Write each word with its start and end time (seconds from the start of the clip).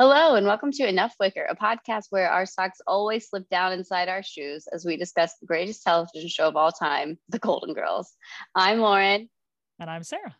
Hello, 0.00 0.34
and 0.34 0.46
welcome 0.46 0.72
to 0.72 0.88
Enough 0.88 1.14
Wicker, 1.20 1.44
a 1.44 1.54
podcast 1.54 2.04
where 2.08 2.30
our 2.30 2.46
socks 2.46 2.80
always 2.86 3.28
slip 3.28 3.46
down 3.50 3.74
inside 3.74 4.08
our 4.08 4.22
shoes 4.22 4.66
as 4.72 4.82
we 4.82 4.96
discuss 4.96 5.36
the 5.36 5.44
greatest 5.44 5.82
television 5.82 6.26
show 6.26 6.48
of 6.48 6.56
all 6.56 6.72
time, 6.72 7.18
The 7.28 7.38
Golden 7.38 7.74
Girls. 7.74 8.14
I'm 8.54 8.78
Lauren. 8.78 9.28
And 9.78 9.90
I'm 9.90 10.02
Sarah. 10.02 10.34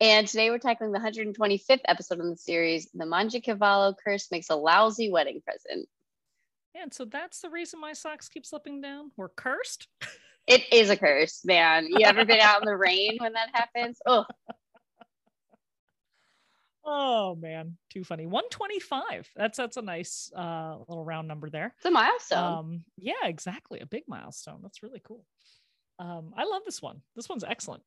And 0.00 0.26
today 0.26 0.48
we're 0.48 0.56
tackling 0.56 0.92
the 0.92 0.98
125th 0.98 1.82
episode 1.84 2.20
in 2.20 2.30
the 2.30 2.38
series 2.38 2.88
The 2.94 3.04
Mangiacavallo 3.04 3.96
Curse 4.02 4.28
Makes 4.30 4.48
a 4.48 4.56
Lousy 4.56 5.12
Wedding 5.12 5.42
Present. 5.44 5.86
And 6.74 6.90
so 6.94 7.04
that's 7.04 7.42
the 7.42 7.50
reason 7.50 7.82
my 7.82 7.92
socks 7.92 8.30
keep 8.30 8.46
slipping 8.46 8.80
down. 8.80 9.10
We're 9.18 9.28
cursed. 9.28 9.88
It 10.46 10.62
is 10.72 10.88
a 10.88 10.96
curse, 10.96 11.44
man. 11.44 11.86
You 11.86 12.06
ever 12.06 12.24
been 12.24 12.40
out 12.40 12.62
in 12.62 12.66
the 12.66 12.78
rain 12.78 13.18
when 13.20 13.34
that 13.34 13.50
happens? 13.52 13.98
Oh, 14.06 14.24
Oh 16.84 17.34
man, 17.36 17.76
too 17.90 18.04
funny. 18.04 18.26
125. 18.26 19.28
That's 19.36 19.58
that's 19.58 19.76
a 19.76 19.82
nice 19.82 20.30
uh 20.34 20.76
little 20.88 21.04
round 21.04 21.28
number 21.28 21.50
there. 21.50 21.74
it's 21.76 21.86
a 21.86 21.90
milestone. 21.90 22.52
Um 22.58 22.84
yeah, 22.96 23.24
exactly. 23.24 23.80
A 23.80 23.86
big 23.86 24.04
milestone. 24.08 24.60
That's 24.62 24.82
really 24.82 25.00
cool. 25.04 25.24
Um 25.98 26.32
I 26.36 26.44
love 26.44 26.62
this 26.64 26.80
one. 26.80 27.02
This 27.16 27.28
one's 27.28 27.44
excellent. 27.44 27.82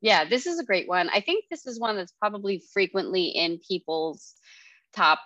yeah, 0.00 0.24
this 0.24 0.46
is 0.46 0.58
a 0.58 0.64
great 0.64 0.88
one. 0.88 1.10
I 1.12 1.20
think 1.20 1.44
this 1.50 1.66
is 1.66 1.78
one 1.78 1.96
that's 1.96 2.12
probably 2.12 2.62
frequently 2.72 3.26
in 3.26 3.58
people's 3.66 4.34
top 4.94 5.20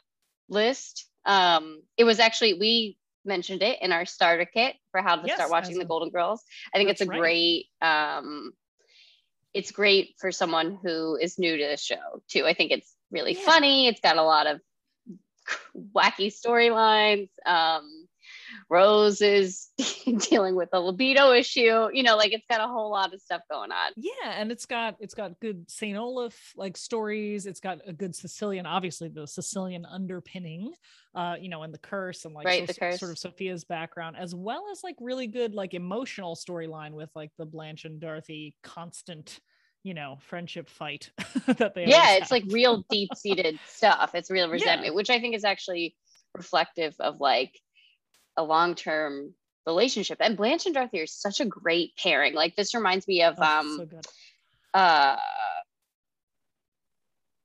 list. 0.48 1.06
Um, 1.24 1.82
it 1.96 2.04
was 2.04 2.18
actually 2.20 2.54
we 2.54 2.98
mentioned 3.24 3.62
it 3.62 3.78
in 3.82 3.90
our 3.92 4.04
starter 4.06 4.44
kit 4.44 4.76
for 4.92 5.00
how 5.00 5.16
to 5.16 5.26
Yes, 5.26 5.36
start 5.36 5.50
watching 5.50 5.78
the 5.78 5.84
Golden 5.84 6.10
Girls. 6.10 6.42
I 6.74 6.78
think 6.78 6.90
it's 6.90 7.00
a 7.00 7.06
right. 7.06 7.18
great 7.20 7.66
um 7.80 8.52
it's 9.54 9.70
great 9.70 10.14
for 10.18 10.30
someone 10.32 10.78
who 10.82 11.16
is 11.16 11.38
new 11.38 11.56
to 11.56 11.66
the 11.66 11.76
show 11.78 12.20
too. 12.28 12.44
I 12.44 12.52
think 12.52 12.72
it's 12.72 12.94
really 13.10 13.34
Yeah. 13.34 13.40
funny. 13.44 13.86
It's 13.88 14.00
got 14.00 14.16
a 14.16 14.22
lot 14.22 14.46
of 14.46 14.60
wacky 15.94 16.32
storylines. 16.32 17.28
Um 17.44 18.08
Rose 18.68 19.20
is 19.20 19.68
dealing 20.30 20.56
with 20.56 20.68
a 20.72 20.80
libido 20.80 21.32
issue, 21.32 21.88
you 21.92 22.02
know, 22.02 22.16
like 22.16 22.32
it's 22.32 22.46
got 22.50 22.60
a 22.60 22.66
whole 22.66 22.90
lot 22.90 23.14
of 23.14 23.20
stuff 23.20 23.42
going 23.50 23.70
on. 23.70 23.92
Yeah, 23.96 24.30
and 24.34 24.50
it's 24.50 24.66
got 24.66 24.96
it's 24.98 25.14
got 25.14 25.38
good 25.40 25.70
Saint 25.70 25.96
Olaf 25.96 26.34
like 26.56 26.76
stories. 26.76 27.46
It's 27.46 27.60
got 27.60 27.78
a 27.86 27.92
good 27.92 28.14
Sicilian, 28.16 28.66
obviously 28.66 29.08
the 29.08 29.26
Sicilian 29.26 29.84
underpinning, 29.86 30.72
uh, 31.14 31.36
you 31.40 31.48
know, 31.48 31.62
and 31.62 31.72
the 31.72 31.78
curse 31.78 32.24
and 32.24 32.34
like 32.34 32.46
Right, 32.46 32.60
so- 32.66 32.72
the 32.72 32.74
curse. 32.78 32.98
sort 32.98 33.12
of 33.12 33.18
Sophia's 33.18 33.64
background, 33.64 34.16
as 34.18 34.34
well 34.34 34.64
as 34.72 34.82
like 34.82 34.96
really 35.00 35.28
good 35.28 35.54
like 35.54 35.74
emotional 35.74 36.34
storyline 36.34 36.92
with 36.92 37.10
like 37.14 37.30
the 37.38 37.46
Blanche 37.46 37.84
and 37.84 38.00
Dorothy 38.00 38.56
constant, 38.64 39.38
you 39.86 39.94
know, 39.94 40.18
friendship 40.28 40.68
fight 40.68 41.10
that 41.46 41.74
they 41.74 41.82
yeah 41.84 42.14
it's 42.14 42.22
have. 42.22 42.30
like 42.32 42.44
real 42.50 42.84
deep-seated 42.90 43.60
stuff. 43.66 44.10
It's 44.14 44.30
real 44.30 44.46
Yeah. 44.48 44.52
resentment 44.52 44.94
which 44.96 45.10
i 45.10 45.20
think 45.20 45.36
is 45.36 45.44
actually 45.44 45.94
reflective 46.34 46.94
of 46.98 47.20
like 47.20 47.52
a 48.36 48.42
long-term 48.42 49.32
relationship. 49.64 50.18
And 50.20 50.36
blanche 50.36 50.66
and 50.66 50.74
dorothy 50.74 51.00
are 51.00 51.06
such 51.06 51.40
a 51.40 51.44
great 51.44 51.92
pairing. 51.96 52.34
Like 52.34 52.56
this 52.56 52.74
reminds 52.74 53.06
me 53.08 53.22
of 53.22 53.36
Oh, 53.38 53.42
um 53.44 53.78
so 53.78 53.86
uh 54.74 55.16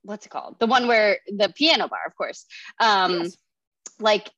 what's 0.02 0.26
it 0.26 0.30
called? 0.30 0.58
The 0.58 0.66
one 0.66 0.88
where 0.88 1.18
the 1.28 1.52
piano 1.54 1.86
bar 1.88 2.00
of 2.06 2.16
course. 2.16 2.44
Um 2.80 3.22
Yes. 3.22 3.36
like 4.00 4.30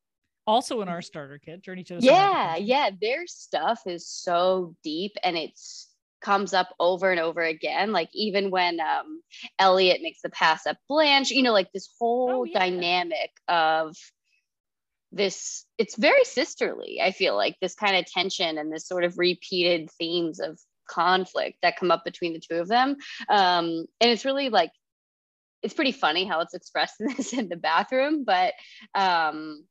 Also 0.46 0.82
in 0.82 0.88
our 0.90 1.00
starter 1.00 1.38
kit, 1.38 1.62
Journey 1.62 1.84
to 1.84 1.94
the 1.94 2.04
yeah 2.06 2.56
yeah 2.56 2.90
their 3.00 3.26
stuff 3.26 3.80
is 3.86 4.06
so 4.06 4.76
deep 4.84 5.12
and 5.24 5.36
it's 5.38 5.88
comes 6.24 6.54
up 6.54 6.68
over 6.80 7.10
and 7.10 7.20
over 7.20 7.42
again 7.42 7.92
like 7.92 8.08
even 8.14 8.50
when 8.50 8.80
um 8.80 9.20
elliot 9.58 10.00
makes 10.02 10.22
the 10.22 10.30
pass 10.30 10.66
at 10.66 10.78
blanche 10.88 11.30
you 11.30 11.42
know 11.42 11.52
like 11.52 11.70
this 11.72 11.90
whole 12.00 12.30
Oh, 12.30 12.44
yeah. 12.44 12.58
dynamic 12.60 13.30
of 13.46 13.94
this 15.12 15.66
it's 15.78 15.96
very 15.96 16.24
sisterly 16.24 16.98
i 17.02 17.10
feel 17.12 17.36
like 17.36 17.56
this 17.60 17.74
kind 17.74 17.96
of 17.96 18.06
tension 18.06 18.58
and 18.58 18.72
this 18.72 18.88
sort 18.88 19.04
of 19.04 19.18
repeated 19.18 19.90
themes 19.98 20.40
of 20.40 20.58
conflict 20.88 21.58
that 21.62 21.76
come 21.78 21.90
up 21.90 22.04
between 22.04 22.32
the 22.32 22.40
two 22.40 22.56
of 22.56 22.68
them 22.68 22.96
um 23.28 23.86
and 24.00 24.10
it's 24.10 24.24
really 24.24 24.48
like 24.48 24.70
it's 25.62 25.74
pretty 25.74 25.92
funny 25.92 26.24
how 26.24 26.40
it's 26.40 26.54
expressed 26.54 26.94
in 27.00 27.08
this 27.08 27.32
in 27.32 27.48
the 27.48 27.56
bathroom 27.56 28.24
but 28.24 28.54
um 28.94 29.64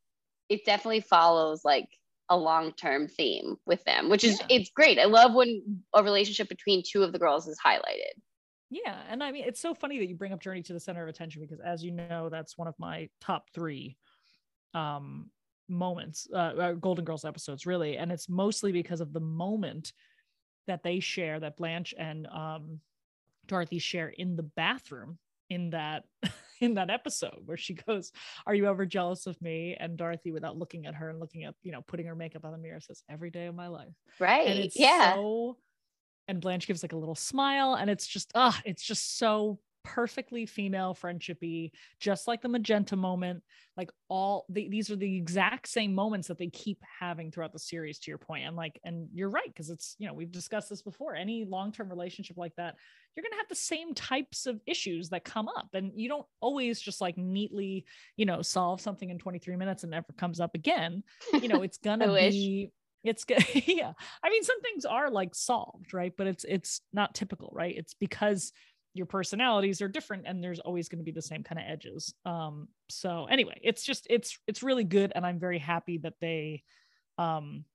it 0.50 0.66
definitely 0.66 1.02
follows 1.02 1.62
like 1.66 1.88
a 2.34 2.38
long-term 2.38 3.08
theme 3.08 3.56
with 3.66 3.84
them 3.84 4.10
which 4.10 4.24
is 4.24 4.40
Yeah. 4.40 4.48
it's 4.50 4.72
great 4.72 4.98
i 5.00 5.06
love 5.06 5.34
when 5.34 5.62
a 5.94 6.04
relationship 6.04 6.50
between 6.50 6.82
two 6.84 7.04
of 7.04 7.12
the 7.14 7.20
girls 7.20 7.48
is 7.48 7.60
highlighted 7.64 8.16
Yeah, 8.72 9.00
and 9.10 9.24
I 9.24 9.32
mean 9.32 9.44
it's 9.46 9.62
so 9.62 9.74
funny 9.76 10.00
that 10.00 10.08
you 10.08 10.16
bring 10.16 10.34
up 10.34 10.42
Journey 10.42 10.64
to 10.64 10.74
the 10.74 10.80
Center 10.80 11.04
of 11.04 11.10
Attention 11.10 11.42
because 11.42 11.60
as 11.60 11.84
you 11.84 11.92
know, 11.92 12.30
that's 12.30 12.58
one 12.58 12.68
of 12.68 12.74
my 12.80 13.08
top 13.22 13.50
three 13.54 13.98
um 14.74 15.30
moments, 15.70 16.28
uh, 16.34 16.54
uh 16.64 16.72
Golden 16.74 17.06
Girls 17.06 17.24
episodes, 17.24 17.68
really. 17.68 17.98
And 17.98 18.12
it's 18.12 18.28
mostly 18.28 18.72
because 18.72 19.02
of 19.02 19.14
the 19.14 19.20
moment 19.44 19.94
that 20.66 20.82
they 20.84 21.00
share 21.00 21.40
that 21.40 21.58
Blanche 21.58 21.94
and 21.98 22.26
um 22.28 22.80
Dorothy 23.46 23.80
share 23.80 24.10
in 24.10 24.36
the 24.36 24.44
bathroom 24.44 25.20
in 25.50 25.70
that 25.70 26.06
in 26.64 26.76
that 26.76 26.90
episode 26.90 27.42
where 27.46 27.58
she 27.58 27.74
goes, 27.74 28.12
Are 28.46 28.56
you 28.56 28.68
ever 28.68 28.86
jealous 28.86 29.28
of 29.28 29.42
me? 29.42 29.76
And 29.80 29.98
Dorothy, 29.98 30.32
without 30.32 30.58
looking 30.58 30.86
at 30.86 30.96
her 30.96 31.10
and 31.10 31.20
looking 31.20 31.44
at, 31.44 31.56
you 31.62 31.72
know, 31.72 31.82
putting 31.82 32.06
her 32.08 32.16
makeup 32.16 32.46
on 32.46 32.52
the 32.52 32.58
mirror, 32.58 32.80
says, 32.80 33.04
Every 33.10 33.30
day 33.30 33.48
of 33.48 33.56
my 33.56 33.68
life 33.68 33.94
right 34.20 34.48
and 34.48 34.60
it's 34.60 34.80
yeah 34.80 35.14
so 35.16 35.58
and 36.28 36.40
blanche 36.40 36.68
gives 36.68 36.84
like 36.84 36.94
a 36.94 36.98
little 36.98 37.16
smile 37.16 37.76
and 37.76 37.90
it's 37.90 38.08
just 38.08 38.32
ah 38.36 38.60
it's 38.66 38.84
just 38.84 39.18
so 39.18 39.60
perfectly 39.84 40.46
female 40.46 40.96
friendshipy 41.00 41.72
just 42.00 42.28
like 42.28 42.42
the 42.42 42.50
magenta 42.50 42.96
moment 42.96 43.44
like 43.76 43.92
all 44.08 44.46
the, 44.50 44.70
these 44.70 44.90
are 44.90 44.96
the 44.96 45.16
exact 45.16 45.68
same 45.68 45.94
moments 45.94 46.28
that 46.28 46.38
they 46.38 46.48
keep 46.48 46.80
having 47.00 47.32
throughout 47.32 47.52
the 47.52 47.60
series 47.60 48.00
to 48.00 48.12
your 48.12 48.18
point 48.18 48.46
and 48.46 48.56
like 48.56 48.80
and 48.84 49.08
you're 49.14 49.30
right 49.30 49.48
because 49.48 49.70
it's 49.70 49.96
you 50.00 50.08
know 50.08 50.14
we've 50.14 50.32
discussed 50.32 50.70
this 50.70 50.82
before 50.82 51.16
any 51.16 51.46
long-term 51.46 51.90
relationship 51.90 52.38
like 52.38 52.56
that 52.56 52.76
you're 53.16 53.24
going 53.24 53.32
to 53.32 53.38
have 53.38 53.50
the 53.50 53.56
same 53.56 53.94
types 53.94 54.46
of 54.46 54.60
issues 54.66 55.10
that 55.10 55.24
come 55.24 55.48
up 55.48 55.70
and 55.74 55.92
you 55.96 56.08
don't 56.08 56.26
always 56.40 56.80
just 56.80 57.02
like 57.02 57.18
neatly 57.18 57.86
you 58.16 58.26
know 58.26 58.42
solve 58.42 58.80
something 58.80 59.10
in 59.10 59.18
23 59.18 59.56
minutes 59.56 59.84
and 59.84 59.92
never 59.92 60.14
comes 60.18 60.40
up 60.40 60.56
again 60.56 61.04
you 61.42 61.48
know 61.48 61.62
it's 61.62 61.78
gonna 61.84 62.12
wish. 62.12 62.34
be 62.34 62.72
it's 63.04 63.26
good 63.26 63.44
yeah 63.68 63.94
i 64.24 64.30
mean 64.30 64.44
some 64.44 64.62
things 64.62 64.86
are 64.86 65.10
like 65.10 65.36
solved 65.36 65.94
right 65.94 66.14
but 66.18 66.28
it's 66.28 66.46
it's 66.46 66.82
not 66.94 67.14
typical 67.14 67.52
right 67.54 67.76
it's 67.78 67.94
because 67.94 68.52
your 68.94 69.06
personalities 69.06 69.82
are 69.82 69.88
different 69.88 70.24
and 70.28 70.44
there's 70.44 70.60
always 70.60 70.88
going 70.88 71.00
to 71.00 71.06
be 71.06 71.12
the 71.12 71.22
same 71.22 71.44
kind 71.44 71.60
of 71.60 71.66
edges. 71.68 72.14
Um 72.26 72.68
so 72.94 73.28
anyway 73.30 73.60
it's 73.64 73.84
just 73.84 74.06
it's 74.10 74.38
it's 74.48 74.64
really 74.64 74.84
good 74.84 75.12
and 75.16 75.26
i'm 75.26 75.40
very 75.40 75.60
happy 75.60 75.98
that 75.98 76.14
they 76.22 76.64
um 77.18 77.66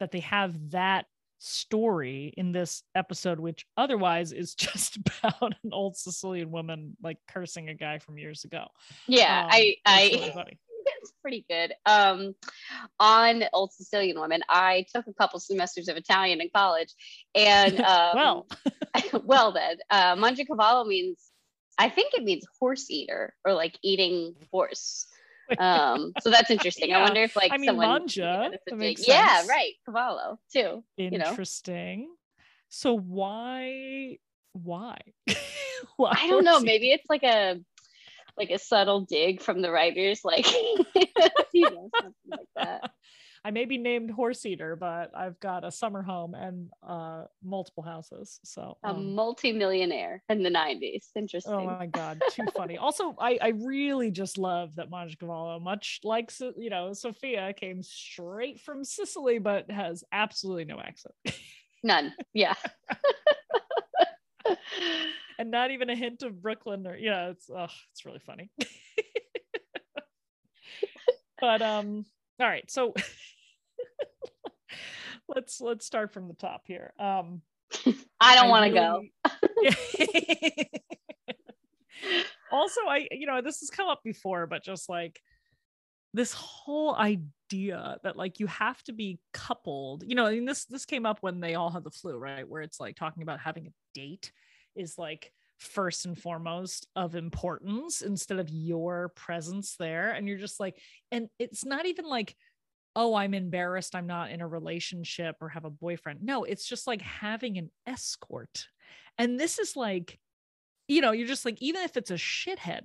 that 0.00 0.10
they 0.10 0.20
have 0.20 0.70
that 0.70 1.06
story 1.38 2.32
in 2.36 2.52
this 2.52 2.82
episode 2.94 3.38
which 3.38 3.66
otherwise 3.76 4.32
is 4.32 4.54
just 4.66 4.96
about 4.96 5.54
an 5.62 5.70
old 5.72 5.96
sicilian 5.96 6.50
woman 6.50 6.96
like 7.02 7.18
cursing 7.28 7.68
a 7.68 7.74
guy 7.74 7.98
from 7.98 8.18
years 8.18 8.44
ago. 8.44 8.66
Yeah 9.06 9.44
Um, 9.44 9.50
i 9.52 9.74
i 9.86 10.32
really 10.34 10.58
it's 11.02 11.12
pretty 11.20 11.44
good. 11.48 11.72
Um, 11.84 12.34
on 13.00 13.42
Old 13.52 13.72
Sicilian 13.72 14.20
Woman, 14.20 14.42
I 14.48 14.86
took 14.94 15.08
a 15.08 15.12
couple 15.12 15.40
semesters 15.40 15.88
of 15.88 15.96
Italian 15.96 16.40
in 16.40 16.48
college, 16.54 16.94
and 17.34 17.80
um, 17.80 18.10
well 18.14 18.46
well 19.24 19.52
then, 19.52 19.78
uh, 19.90 20.16
Mangiacavallo 20.16 20.86
means, 20.86 21.18
I 21.78 21.88
think 21.88 22.14
it 22.14 22.24
means 22.24 22.44
horse 22.60 22.90
eater 22.90 23.34
or 23.44 23.54
like 23.54 23.78
eating 23.82 24.34
horse. 24.52 25.06
Um, 25.60 26.12
so 26.22 26.30
that's 26.32 26.50
interesting. 26.50 26.92
I 26.92 27.02
wonder 27.02 27.22
if 27.22 27.36
like 27.36 27.52
I 27.52 27.56
mean, 27.56 27.68
someone, 27.68 28.08
mangia, 28.08 28.48
if 28.48 28.54
it's 28.54 28.64
that 28.66 28.70
big- 28.72 28.78
makes 28.80 29.06
yeah, 29.06 29.36
sense. 29.36 29.48
right, 29.48 29.74
cavallo 29.84 30.40
too. 30.52 30.82
know? 31.18 31.30
interesting 31.30 32.08
so 32.68 32.98
why 32.98 34.18
why 34.52 34.96
why 35.96 36.12
I 36.20 36.26
don't 36.26 36.44
know. 36.44 36.54
horse 36.54 36.64
eat- 36.64 36.64
Maybe 36.66 36.90
it's 36.90 37.08
like 37.08 37.22
a 37.22 37.60
like 38.36 38.50
a 38.50 38.58
subtle 38.58 39.02
dig 39.02 39.40
from 39.40 39.62
the 39.62 39.70
writers, 39.70 40.22
like 40.24 40.52
you 41.52 41.70
know, 41.70 41.90
something 41.94 42.12
like 42.28 42.48
that. 42.56 42.90
I 43.46 43.52
may 43.52 43.64
be 43.64 43.78
named 43.78 44.10
horse 44.10 44.44
eater, 44.44 44.74
but 44.74 45.16
I've 45.16 45.38
got 45.38 45.64
a 45.64 45.70
summer 45.70 46.02
home 46.02 46.34
and 46.34 46.68
uh 46.82 47.26
multiple 47.44 47.84
houses. 47.84 48.40
So 48.42 48.76
A 48.82 48.88
um, 48.88 49.14
multi-millionaire 49.14 50.24
in 50.28 50.42
the 50.42 50.50
'90s. 50.50 51.10
Interesting. 51.14 51.52
oh 51.52 51.64
my 51.64 51.86
god, 51.86 52.20
too 52.32 52.42
funny. 52.56 52.76
Also, 52.76 53.14
I 53.20 53.38
I 53.40 53.48
really 53.50 54.10
just 54.10 54.36
love 54.36 54.74
that 54.74 54.90
Mangiacavallo, 54.90 55.62
much 55.62 56.00
like 56.02 56.32
you 56.56 56.70
know 56.70 56.92
Sophia, 56.92 57.52
came 57.52 57.84
straight 57.84 58.58
from 58.58 58.82
Sicily, 58.82 59.38
but 59.38 59.70
has 59.70 60.02
absolutely 60.10 60.64
no 60.64 60.80
accent 60.80 61.14
None. 61.84 62.14
Yeah. 62.34 62.54
and 65.38 65.52
not 65.52 65.70
even 65.70 65.88
a 65.88 65.94
hint 65.94 66.24
of 66.24 66.42
Brooklyn 66.42 66.84
or 66.84 66.96
yeah, 66.96 67.28
it's 67.28 67.48
oh, 67.48 67.68
it's 67.92 68.04
really 68.04 68.18
funny. 68.18 68.50
but 71.40 71.62
um, 71.62 72.06
all 72.38 72.46
right, 72.46 72.70
so 72.70 72.92
let's 75.28 75.60
let's 75.60 75.86
start 75.86 76.12
from 76.12 76.28
the 76.28 76.34
top 76.34 76.62
here. 76.66 76.92
Um, 76.98 77.42
I 78.20 78.36
don't 78.36 78.48
want 78.48 78.66
to 78.66 78.70
go. 78.70 79.02
go. 79.24 79.30
also, 82.52 82.80
I, 82.88 83.08
you 83.10 83.26
know, 83.26 83.40
this 83.42 83.60
has 83.60 83.70
come 83.70 83.88
up 83.88 84.00
before, 84.04 84.46
but 84.46 84.64
just 84.64 84.88
like 84.88 85.20
this 86.14 86.32
whole 86.32 86.94
idea 86.94 87.98
that 88.02 88.16
like 88.16 88.40
you 88.40 88.46
have 88.46 88.82
to 88.84 88.92
be 88.92 89.18
coupled, 89.32 90.04
you 90.06 90.14
know, 90.14 90.26
I 90.26 90.32
mean, 90.32 90.44
this 90.44 90.64
this 90.64 90.84
came 90.84 91.06
up 91.06 91.18
when 91.20 91.40
they 91.40 91.54
all 91.54 91.70
had 91.70 91.84
the 91.84 91.90
flu, 91.90 92.16
right? 92.16 92.48
Where 92.48 92.62
it's 92.62 92.80
like 92.80 92.96
talking 92.96 93.22
about 93.22 93.40
having 93.40 93.66
a 93.66 93.72
date 93.94 94.32
is 94.74 94.96
like 94.98 95.32
first 95.58 96.06
and 96.06 96.18
foremost 96.18 96.86
of 96.96 97.14
importance 97.14 98.02
instead 98.02 98.38
of 98.38 98.50
your 98.50 99.10
presence 99.16 99.76
there. 99.78 100.12
And 100.12 100.28
you're 100.28 100.38
just 100.38 100.60
like, 100.60 100.78
and 101.10 101.28
it's 101.38 101.64
not 101.64 101.86
even 101.86 102.04
like, 102.04 102.36
oh, 102.96 103.14
I'm 103.14 103.34
embarrassed 103.34 103.94
I'm 103.94 104.06
not 104.06 104.30
in 104.30 104.40
a 104.40 104.48
relationship 104.48 105.36
or 105.40 105.50
have 105.50 105.66
a 105.66 105.70
boyfriend. 105.70 106.20
No, 106.22 106.44
it's 106.44 106.66
just 106.66 106.86
like 106.86 107.02
having 107.02 107.58
an 107.58 107.70
escort. 107.86 108.66
And 109.18 109.38
this 109.38 109.58
is 109.58 109.76
like, 109.76 110.18
you 110.88 111.02
know, 111.02 111.12
you're 111.12 111.28
just 111.28 111.44
like, 111.44 111.60
even 111.60 111.82
if 111.82 111.98
it's 111.98 112.10
a 112.10 112.14
shithead. 112.14 112.84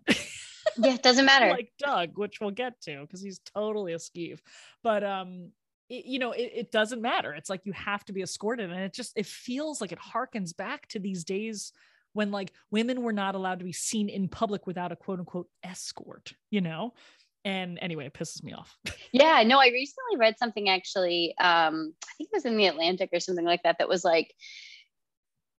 yeah, 0.77 0.93
it 0.93 1.01
doesn't 1.01 1.25
matter. 1.33 1.49
like 1.49 1.71
Doug, 1.79 2.17
which 2.17 2.41
we'll 2.41 2.51
get 2.51 2.79
to 2.81 3.01
because 3.01 3.21
he's 3.21 3.39
totally 3.55 3.93
a 3.93 3.97
skeeve. 3.97 4.39
But 4.83 5.05
um, 5.05 5.51
it, 5.89 6.05
you 6.05 6.19
know, 6.19 6.33
it, 6.33 6.51
it 6.53 6.71
doesn't 6.71 7.01
matter. 7.01 7.33
It's 7.33 7.49
like 7.49 7.61
you 7.63 7.71
have 7.71 8.03
to 8.05 8.13
be 8.13 8.21
escorted. 8.21 8.69
And 8.69 8.81
it 8.81 8.93
just 8.93 9.13
it 9.15 9.25
feels 9.25 9.79
like 9.79 9.93
it 9.93 9.99
harkens 9.99 10.55
back 10.55 10.87
to 10.89 10.99
these 10.99 11.23
days 11.23 11.71
when 12.11 12.31
like 12.31 12.51
women 12.69 13.01
were 13.01 13.13
not 13.13 13.35
allowed 13.35 13.59
to 13.59 13.65
be 13.65 13.71
seen 13.71 14.09
in 14.09 14.27
public 14.27 14.67
without 14.67 14.91
a 14.91 14.97
quote 14.97 15.19
unquote 15.19 15.47
escort, 15.63 16.33
you 16.49 16.59
know? 16.59 16.93
And 17.43 17.79
anyway, 17.81 18.05
it 18.05 18.13
pisses 18.13 18.43
me 18.43 18.53
off. 18.53 18.77
yeah, 19.11 19.43
no, 19.43 19.59
I 19.59 19.67
recently 19.67 20.17
read 20.17 20.37
something 20.37 20.69
actually, 20.69 21.33
um, 21.39 21.93
I 22.03 22.13
think 22.17 22.29
it 22.31 22.35
was 22.35 22.45
in 22.45 22.57
the 22.57 22.67
Atlantic 22.67 23.09
or 23.13 23.19
something 23.19 23.45
like 23.45 23.63
that, 23.63 23.77
that 23.79 23.89
was 23.89 24.03
like, 24.03 24.33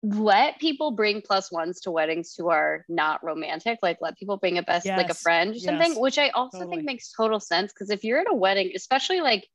let 0.05 0.59
people 0.59 0.91
bring 0.93 1.23
plus 1.23 1.53
ones 1.53 1.81
to 1.81 1.91
weddings 1.91 2.35
who 2.37 2.51
are 2.51 2.85
not 2.89 3.23
romantic. 3.25 3.79
Like 3.83 3.99
let 4.01 4.17
people 4.17 4.37
bring 4.37 4.59
a 4.59 4.63
best, 4.63 4.85
yes. 4.85 4.97
like 4.97 5.11
a 5.11 5.15
friend 5.15 5.55
or 5.55 5.59
something, 5.59 5.93
yes. 5.93 5.99
which 5.99 6.19
I 6.19 6.31
also 6.31 6.59
totally. 6.59 6.79
think 6.79 6.87
makes 6.87 7.13
total 7.13 7.39
sense. 7.39 7.73
Cause 7.73 7.89
if 7.89 8.03
you're 8.03 8.19
at 8.19 8.27
a 8.31 8.35
wedding, 8.35 8.73
especially 8.75 9.21
like 9.21 9.47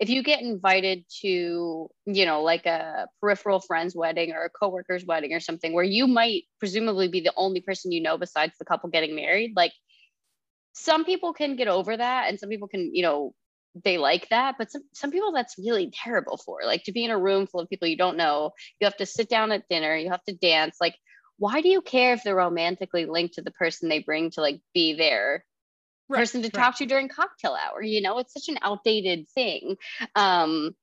if 0.00 0.10
you 0.10 0.22
get 0.22 0.42
invited 0.42 1.04
to 1.20 1.88
you 2.06 2.26
know 2.26 2.42
like 2.42 2.66
a 2.66 3.06
peripheral 3.20 3.60
friend's 3.60 3.94
wedding 3.94 4.32
or 4.32 4.44
a 4.44 4.50
coworker's 4.50 5.04
wedding 5.04 5.32
or 5.32 5.40
something 5.40 5.72
where 5.72 5.84
you 5.84 6.06
might 6.06 6.42
presumably 6.58 7.08
be 7.08 7.20
the 7.20 7.32
only 7.36 7.60
person 7.60 7.92
you 7.92 8.02
know 8.02 8.18
besides 8.18 8.54
the 8.58 8.64
couple 8.64 8.90
getting 8.90 9.14
married 9.14 9.52
like 9.54 9.72
some 10.74 11.04
people 11.04 11.32
can 11.32 11.56
get 11.56 11.68
over 11.68 11.96
that 11.96 12.28
and 12.28 12.38
some 12.38 12.48
people 12.48 12.68
can 12.68 12.94
you 12.94 13.02
know 13.02 13.32
they 13.84 13.96
like 13.96 14.28
that 14.28 14.56
but 14.58 14.70
some, 14.70 14.82
some 14.92 15.10
people 15.10 15.32
that's 15.32 15.56
really 15.58 15.90
terrible 15.92 16.36
for 16.36 16.60
like 16.64 16.84
to 16.84 16.92
be 16.92 17.04
in 17.04 17.10
a 17.10 17.18
room 17.18 17.46
full 17.46 17.60
of 17.60 17.68
people 17.68 17.88
you 17.88 17.96
don't 17.96 18.16
know 18.16 18.50
you 18.80 18.84
have 18.84 18.96
to 18.96 19.06
sit 19.06 19.28
down 19.28 19.50
at 19.50 19.68
dinner 19.68 19.96
you 19.96 20.10
have 20.10 20.22
to 20.24 20.34
dance 20.34 20.76
like 20.80 20.94
why 21.38 21.60
do 21.60 21.68
you 21.68 21.80
care 21.80 22.12
if 22.12 22.22
they're 22.22 22.36
romantically 22.36 23.06
linked 23.06 23.34
to 23.34 23.42
the 23.42 23.50
person 23.50 23.88
they 23.88 24.00
bring 24.00 24.30
to 24.30 24.40
like 24.40 24.60
be 24.74 24.94
there 24.94 25.44
right, 26.08 26.18
person 26.18 26.42
to 26.42 26.46
right. 26.46 26.54
talk 26.54 26.76
to 26.76 26.86
during 26.86 27.08
cocktail 27.08 27.56
hour 27.56 27.82
you 27.82 28.00
know 28.00 28.18
it's 28.18 28.34
such 28.34 28.48
an 28.48 28.58
outdated 28.62 29.28
thing 29.30 29.76
um 30.14 30.74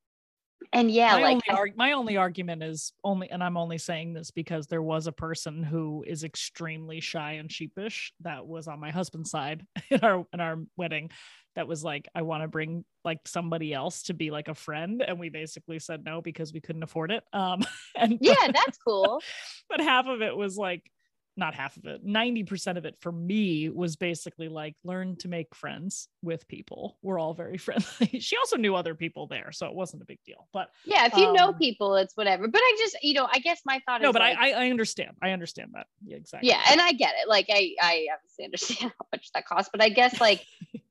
and 0.74 0.92
yeah 0.92 1.16
my 1.16 1.22
like 1.22 1.34
only 1.34 1.60
arg- 1.60 1.78
my 1.78 1.92
only 1.94 2.18
argument 2.18 2.64
is 2.64 2.94
only 3.04 3.30
and 3.30 3.44
i'm 3.44 3.58
only 3.58 3.78
saying 3.78 4.14
this 4.14 4.32
because 4.32 4.68
there 4.68 4.82
was 4.82 5.08
a 5.08 5.12
person 5.12 5.64
who 5.64 6.04
is 6.08 6.24
extremely 6.24 7.00
shy 7.00 7.34
and 7.34 7.52
sheepish 7.52 8.14
that 8.22 8.46
was 8.46 8.68
on 8.68 8.80
my 8.80 8.92
husband's 8.92 9.32
side 9.32 9.66
in 9.90 10.00
our 10.02 10.26
in 10.34 10.40
our 10.40 10.58
wedding 10.78 11.10
that 11.56 11.68
was 11.68 11.84
like 11.84 12.08
i 12.16 12.22
want 12.22 12.44
to 12.44 12.48
bring 12.48 12.86
like 13.04 13.20
somebody 13.28 13.74
else 13.74 14.04
to 14.04 14.14
be 14.14 14.32
like 14.32 14.48
a 14.48 14.56
friend 14.56 15.04
and 15.06 15.20
we 15.20 15.30
basically 15.30 15.80
said 15.80 16.04
no 16.06 16.22
because 16.22 16.54
we 16.54 16.62
couldn't 16.62 16.84
afford 16.84 17.12
it 17.12 17.24
um 17.34 17.62
and 17.96 18.18
yeah 18.22 18.48
that's 18.54 18.78
cool. 18.78 19.22
but 19.70 19.82
half 19.82 20.08
of 20.08 20.22
it 20.22 20.36
was 20.36 20.58
like 20.58 20.84
not 21.42 21.54
half 21.54 21.76
of 21.76 21.86
it 21.86 22.06
90% 22.06 22.78
of 22.78 22.86
it 22.86 22.96
for 23.02 23.12
me 23.12 23.68
was 23.70 23.98
basically 23.98 24.48
like 24.48 24.76
learn 24.86 25.18
to 25.18 25.28
make 25.28 25.54
friends 25.54 26.08
with 26.22 26.48
people. 26.48 26.98
We're 27.02 27.20
all 27.20 27.34
very 27.34 27.58
friendly. 27.66 28.20
She 28.20 28.38
also 28.38 28.56
knew 28.56 28.76
other 28.76 28.96
people 28.96 29.28
there 29.28 29.52
so 29.52 29.66
it 29.66 29.74
wasn't 29.74 30.04
a 30.04 30.06
big 30.06 30.20
deal 30.26 30.48
but 30.54 30.70
yeah 30.86 31.08
if 31.08 31.18
you 31.18 31.26
um, 31.26 31.34
know 31.34 31.52
people 31.54 31.96
it's 31.96 32.16
whatever. 32.16 32.48
But 32.48 32.62
i 32.64 32.76
just 32.80 32.96
you 33.02 33.14
know 33.14 33.28
i 33.30 33.40
guess 33.40 33.62
my 33.66 33.82
thought 33.86 34.02
no 34.02 34.10
is 34.10 34.14
No, 34.14 34.20
but 34.20 34.22
like, 34.22 34.38
I, 34.38 34.52
I 34.52 34.70
understand. 34.70 35.18
I 35.22 35.32
understand 35.32 35.72
that. 35.74 35.88
Yeah 36.06 36.18
exactly. 36.18 36.50
Yeah 36.50 36.62
and 36.70 36.80
i 36.80 36.94
get 36.94 37.14
it. 37.22 37.28
Like 37.28 37.48
i 37.50 37.74
i 37.82 38.08
obviously 38.14 38.46
understand 38.46 38.94
how 39.00 39.06
much 39.12 39.32
that 39.34 39.46
costs 39.46 39.70
but 39.74 39.82
i 39.82 39.90
guess 39.90 40.22
like 40.22 40.46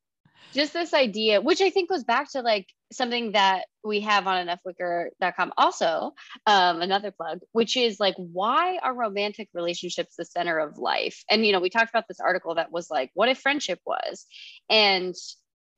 just 0.53 0.73
this 0.73 0.95
idea, 0.95 1.41
which 1.41 1.61
I 1.61 1.71
think 1.71 1.89
goes 1.89 2.05
back 2.05 2.31
to 2.33 2.43
like 2.43 2.67
something 2.93 3.33
that 3.33 3.67
we 3.85 4.01
have 4.01 4.27
on 4.27 4.47
enoughwicker.com 4.47 5.53
also, 5.57 6.13
um, 6.47 6.83
another 6.83 7.11
plug, 7.11 7.41
which 7.53 7.77
is 7.77 8.01
like, 8.01 8.15
why 8.17 8.79
are 8.83 8.95
romantic 8.95 9.49
relationships 9.55 10.17
the 10.17 10.25
center 10.25 10.59
of 10.59 10.79
life? 10.79 11.25
And, 11.31 11.47
you 11.47 11.53
know, 11.53 11.61
we 11.61 11.71
talked 11.71 11.91
about 11.91 12.09
this 12.09 12.21
article 12.21 12.57
that 12.57 12.73
was 12.73 12.91
like, 12.91 13.11
what 13.15 13.29
if 13.29 13.39
friendship 13.39 13.81
was? 13.87 14.27
And 14.69 15.15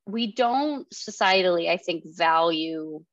we 0.07 0.33
don't 0.33 0.89
societally, 0.91 1.69
I 1.69 1.77
think, 1.77 2.05
value 2.07 3.05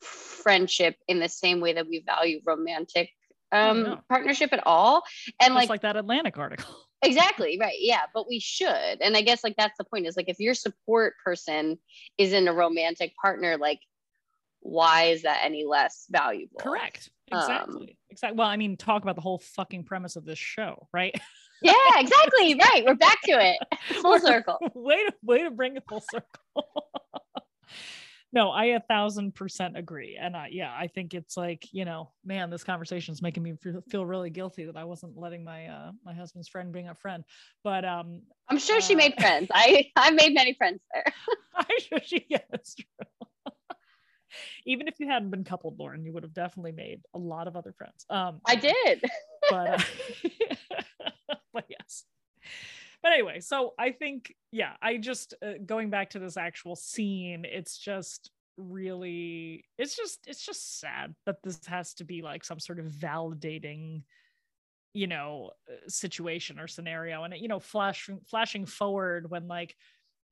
friendship 0.00 0.96
in 1.08 1.20
the 1.20 1.28
same 1.28 1.60
way 1.60 1.74
that 1.74 1.88
we 1.88 2.02
value 2.04 2.40
romantic 2.44 3.10
um, 3.52 4.00
partnership 4.08 4.52
at 4.52 4.66
all. 4.66 5.02
And 5.40 5.48
Just 5.48 5.54
like, 5.54 5.68
like 5.68 5.82
that 5.82 5.96
Atlantic 5.96 6.38
article. 6.38 6.74
Exactly. 7.04 7.58
Right. 7.60 7.76
Yeah. 7.78 8.02
But 8.12 8.28
we 8.28 8.40
should. 8.40 9.00
And 9.00 9.16
I 9.16 9.22
guess 9.22 9.44
like 9.44 9.56
that's 9.56 9.76
the 9.78 9.84
point 9.84 10.06
is 10.06 10.16
like 10.16 10.28
if 10.28 10.40
your 10.40 10.54
support 10.54 11.14
person 11.24 11.78
is 12.18 12.32
in 12.32 12.48
a 12.48 12.52
romantic 12.52 13.14
partner, 13.20 13.56
like 13.56 13.80
why 14.60 15.04
is 15.04 15.22
that 15.22 15.40
any 15.44 15.64
less 15.64 16.06
valuable? 16.10 16.58
Correct. 16.58 17.10
Exactly. 17.28 17.82
Um, 17.82 17.88
exactly. 18.10 18.36
Well, 18.38 18.48
I 18.48 18.56
mean, 18.56 18.76
talk 18.76 19.02
about 19.02 19.14
the 19.14 19.22
whole 19.22 19.38
fucking 19.38 19.84
premise 19.84 20.16
of 20.16 20.24
this 20.24 20.38
show, 20.38 20.88
right? 20.92 21.14
yeah, 21.62 21.74
exactly. 21.96 22.54
right. 22.54 22.82
We're 22.84 22.94
back 22.94 23.20
to 23.24 23.32
it. 23.32 23.58
Full 24.00 24.18
circle. 24.20 24.58
way 24.74 25.04
to 25.04 25.12
way 25.22 25.42
to 25.42 25.50
bring 25.50 25.76
it 25.76 25.84
full 25.88 26.02
circle 26.10 26.64
no, 28.34 28.50
I 28.50 28.64
a 28.64 28.80
thousand 28.80 29.36
percent 29.36 29.76
agree. 29.76 30.18
And 30.20 30.36
I, 30.36 30.48
yeah, 30.50 30.74
I 30.76 30.88
think 30.88 31.14
it's 31.14 31.36
like, 31.36 31.68
you 31.70 31.84
know, 31.84 32.10
man, 32.24 32.50
this 32.50 32.64
conversation 32.64 33.12
is 33.12 33.22
making 33.22 33.44
me 33.44 33.54
feel 33.88 34.04
really 34.04 34.28
guilty 34.28 34.64
that 34.64 34.76
I 34.76 34.82
wasn't 34.82 35.16
letting 35.16 35.44
my, 35.44 35.68
uh, 35.68 35.92
my 36.04 36.12
husband's 36.12 36.48
friend 36.48 36.72
bring 36.72 36.88
a 36.88 36.96
friend, 36.96 37.22
but, 37.62 37.84
um, 37.84 38.22
I'm 38.48 38.58
sure 38.58 38.78
uh, 38.78 38.80
she 38.80 38.96
made 38.96 39.14
friends. 39.14 39.48
I, 39.54 39.90
I 39.94 40.10
made 40.10 40.34
many 40.34 40.54
friends 40.54 40.80
there. 40.92 41.04
I'm 41.56 41.78
sure 41.78 42.00
she, 42.04 42.26
yeah, 42.28 42.38
that's 42.50 42.74
true. 42.74 43.06
Even 44.66 44.88
if 44.88 44.98
you 44.98 45.06
hadn't 45.06 45.30
been 45.30 45.44
coupled, 45.44 45.78
Lauren, 45.78 46.04
you 46.04 46.12
would 46.12 46.24
have 46.24 46.34
definitely 46.34 46.72
made 46.72 47.02
a 47.14 47.18
lot 47.18 47.46
of 47.46 47.54
other 47.54 47.72
friends. 47.72 48.04
Um, 48.10 48.40
I 48.44 48.56
did. 48.56 49.04
but, 49.48 49.68
uh, 49.68 51.34
but 51.54 51.66
yes 51.68 52.04
but 53.04 53.12
anyway 53.12 53.38
so 53.38 53.74
i 53.78 53.92
think 53.92 54.34
yeah 54.50 54.72
i 54.82 54.96
just 54.96 55.34
uh, 55.46 55.52
going 55.64 55.90
back 55.90 56.10
to 56.10 56.18
this 56.18 56.36
actual 56.36 56.74
scene 56.74 57.44
it's 57.44 57.78
just 57.78 58.32
really 58.56 59.64
it's 59.78 59.96
just 59.96 60.26
it's 60.26 60.44
just 60.44 60.80
sad 60.80 61.14
that 61.26 61.36
this 61.44 61.60
has 61.66 61.94
to 61.94 62.04
be 62.04 62.22
like 62.22 62.44
some 62.44 62.58
sort 62.58 62.80
of 62.80 62.86
validating 62.86 64.02
you 64.94 65.08
know 65.08 65.50
uh, 65.68 65.74
situation 65.88 66.58
or 66.58 66.66
scenario. 66.66 67.24
And 67.24 67.34
it, 67.34 67.40
you 67.40 67.48
know 67.48 67.60
flashing 67.60 68.20
flashing 68.26 68.64
forward 68.64 69.30
when 69.30 69.48
like 69.48 69.76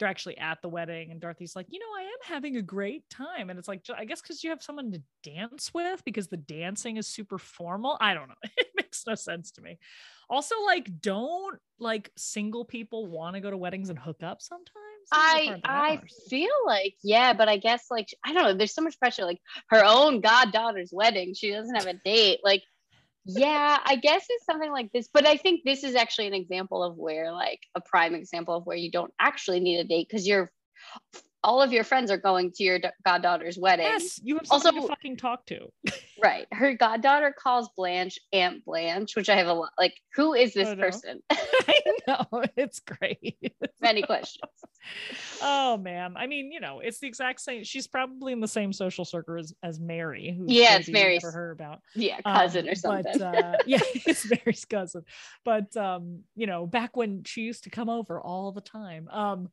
they're 0.03 0.11
actually 0.11 0.37
at 0.39 0.61
the 0.63 0.69
wedding 0.69 1.13
and 1.13 1.21
Dorothy's 1.21 1.55
like, 1.55 1.67
you 1.69 1.79
know, 1.79 1.87
I 1.97 2.03
am 2.03 2.35
having 2.35 2.57
a 2.57 2.63
great 2.63 3.09
time. 3.09 3.51
And 3.51 3.59
it's 3.59 3.69
like, 3.69 3.85
I 3.97 4.05
guess 4.05 4.21
because 4.21 4.43
you 4.43 4.51
have 4.51 4.61
someone 4.61 4.91
to 4.91 5.03
dance 5.23 5.73
with 5.73 6.05
because 6.05 6.27
the 6.27 6.39
dancing 6.39 6.97
is 6.97 7.07
super 7.07 7.39
formal. 7.39 7.97
I 8.01 8.15
don't 8.15 8.29
know. 8.29 8.35
It 8.57 8.67
makes 8.77 9.07
no 9.07 9.15
sense 9.15 9.53
to 9.53 9.63
me. 9.63 9.79
Also, 10.29 10.57
like, 10.67 11.01
don't 11.01 11.57
like 11.79 12.11
single 12.17 12.65
people 12.65 13.07
want 13.07 13.37
to 13.37 13.41
go 13.41 13.51
to 13.51 13.57
weddings 13.57 13.91
and 13.91 13.99
hook 13.99 14.25
up 14.25 14.43
sometimes? 14.43 14.73
I 15.13 15.61
I 15.65 16.01
feel 16.29 16.51
like 16.67 16.95
yeah, 17.03 17.33
but 17.33 17.49
I 17.49 17.59
guess 17.59 17.87
like 17.91 18.09
I 18.25 18.33
don't 18.33 18.45
know. 18.45 18.55
There's 18.55 18.75
so 18.75 18.83
much 18.83 18.99
pressure. 18.99 19.25
Like 19.25 19.41
her 19.69 19.85
own 19.85 20.21
goddaughter's 20.21 20.91
wedding, 20.93 21.35
she 21.35 21.53
doesn't 21.53 21.75
have 21.75 21.87
a 21.87 21.95
date. 22.05 22.41
Like 22.43 22.63
yeah, 23.25 23.79
I 23.85 23.97
guess 23.97 24.27
it's 24.29 24.45
something 24.45 24.71
like 24.71 24.91
this. 24.93 25.09
But 25.13 25.27
I 25.27 25.37
think 25.37 25.63
this 25.65 25.85
is 25.85 25.95
actually 25.95 26.27
an 26.27 26.35
example 26.35 26.83
of 26.83 26.97
where, 26.97 27.33
like, 27.33 27.61
a 27.75 27.81
prime 27.81 28.15
example 28.15 28.57
of 28.57 28.67
where 28.67 28.77
you 28.77 28.91
don't 28.91 29.13
actually 29.21 29.61
need 29.61 29.79
a 29.79 29.85
date 29.85 30.09
because 30.09 30.27
you're 30.27 30.51
all 31.45 31.61
of 31.61 31.73
your 31.73 31.85
friends 31.85 32.11
are 32.11 32.17
going 32.17 32.53
to 32.53 32.63
your 32.63 32.79
goddaughter's 33.05 33.59
wedding. 33.59 33.87
Yes, 33.87 34.21
you 34.23 34.37
have 34.37 34.47
also 34.51 34.71
to 34.71 34.87
fucking 34.87 35.17
talk 35.17 35.45
to. 35.47 35.67
right. 36.23 36.47
Her 36.53 36.75
goddaughter 36.75 37.35
calls 37.37 37.69
Blanche 37.77 38.19
Aunt 38.33 38.65
Blanche, 38.65 39.17
which 39.17 39.29
I 39.29 39.37
have 39.37 39.49
a 39.49 39.53
lot 39.53 39.71
like, 39.79 39.95
who 40.15 40.35
is 40.35 40.55
this 40.55 40.75
person? 40.75 41.21
I 41.31 41.75
know. 42.07 42.45
It's 42.57 42.81
great. 42.81 43.37
Many 43.81 44.03
questions. 44.03 44.51
Oh 45.43 45.77
man. 45.77 46.15
I 46.17 46.27
mean, 46.27 46.53
you 46.53 46.61
know, 46.61 46.81
it's 46.81 47.01
the 47.01 47.09
exact 47.09 47.41
same. 47.41 47.65
She's 47.65 47.89
probably 47.89 48.33
in 48.33 48.41
the 48.41 48.49
same 48.49 48.73
social 48.73 49.05
circle 49.05 49.39
as, 49.39 49.53
as 49.63 49.81
Mary, 49.81 50.35
who 50.37 50.47
yeah, 50.49 50.77
it's 50.77 50.89
Mary's 50.89 51.25
never 51.25 51.33
heard 51.33 51.53
about. 51.53 51.81
Yeah, 51.95 52.21
cousin 52.21 52.67
um, 52.67 52.73
or 52.73 52.75
something. 52.75 53.19
But 53.19 53.23
uh, 53.23 53.57
yeah, 53.67 53.81
it's 53.83 54.29
Mary's 54.31 54.65
cousin. 54.65 55.03
But 55.45 55.77
um, 55.77 56.21
you 56.37 56.47
know, 56.47 56.67
back 56.67 56.97
when 56.97 57.25
she 57.25 57.43
used 57.43 57.65
to 57.65 57.71
come 57.71 57.89
over 57.89 58.21
all 58.21 58.53
the 58.53 58.61
time. 58.61 59.09
Um, 59.09 59.49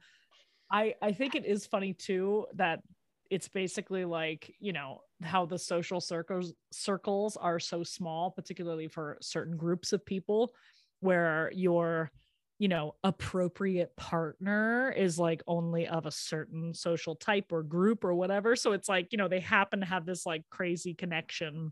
I 0.71 0.95
I 1.01 1.11
think 1.11 1.35
it 1.35 1.45
is 1.45 1.65
funny 1.65 1.93
too 1.93 2.47
that 2.53 2.81
it's 3.29 3.47
basically 3.47 4.05
like 4.05 4.53
you 4.59 4.73
know 4.73 5.01
how 5.21 5.45
the 5.45 5.59
social 5.59 6.01
circles 6.01 6.53
circles 6.71 7.37
are 7.37 7.59
so 7.59 7.83
small 7.83 8.31
particularly 8.31 8.87
for 8.87 9.17
certain 9.21 9.57
groups 9.57 9.93
of 9.93 10.05
people 10.05 10.53
where 11.01 11.51
your 11.53 12.11
you 12.59 12.67
know 12.67 12.95
appropriate 13.03 13.95
partner 13.95 14.91
is 14.95 15.17
like 15.19 15.41
only 15.47 15.87
of 15.87 16.05
a 16.05 16.11
certain 16.11 16.73
social 16.73 17.15
type 17.15 17.51
or 17.51 17.63
group 17.63 18.03
or 18.03 18.13
whatever. 18.13 18.55
So 18.55 18.71
it's 18.73 18.89
like 18.89 19.07
you 19.11 19.17
know 19.17 19.27
they 19.27 19.39
happen 19.39 19.79
to 19.81 19.85
have 19.85 20.05
this 20.05 20.25
like 20.25 20.43
crazy 20.49 20.93
connection 20.93 21.71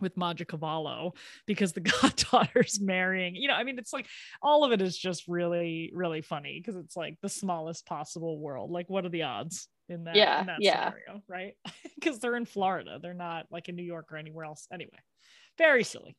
with 0.00 0.16
Mangiacavallo 0.16 1.16
because 1.46 1.72
the 1.72 1.80
goddaughter's 2.02 2.80
marrying. 2.80 3.34
You 3.36 3.48
know, 3.48 3.54
I 3.54 3.64
mean, 3.64 3.78
it's 3.78 3.92
like 3.92 4.06
all 4.42 4.64
of 4.64 4.72
it 4.72 4.80
is 4.82 4.96
just 4.96 5.28
really, 5.28 5.90
really 5.94 6.22
funny 6.22 6.60
because 6.60 6.76
it's 6.76 6.96
like 6.96 7.16
the 7.22 7.28
smallest 7.28 7.86
possible 7.86 8.38
world. 8.38 8.70
Like, 8.70 8.88
what 8.88 9.04
are 9.04 9.10
the 9.10 9.22
odds 9.22 9.68
in 9.88 10.04
that, 10.04 10.16
Yeah, 10.16 10.40
in 10.40 10.46
that 10.46 10.58
yeah. 10.60 10.90
scenario, 10.90 11.22
right? 11.28 11.54
Because 11.94 12.18
they're 12.20 12.36
in 12.36 12.44
Florida, 12.44 12.98
they're 13.02 13.14
not 13.14 13.46
like 13.50 13.68
in 13.68 13.74
New 13.74 13.82
York 13.82 14.12
or 14.12 14.16
anywhere 14.16 14.44
else. 14.44 14.68
Anyway, 14.72 14.98
very 15.58 15.82
silly. 15.82 16.14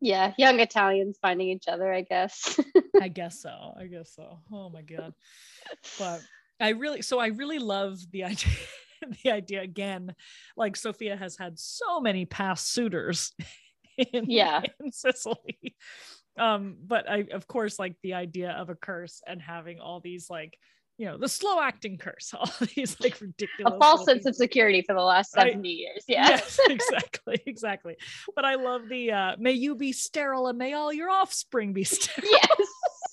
Yeah, 0.00 0.34
young 0.36 0.60
Italians 0.60 1.18
finding 1.22 1.48
each 1.48 1.68
other, 1.68 1.90
I 1.92 2.02
guess. 2.02 2.60
I 3.00 3.08
guess 3.08 3.40
so. 3.40 3.72
I 3.80 3.86
guess 3.86 4.12
so. 4.14 4.40
Oh 4.52 4.68
my 4.68 4.82
god. 4.82 5.14
But 5.98 6.20
I 6.60 6.70
really 6.70 7.00
so 7.02 7.18
I 7.18 7.28
really 7.28 7.58
love 7.58 7.98
the 8.12 8.24
idea 8.24 8.52
the 9.22 9.30
idea 9.30 9.62
again 9.62 10.14
like 10.56 10.76
Sophia 10.76 11.16
has 11.16 11.36
had 11.36 11.58
so 11.58 12.00
many 12.00 12.24
past 12.24 12.72
suitors 12.72 13.32
in, 14.12 14.24
Yeah. 14.28 14.62
in 14.80 14.92
Sicily. 14.92 15.76
Um 16.38 16.76
but 16.84 17.08
I 17.08 17.24
of 17.32 17.46
course 17.46 17.78
like 17.78 17.96
the 18.02 18.14
idea 18.14 18.50
of 18.50 18.68
a 18.70 18.74
curse 18.74 19.22
and 19.26 19.40
having 19.40 19.80
all 19.80 20.00
these 20.00 20.28
like 20.28 20.58
you 20.98 21.04
know 21.06 21.18
the 21.18 21.28
slow 21.28 21.60
acting 21.60 21.98
curse 21.98 22.32
all 22.34 22.50
these 22.74 22.98
like 23.00 23.20
ridiculous 23.20 23.74
a 23.74 23.78
false 23.78 24.04
sense 24.06 24.24
of 24.26 24.34
security 24.34 24.82
for 24.82 24.94
the 24.94 25.02
last 25.02 25.36
Right. 25.36 25.50
70 25.52 25.68
years. 25.68 26.04
Yeah. 26.08 26.28
Yes, 26.30 26.58
exactly, 26.68 27.40
exactly. 27.46 27.96
But 28.34 28.44
I 28.46 28.54
love 28.54 28.88
the 28.88 29.12
uh 29.12 29.36
may 29.38 29.52
you 29.52 29.74
be 29.76 29.92
sterile 29.92 30.46
and 30.48 30.58
may 30.58 30.72
all 30.74 30.92
your 30.92 31.10
offspring 31.10 31.72
be 31.72 31.84
sterile. 31.84 32.30
yes. 32.30 32.65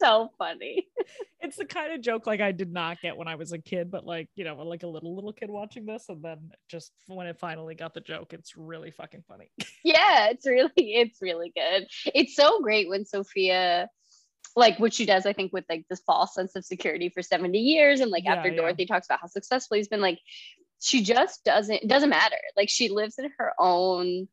So 0.03 0.31
funny. 0.37 0.87
It's 1.45 1.57
the 1.57 1.65
kind 1.65 1.91
of 1.91 1.99
joke 1.99 2.25
like 2.25 2.39
I 2.39 2.53
did 2.53 2.71
not 2.71 3.01
get 3.01 3.17
when 3.17 3.27
I 3.27 3.35
was 3.35 3.51
a 3.51 3.57
kid, 3.57 3.91
but 3.91 4.05
like, 4.05 4.29
you 4.33 4.45
know, 4.45 4.55
like 4.63 4.83
a 4.83 4.87
little 4.87 5.13
little 5.13 5.33
kid 5.33 5.49
watching 5.49 5.85
this 5.85 6.05
and 6.07 6.23
then 6.23 6.51
just 6.69 6.93
when 7.07 7.27
it 7.27 7.37
finally 7.37 7.75
got 7.75 7.93
the 7.93 7.99
joke, 7.99 8.31
it's 8.31 8.55
really 8.55 8.91
fucking 8.91 9.25
funny. 9.27 9.51
Yeah, 9.83 10.29
it's 10.29 10.47
really, 10.47 10.71
it's 10.77 11.21
really 11.21 11.51
good. 11.53 11.85
It's 12.15 12.33
so 12.37 12.61
great 12.61 12.87
when 12.87 13.03
Sophia, 13.03 13.89
like 14.55 14.79
what 14.79 14.93
she 14.93 15.05
does, 15.05 15.25
I 15.25 15.33
think, 15.33 15.51
with 15.51 15.65
like 15.69 15.85
this 15.89 15.99
false 16.07 16.33
sense 16.33 16.55
of 16.55 16.63
security 16.63 17.09
for 17.09 17.21
70 17.21 17.59
years. 17.59 17.99
And 17.99 18.09
like 18.09 18.23
Yeah, 18.23 18.35
after 18.35 18.49
yeah. 18.49 18.55
Dorothy 18.55 18.85
talks 18.85 19.07
about 19.07 19.19
how 19.19 19.27
successful 19.27 19.75
he's 19.75 19.89
been, 19.89 19.99
like 19.99 20.19
she 20.81 21.03
just 21.03 21.43
doesn't, 21.43 21.85
doesn't 21.89 22.09
matter. 22.09 22.39
Like 22.55 22.69
she 22.69 22.87
lives 22.87 23.19
in 23.19 23.29
her 23.37 23.51
own 23.59 24.29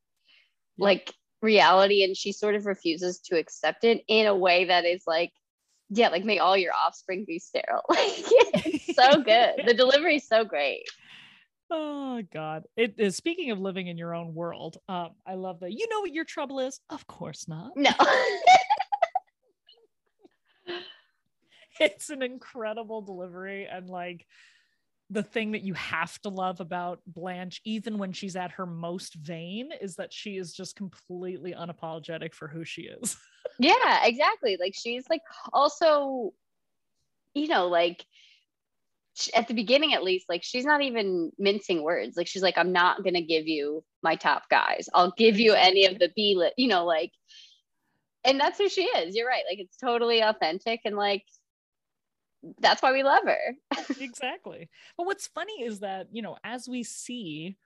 like 0.79 1.13
reality 1.43 2.05
and 2.05 2.17
she 2.17 2.31
sort 2.31 2.55
of 2.55 2.67
refuses 2.67 3.19
to 3.27 3.37
accept 3.37 3.83
it 3.83 4.05
in 4.07 4.29
a 4.29 4.37
way 4.37 4.67
that 4.67 4.85
is 4.85 5.03
like, 5.09 5.33
yeah, 5.91 6.09
like 6.09 6.25
may 6.25 6.39
all 6.39 6.57
your 6.57 6.73
offspring 6.73 7.25
be 7.27 7.39
sterile. 7.39 7.85
Like 7.89 8.65
it's 8.65 8.95
so 8.95 9.23
good. 9.23 9.63
The 9.67 9.75
delivery 9.75 10.17
is 10.17 10.27
so 10.27 10.45
great. 10.45 10.85
Oh 11.71 12.23
God! 12.33 12.65
It 12.77 12.95
is. 12.99 13.17
Speaking 13.17 13.51
of 13.51 13.59
living 13.61 13.87
in 13.87 13.97
your 13.99 14.15
own 14.15 14.35
world, 14.35 14.79
um, 14.89 15.11
I 15.27 15.35
love 15.35 15.61
that. 15.61 15.73
You 15.73 15.87
know 15.89 16.01
what 16.01 16.13
your 16.13 16.25
trouble 16.25 16.61
is? 16.61 16.81
Of 16.91 17.07
course 17.07 17.47
not. 17.49 17.73
No. 17.77 17.91
It's 21.81 22.11
an 22.11 22.23
incredible 22.23 23.01
delivery, 23.01 23.67
and 23.67 23.89
like 23.89 24.27
the 25.11 25.23
thing 25.23 25.53
that 25.53 25.63
you 25.63 25.75
have 25.75 26.21
to 26.23 26.29
love 26.29 26.61
about 26.61 27.01
Blanche, 27.07 27.61
even 27.65 27.99
when 27.99 28.13
she's 28.13 28.37
at 28.37 28.53
her 28.53 28.65
most 28.65 29.15
vain, 29.15 29.71
is 29.81 29.97
that 29.97 30.13
she 30.13 30.37
is 30.37 30.53
just 30.53 30.77
completely 30.77 31.53
unapologetic 31.53 32.33
for 32.33 32.47
who 32.47 32.65
she 32.65 32.83
is. 32.83 33.17
yeah 33.59 34.05
exactly. 34.05 34.57
Like 34.59 34.75
she's 34.75 35.05
like 35.11 35.23
also 35.53 36.33
you 37.35 37.49
know 37.49 37.69
like 37.69 38.05
at 39.35 39.49
the 39.49 39.55
beginning 39.55 39.93
at 39.95 40.03
least 40.03 40.27
like 40.29 40.43
she's 40.43 40.65
not 40.65 40.83
even 40.83 41.33
mincing 41.39 41.83
words. 41.83 42.17
Like 42.17 42.29
she's 42.29 42.43
like 42.43 42.57
i'm 42.57 42.73
not 42.73 43.03
gonna 43.03 43.21
give 43.21 43.49
you 43.49 43.83
my 44.03 44.15
top 44.15 44.45
guys. 44.49 44.89
I'll 44.95 45.13
give 45.17 45.41
you 45.41 45.55
any 45.55 45.87
of 45.87 45.99
the 45.99 46.11
b 46.15 46.37
lit 46.37 46.55
you 46.57 46.69
know 46.69 46.85
like 46.85 47.11
and 48.25 48.39
that's 48.39 48.59
who 48.59 48.69
she 48.69 48.83
is. 48.85 49.17
You're 49.17 49.27
right. 49.27 49.45
Like 49.49 49.59
it's 49.59 49.77
totally 49.77 50.21
authentic 50.21 50.81
and 50.85 50.97
like 50.97 51.25
that's 52.59 52.83
why 52.83 52.93
we 52.93 53.03
love 53.03 53.23
her 53.25 53.55
exactly. 54.01 54.69
But 54.97 55.07
what's 55.07 55.27
funny 55.29 55.63
is 55.63 55.81
that, 55.81 56.07
you 56.11 56.23
know, 56.23 56.37
as 56.45 56.69
we 56.69 56.83
see, 56.83 57.57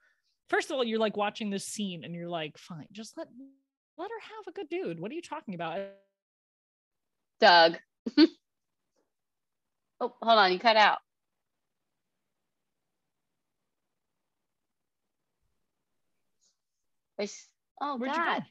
first 0.49 0.69
of 0.69 0.75
all, 0.75 0.83
you're 0.83 0.99
like 0.99 1.17
watching 1.17 1.49
this 1.49 1.65
scene 1.65 2.03
and 2.03 2.13
you're 2.13 2.29
like, 2.29 2.57
fine, 2.57 2.87
just 2.91 3.17
let 3.17 3.27
let 3.97 4.09
her 4.09 4.35
have 4.35 4.47
a 4.47 4.51
good 4.51 4.69
dude. 4.69 4.99
What 4.99 5.11
are 5.11 5.15
you 5.15 5.21
talking 5.21 5.55
about? 5.55 5.79
doug 7.39 7.77
oh 8.17 8.27
hold 9.99 10.39
on 10.39 10.51
you 10.51 10.59
cut 10.59 10.77
out 10.77 10.99
oh 17.81 17.97
Where'd 17.97 18.13
god 18.13 18.35
you 18.35 18.39
go? 18.39 18.45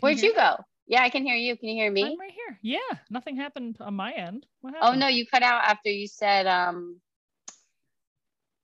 Where'd 0.00 0.20
you 0.20 0.34
go? 0.34 0.56
Yeah, 0.86 1.02
I 1.02 1.08
can 1.08 1.24
hear 1.24 1.34
you. 1.36 1.56
Can 1.56 1.68
you 1.70 1.74
hear 1.76 1.90
me? 1.90 2.04
I'm 2.04 2.18
right 2.20 2.32
here. 2.32 2.58
Yeah, 2.62 2.98
nothing 3.10 3.36
happened 3.36 3.76
on 3.80 3.94
my 3.94 4.12
end. 4.12 4.46
What 4.60 4.74
happened? 4.74 4.96
Oh 4.96 4.98
no, 4.98 5.08
you 5.08 5.26
cut 5.26 5.42
out 5.42 5.64
after 5.64 5.88
you 5.90 6.06
said 6.06 6.46
um 6.46 7.00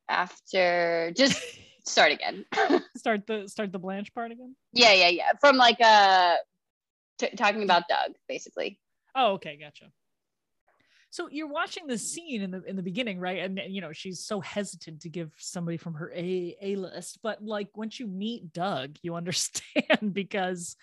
after 0.08 1.12
just 1.16 1.42
start 1.86 2.12
again. 2.12 2.44
Start 2.96 3.26
the 3.26 3.48
start 3.48 3.72
the 3.72 3.78
Blanche 3.78 4.12
part 4.12 4.32
again. 4.32 4.54
yeah, 4.72 4.92
yeah, 4.92 5.08
yeah. 5.08 5.30
From 5.40 5.56
like 5.56 5.80
uh 5.80 6.36
t- 7.18 7.34
talking 7.36 7.62
about 7.62 7.84
Doug, 7.88 8.12
basically. 8.28 8.78
Oh, 9.14 9.32
okay, 9.34 9.56
gotcha. 9.58 9.86
So 11.12 11.28
you're 11.28 11.48
watching 11.48 11.86
this 11.86 12.12
scene 12.12 12.42
in 12.42 12.50
the 12.50 12.62
in 12.64 12.76
the 12.76 12.82
beginning, 12.82 13.18
right? 13.18 13.38
And 13.38 13.58
and, 13.58 13.74
you 13.74 13.80
know 13.80 13.92
she's 13.92 14.20
so 14.20 14.40
hesitant 14.40 15.00
to 15.02 15.08
give 15.08 15.32
somebody 15.38 15.76
from 15.76 15.94
her 15.94 16.12
A 16.14 16.56
A 16.60 16.76
list, 16.76 17.18
but 17.22 17.42
like 17.42 17.68
once 17.74 17.98
you 17.98 18.06
meet 18.06 18.52
Doug, 18.52 18.96
you 19.02 19.14
understand 19.16 20.12
because 20.12 20.76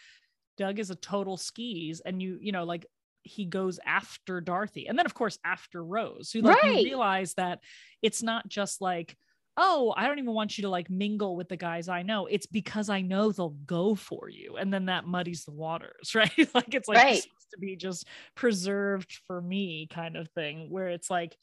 Doug 0.58 0.80
is 0.80 0.90
a 0.90 0.96
total 0.96 1.38
skis, 1.38 2.02
and 2.02 2.22
you 2.22 2.38
you 2.42 2.52
know 2.52 2.64
like 2.64 2.86
he 3.24 3.46
goes 3.46 3.80
after 3.86 4.42
Dorothy, 4.42 4.88
and 4.88 4.98
then 4.98 5.06
of 5.06 5.14
course 5.14 5.38
after 5.46 5.84
Rose. 5.84 6.32
So 6.32 6.40
like 6.40 6.48
Right. 6.48 6.62
you 6.62 6.84
realize 6.84 7.34
that 7.36 7.60
it's 8.02 8.24
not 8.24 8.48
just 8.48 8.82
like 8.82 9.18
oh 9.60 9.92
I 9.98 10.08
don't 10.08 10.20
even 10.20 10.34
want 10.34 10.58
you 10.58 10.64
to 10.64 10.70
like 10.70 10.90
mingle 10.90 11.36
with 11.36 11.50
the 11.50 11.58
guys 11.58 11.90
I 11.90 12.04
know. 12.04 12.28
It's 12.28 12.46
because 12.46 12.90
I 12.90 13.02
know 13.02 13.32
they'll 13.32 13.50
go 13.66 13.96
for 13.96 14.30
you, 14.30 14.58
and 14.58 14.74
then 14.74 14.86
that 14.86 15.06
muddies 15.06 15.46
the 15.46 15.52
waters, 15.52 16.14
right? 16.16 16.32
like 16.54 16.74
it's 16.74 16.88
like 16.88 16.98
Right. 16.98 17.16
has 17.16 17.48
to 17.54 17.58
be 17.60 17.76
just 17.76 18.08
preserved 18.36 19.20
for 19.28 19.42
me 19.42 19.88
kind 19.92 20.16
of 20.18 20.30
thing 20.30 20.70
where 20.70 20.90
it's 20.90 21.10
like 21.10 21.36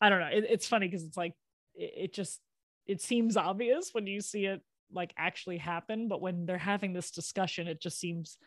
i 0.00 0.08
don't 0.08 0.20
know 0.20 0.28
it, 0.32 0.44
it's 0.48 0.66
funny 0.68 0.86
because 0.86 1.04
it's 1.04 1.16
like 1.16 1.34
it, 1.74 1.92
it 1.96 2.12
just 2.12 2.40
it 2.86 3.00
seems 3.00 3.36
obvious 3.36 3.90
when 3.92 4.06
you 4.06 4.20
see 4.20 4.46
it 4.46 4.60
like 4.92 5.12
actually 5.16 5.58
happen 5.58 6.08
but 6.08 6.20
when 6.20 6.46
they're 6.46 6.58
having 6.58 6.92
this 6.92 7.10
discussion 7.10 7.66
it 7.66 7.80
just 7.80 7.98
seems 7.98 8.38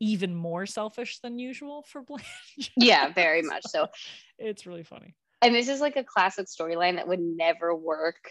even 0.00 0.34
more 0.34 0.64
selfish 0.66 1.18
than 1.20 1.38
usual 1.38 1.82
for 1.82 2.02
blanche 2.08 2.70
Yeah, 2.76 3.12
very 3.12 3.42
much 3.42 3.64
so. 3.66 3.88
it's 4.38 4.66
really 4.66 4.84
funny 4.84 5.14
And 5.42 5.54
this 5.54 5.68
is 5.68 5.80
like 5.80 5.96
a 5.96 6.04
classic 6.04 6.46
storyline 6.46 6.96
that 6.96 7.08
would 7.08 7.20
never 7.20 7.74
work 7.74 8.30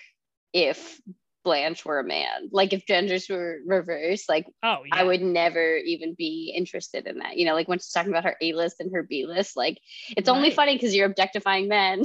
if 0.53 1.00
Blanche 1.43 1.86
were 1.86 2.00
a 2.00 2.03
man. 2.03 2.50
Like 2.51 2.74
if 2.74 2.86
genders 2.86 3.29
were 3.29 3.59
reversed, 3.65 4.27
like 4.27 4.45
oh 4.63 4.83
yeah 4.86 4.95
I 4.95 5.03
would 5.05 5.21
never 5.21 5.77
even 5.77 6.13
be 6.17 6.53
interested 6.55 7.07
in 7.07 7.19
that. 7.19 7.38
You 7.38 7.45
know, 7.45 7.53
like 7.53 7.69
when 7.69 7.79
she's 7.79 7.91
talking 7.91 8.12
about 8.12 8.25
her 8.25 8.36
A 8.41 8.51
list 8.53 8.77
and 8.81 8.91
her 8.93 9.03
B 9.03 9.25
list, 9.25 9.55
like 9.55 9.77
it's 10.17 10.27
only 10.27 10.50
Right. 10.50 10.55
funny 10.55 10.75
because 10.75 10.93
you're 10.93 11.05
objectifying 11.05 11.69
men. 11.69 12.03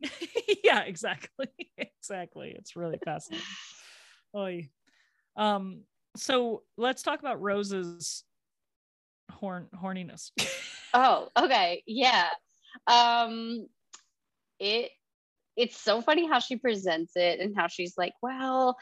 yeah 0.64 0.82
exactly 0.82 1.48
exactly 1.76 2.54
it's 2.56 2.76
really 2.76 2.98
fascinating 3.04 3.44
Oy. 4.34 4.70
um 5.36 5.82
so 6.16 6.62
let's 6.76 7.02
talk 7.02 7.20
about 7.20 7.40
rose's 7.40 8.24
horn 9.30 9.68
horniness 9.74 10.30
Oh, 10.94 11.28
okay. 11.36 11.82
Yeah. 11.86 12.28
Um 12.86 13.66
it 14.58 14.90
it's 15.56 15.80
so 15.80 16.00
funny 16.00 16.26
how 16.28 16.38
she 16.38 16.56
presents 16.56 17.12
it 17.16 17.40
and 17.40 17.54
how 17.56 17.66
she's 17.66 17.94
like, 17.98 18.12
well, 18.22 18.76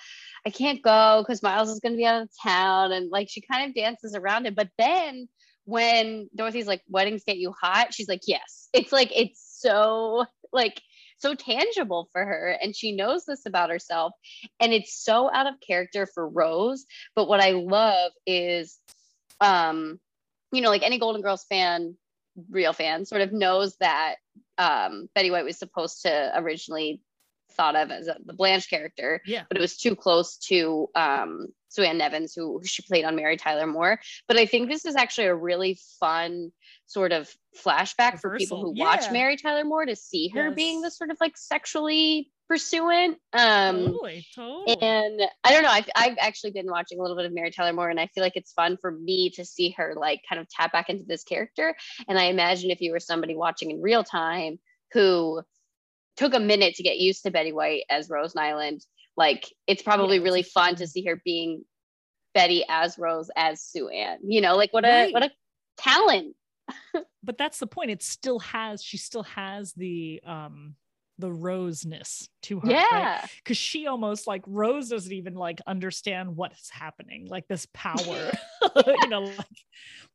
I 0.47 0.51
can't 0.51 0.83
go 0.83 1.23
because 1.23 1.43
Miles 1.43 1.71
is 1.71 1.81
gonna 1.81 1.97
be 1.97 2.05
out 2.05 2.23
of 2.23 2.31
town. 2.43 2.93
And 2.93 3.11
like 3.11 3.29
she 3.31 3.41
kind 3.41 3.69
of 3.69 3.75
dances 3.75 4.15
around 4.15 4.47
it. 4.47 4.55
But 4.55 4.69
then 4.79 5.29
when 5.65 6.29
Dorothy's 6.37 6.67
like, 6.67 6.83
weddings 6.89 7.25
get 7.25 7.39
you 7.39 7.53
hot, 7.61 7.95
she's 7.95 8.09
like, 8.09 8.21
yes. 8.27 8.69
It's 8.73 8.93
like 8.93 9.11
it's 9.15 9.59
so 9.59 10.27
like 10.53 10.81
so 11.19 11.35
tangible 11.35 12.09
for 12.13 12.25
her 12.25 12.57
and 12.61 12.75
she 12.75 12.93
knows 12.93 13.25
this 13.25 13.47
about 13.47 13.71
herself 13.71 14.13
and 14.61 14.73
it's 14.73 14.95
so 15.03 15.31
out 15.33 15.47
of 15.47 15.55
character 15.67 16.07
for 16.07 16.29
Rose. 16.29 16.87
But 17.15 17.29
what 17.29 17.41
I 17.41 17.53
love 17.53 18.13
is 18.27 18.79
um 19.41 19.99
you 20.53 20.61
know 20.61 20.71
like 20.71 20.83
any 20.83 20.99
Golden 20.99 21.23
Girls 21.23 21.45
fan 21.49 21.97
real 22.51 22.73
fan 22.73 23.05
sort 23.05 23.23
of 23.23 23.33
knows 23.33 23.77
that 23.81 24.17
um 24.59 25.09
Betty 25.15 25.31
White 25.31 25.45
was 25.45 25.59
supposed 25.59 26.03
to 26.03 26.33
originally 26.37 27.01
thought 27.57 27.77
of 27.77 27.91
as 27.91 28.09
a, 28.09 28.17
the 28.25 28.35
Blanche 28.35 28.69
character, 28.69 29.21
Yeah. 29.27 29.45
but 29.49 29.57
it 29.57 29.61
was 29.61 29.77
too 29.77 29.97
close 29.97 30.37
to 30.49 30.89
um, 30.95 31.47
Sue 31.69 31.83
Ann 31.83 31.99
Nivens, 31.99 32.33
who, 32.37 32.59
who 32.59 32.65
she 32.65 32.83
played 32.83 33.05
on 33.05 33.17
Mary 33.17 33.37
Tyler 33.37 33.67
Moore. 33.67 33.99
But 34.29 34.37
I 34.37 34.47
think 34.47 34.69
this 34.69 34.85
is 34.85 34.97
actually 34.97 35.27
a 35.29 35.35
really 35.35 35.79
fun 36.01 36.53
sort 36.87 37.13
of 37.13 37.29
flashback 37.65 38.21
for 38.21 38.37
people 38.37 38.59
Reversal. 38.59 38.75
who 38.75 38.81
watch 38.81 39.11
Mary 39.11 39.37
Tyler 39.37 39.65
Moore 39.65 39.87
to 39.87 39.97
see 39.97 40.29
her 40.29 40.51
being 40.53 40.77
Yes. 40.81 40.83
this 40.93 40.99
sort 40.99 41.11
of 41.11 41.17
like 41.21 41.37
sexually 41.37 42.31
pursuant. 42.49 43.19
Um, 43.33 43.87
totally, 43.87 44.25
totally. 44.37 44.81
and 44.81 45.21
I 45.43 45.53
don't 45.53 45.65
know. 45.65 45.69
I've, 45.71 45.89
I've 45.97 46.17
actually 46.21 46.53
been 46.53 46.71
watching 46.71 46.99
a 47.01 47.03
little 47.03 47.17
bit 47.17 47.27
of 47.27 47.33
Mary 47.33 47.51
Tyler 47.51 47.73
Moore, 47.73 47.91
and 47.91 47.99
I 47.99 48.07
feel 48.09 48.23
like 48.23 48.37
it's 48.37 48.53
fun 48.53 48.77
for 48.81 48.93
me 48.93 49.31
to 49.31 49.45
see 49.45 49.71
her 49.77 49.95
like 49.97 50.21
kind 50.29 50.41
of 50.41 50.49
tap 50.49 50.73
back 50.73 50.89
into 50.89 51.05
this 51.05 51.25
character. 51.25 51.75
And 52.09 52.17
I 52.19 52.27
imagine 52.27 52.71
if 52.71 52.81
you 52.81 52.93
were 52.93 53.01
somebody 53.01 53.35
watching 53.35 53.73
in 53.73 53.83
real 53.83 54.05
time 54.05 54.59
who 54.93 55.43
took 56.17 56.35
a 56.35 56.41
minute 56.41 56.75
to 56.77 56.83
get 56.83 56.99
used 56.99 57.23
to 57.25 57.31
Betty 57.31 57.53
White 57.53 57.83
as 57.91 58.09
Rose 58.11 58.35
Nylund, 58.35 58.85
like 59.17 59.53
it's 59.67 59.83
probably 59.83 60.17
Yeah, 60.19 60.25
really 60.25 60.43
fun 60.43 60.77
to 60.77 60.87
see 60.87 61.05
her 61.05 61.21
being 61.25 61.65
Betty 62.35 62.65
as 62.69 62.99
Rose 62.99 63.31
as 63.37 63.63
Sue 63.63 63.89
Ann. 63.89 64.19
You 64.23 64.41
know, 64.41 64.57
like 64.57 64.73
what 64.73 64.85
a 64.85 64.89
Right. 64.89 65.13
what 65.15 65.23
a 65.23 65.31
talent. 65.79 66.37
but 67.23 67.39
that's 67.39 67.59
the 67.59 67.67
point. 67.67 67.91
It 67.91 68.03
still 68.03 68.39
has 68.41 68.83
she 68.83 68.97
still 68.97 69.23
has 69.25 69.73
the 69.75 70.21
um 70.27 70.75
the 71.19 71.33
roseness 71.33 72.29
to 72.43 72.61
her. 72.61 72.71
Yeah. 72.71 73.27
Because 73.39 73.57
she 73.57 73.87
almost 73.87 74.27
like 74.27 74.43
Rose 74.47 74.89
doesn't 74.89 75.13
even 75.13 75.35
like 75.35 75.61
understand 75.67 76.37
what 76.37 76.53
is 76.53 76.69
happening, 76.71 77.27
like 77.29 77.49
this 77.49 77.67
power. 77.73 77.97
you 78.87 79.09
know, 79.09 79.23
like 79.23 79.65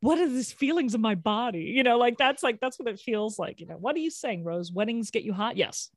what 0.02 0.20
are 0.20 0.28
these 0.28 0.52
feelings 0.52 0.96
in 0.96 1.02
my 1.02 1.16
body? 1.16 1.74
You 1.76 1.84
know, 1.84 1.98
like 1.98 2.18
that's 2.18 2.44
like 2.44 2.60
that's 2.60 2.78
what 2.80 2.88
it 2.88 3.00
feels 3.00 3.40
like. 3.40 3.60
You 3.60 3.68
know, 3.68 3.78
what 3.78 3.96
are 3.96 4.00
you 4.00 4.12
saying, 4.12 4.44
Rose? 4.44 4.72
Weddings 4.72 5.12
get 5.12 5.24
you 5.24 5.34
hot? 5.34 5.58
Yes. 5.58 5.90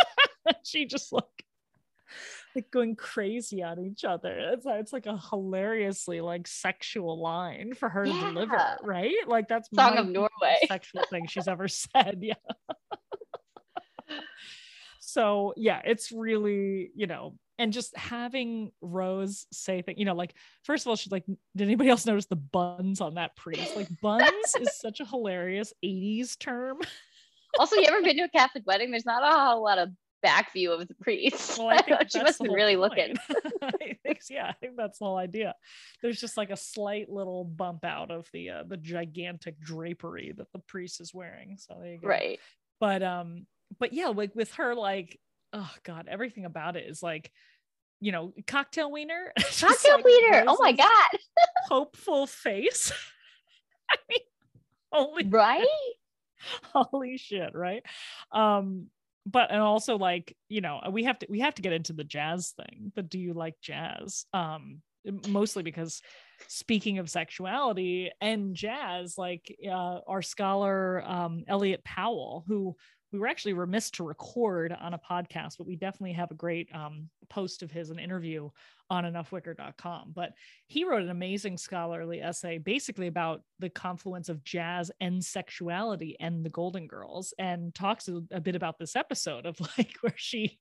she 0.64 0.86
just 0.86 1.12
like 1.12 1.24
like 2.54 2.70
going 2.70 2.96
crazy 2.96 3.62
on 3.62 3.78
each 3.84 4.04
other. 4.04 4.34
It's, 4.52 4.66
it's 4.66 4.92
like 4.92 5.06
a 5.06 5.16
hilariously 5.30 6.20
like 6.20 6.48
sexual 6.48 7.20
line 7.20 7.74
for 7.74 7.88
her 7.88 8.04
to 8.04 8.12
deliver, 8.12 8.78
right? 8.82 9.14
Like 9.26 9.48
that's 9.48 9.68
Song 9.72 9.96
of 9.96 10.06
the 10.06 10.12
Norway. 10.12 10.28
most 10.42 10.68
sexual 10.68 11.02
thing 11.10 11.26
she's 11.28 11.48
ever 11.48 11.68
said. 11.68 12.18
Yeah. 12.20 12.34
So 15.12 15.54
yeah, 15.56 15.80
it's 15.84 16.12
really, 16.12 16.90
you 16.94 17.06
know, 17.06 17.34
and 17.58 17.72
just 17.72 17.96
having 17.96 18.70
Rose 18.80 19.46
say 19.52 19.82
things, 19.82 19.98
you 19.98 20.04
know, 20.04 20.14
like 20.14 20.34
first 20.64 20.84
of 20.84 20.88
all, 20.88 20.96
she's 20.96 21.12
like, 21.12 21.24
did 21.26 21.64
anybody 21.64 21.90
else 21.90 22.06
notice 22.06 22.26
the 22.26 22.36
buns 22.36 23.00
on 23.00 23.14
that 23.14 23.36
priest? 23.36 23.76
Like 23.76 23.88
buns 24.00 24.54
is 24.60 24.78
such 24.78 25.00
a 25.00 25.04
hilarious 25.04 25.72
80s 25.84 26.38
term. 26.38 26.78
Also, 27.58 27.74
you 27.74 27.84
ever 27.88 28.00
been 28.00 28.16
to 28.16 28.22
a 28.22 28.28
Catholic 28.28 28.64
wedding? 28.64 28.92
There's 28.92 29.04
not 29.04 29.24
a 29.24 29.36
whole 29.36 29.64
lot 29.64 29.78
of 29.78 29.88
back 30.22 30.52
view 30.52 30.70
of 30.70 30.86
the 30.86 30.94
priest. 30.94 31.58
Well, 31.58 31.68
I 31.68 31.82
think 31.82 32.08
she 32.08 32.22
must 32.22 32.40
have 32.40 32.52
really 32.52 32.76
point. 32.76 32.96
looking. 32.96 33.16
I 33.62 33.96
think, 34.04 34.20
yeah, 34.30 34.46
I 34.46 34.52
think 34.52 34.76
that's 34.76 35.00
the 35.00 35.06
whole 35.06 35.16
idea. 35.16 35.56
There's 36.00 36.20
just 36.20 36.36
like 36.36 36.50
a 36.50 36.56
slight 36.56 37.10
little 37.10 37.44
bump 37.44 37.84
out 37.84 38.12
of 38.12 38.28
the 38.32 38.50
uh, 38.50 38.62
the 38.68 38.76
gigantic 38.76 39.60
drapery 39.60 40.32
that 40.36 40.46
the 40.52 40.60
priest 40.60 41.00
is 41.00 41.12
wearing. 41.12 41.56
So 41.58 41.76
there 41.80 41.94
you 41.94 42.00
go. 42.00 42.06
Right. 42.06 42.38
But 42.78 43.02
um, 43.02 43.46
but 43.78 43.92
yeah, 43.92 44.08
like 44.08 44.34
with 44.34 44.54
her, 44.54 44.74
like 44.74 45.18
oh 45.52 45.70
god, 45.84 46.08
everything 46.08 46.44
about 46.44 46.76
it 46.76 46.88
is 46.88 47.02
like, 47.02 47.30
you 48.00 48.12
know, 48.12 48.32
cocktail 48.46 48.90
wiener. 48.90 49.32
Cocktail 49.38 49.96
like, 49.96 50.04
Peter. 50.04 50.44
Oh 50.46 50.56
my 50.60 50.72
God. 50.72 51.08
hopeful 51.68 52.26
face. 52.26 52.92
I 53.90 53.96
mean, 54.08 54.20
holy 54.92 55.26
Right? 55.28 55.66
holy 56.74 57.18
shit 57.18 57.54
right 57.54 57.84
um 58.32 58.86
but 59.26 59.50
and 59.50 59.60
also 59.60 59.98
like 59.98 60.36
you 60.48 60.60
know 60.60 60.80
we 60.90 61.04
have 61.04 61.18
to 61.18 61.26
we 61.28 61.40
have 61.40 61.54
to 61.54 61.62
get 61.62 61.72
into 61.72 61.92
the 61.92 62.04
jazz 62.04 62.54
thing 62.56 62.90
but 62.94 63.08
do 63.08 63.18
you 63.18 63.34
like 63.34 63.54
jazz 63.60 64.24
um 64.32 64.80
mostly 65.28 65.62
because 65.62 66.02
speaking 66.48 66.98
of 66.98 67.10
sexuality 67.10 68.10
and 68.20 68.54
jazz 68.54 69.16
like 69.18 69.54
uh, 69.66 69.98
our 70.06 70.22
scholar 70.22 71.02
um 71.06 71.44
elliot 71.48 71.84
powell 71.84 72.44
who 72.48 72.74
we 73.12 73.18
were 73.18 73.26
actually 73.26 73.52
remiss 73.52 73.90
to 73.90 74.04
record 74.04 74.76
on 74.80 74.94
a 74.94 74.98
podcast 74.98 75.58
but 75.58 75.66
we 75.66 75.76
definitely 75.76 76.12
have 76.12 76.30
a 76.30 76.34
great 76.34 76.68
um 76.74 77.08
post 77.28 77.62
of 77.62 77.70
his 77.70 77.90
an 77.90 77.98
interview 77.98 78.48
on 78.88 79.04
enoughwicker.com 79.04 80.12
but 80.14 80.32
he 80.66 80.84
wrote 80.84 81.02
an 81.02 81.10
amazing 81.10 81.56
scholarly 81.56 82.20
essay 82.20 82.58
basically 82.58 83.06
about 83.06 83.42
the 83.58 83.70
confluence 83.70 84.28
of 84.28 84.42
jazz 84.44 84.90
and 85.00 85.24
sexuality 85.24 86.16
and 86.20 86.44
the 86.44 86.50
golden 86.50 86.86
girls 86.86 87.32
and 87.38 87.74
talks 87.74 88.08
a, 88.08 88.22
a 88.32 88.40
bit 88.40 88.56
about 88.56 88.78
this 88.78 88.96
episode 88.96 89.46
of 89.46 89.58
like 89.78 89.94
where 90.00 90.14
she 90.16 90.58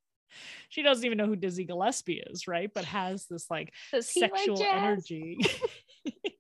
she 0.70 0.84
doesn't 0.84 1.06
even 1.06 1.18
know 1.18 1.26
who 1.26 1.36
dizzy 1.36 1.66
gillespie 1.66 2.22
is 2.30 2.48
right? 2.48 2.70
But 2.74 2.86
has 2.86 3.26
this 3.26 3.50
like 3.50 3.74
he 3.92 4.22
like 4.22 4.32
sexual 4.36 4.62
energy 4.64 5.40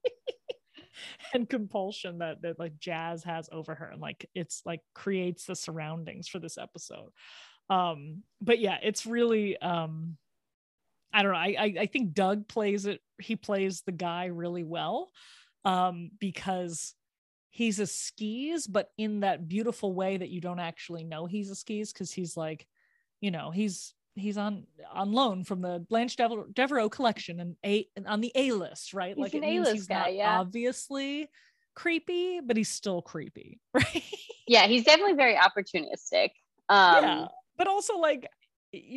and 1.33 1.49
compulsion 1.49 2.19
that 2.19 2.41
that 2.41 2.59
like 2.59 2.77
jazz 2.79 3.23
has 3.23 3.49
over 3.51 3.75
her 3.75 3.85
and 3.85 4.01
like 4.01 4.29
it's 4.35 4.61
like 4.65 4.81
creates 4.93 5.45
the 5.45 5.55
surroundings 5.55 6.27
for 6.27 6.39
this 6.39 6.57
episode. 6.57 7.11
Um 7.69 8.23
but 8.41 8.59
yeah 8.59 8.77
it's 8.81 9.05
really 9.05 9.57
um 9.61 10.17
i 11.13 11.21
don't 11.21 11.31
know 11.31 11.37
i 11.37 11.55
i, 11.59 11.73
I 11.81 11.85
think 11.85 12.13
doug 12.13 12.47
plays 12.47 12.85
it 12.87 12.99
he 13.19 13.35
plays 13.35 13.81
the 13.81 13.91
guy 13.91 14.25
really 14.25 14.63
well 14.63 15.11
um 15.65 16.11
because 16.19 16.95
he's 17.51 17.79
a 17.79 17.85
skis 17.87 18.65
but 18.67 18.89
in 18.97 19.19
that 19.21 19.47
beautiful 19.47 19.93
way 19.93 20.17
that 20.17 20.29
you 20.29 20.41
don't 20.41 20.59
actually 20.59 21.03
know 21.03 21.25
he's 21.25 21.49
a 21.49 21.55
skis 21.55 21.91
because 21.91 22.11
he's 22.11 22.37
like 22.37 22.65
you 23.21 23.31
know 23.31 23.51
he's 23.51 23.93
he's 24.19 24.37
on 24.37 24.65
on 24.91 25.11
loan 25.11 25.43
from 25.43 25.61
the 25.61 25.85
Blanche 25.89 26.15
Dever- 26.15 26.47
Devereaux 26.53 26.89
collection 26.89 27.39
and 27.39 27.55
a 27.65 27.87
on 28.05 28.21
the 28.21 28.31
A 28.35 28.51
list, 28.51 28.93
right? 28.93 29.15
He's 29.15 29.21
like 29.21 29.33
an 29.33 29.43
it 29.43 29.47
means 29.47 29.67
A-list 29.67 29.73
he's 29.75 29.87
guy, 29.87 29.99
not 29.99 30.13
yeah. 30.13 30.39
obviously 30.39 31.29
creepy, 31.75 32.39
but 32.41 32.57
he's 32.57 32.69
still 32.69 33.01
creepy, 33.01 33.59
right? 33.73 34.03
Yeah, 34.47 34.67
he's 34.67 34.83
definitely 34.83 35.13
very 35.13 35.35
opportunistic. 35.35 36.29
Um, 36.69 37.03
yeah, 37.03 37.27
but 37.57 37.67
also 37.67 37.97
like 37.97 38.27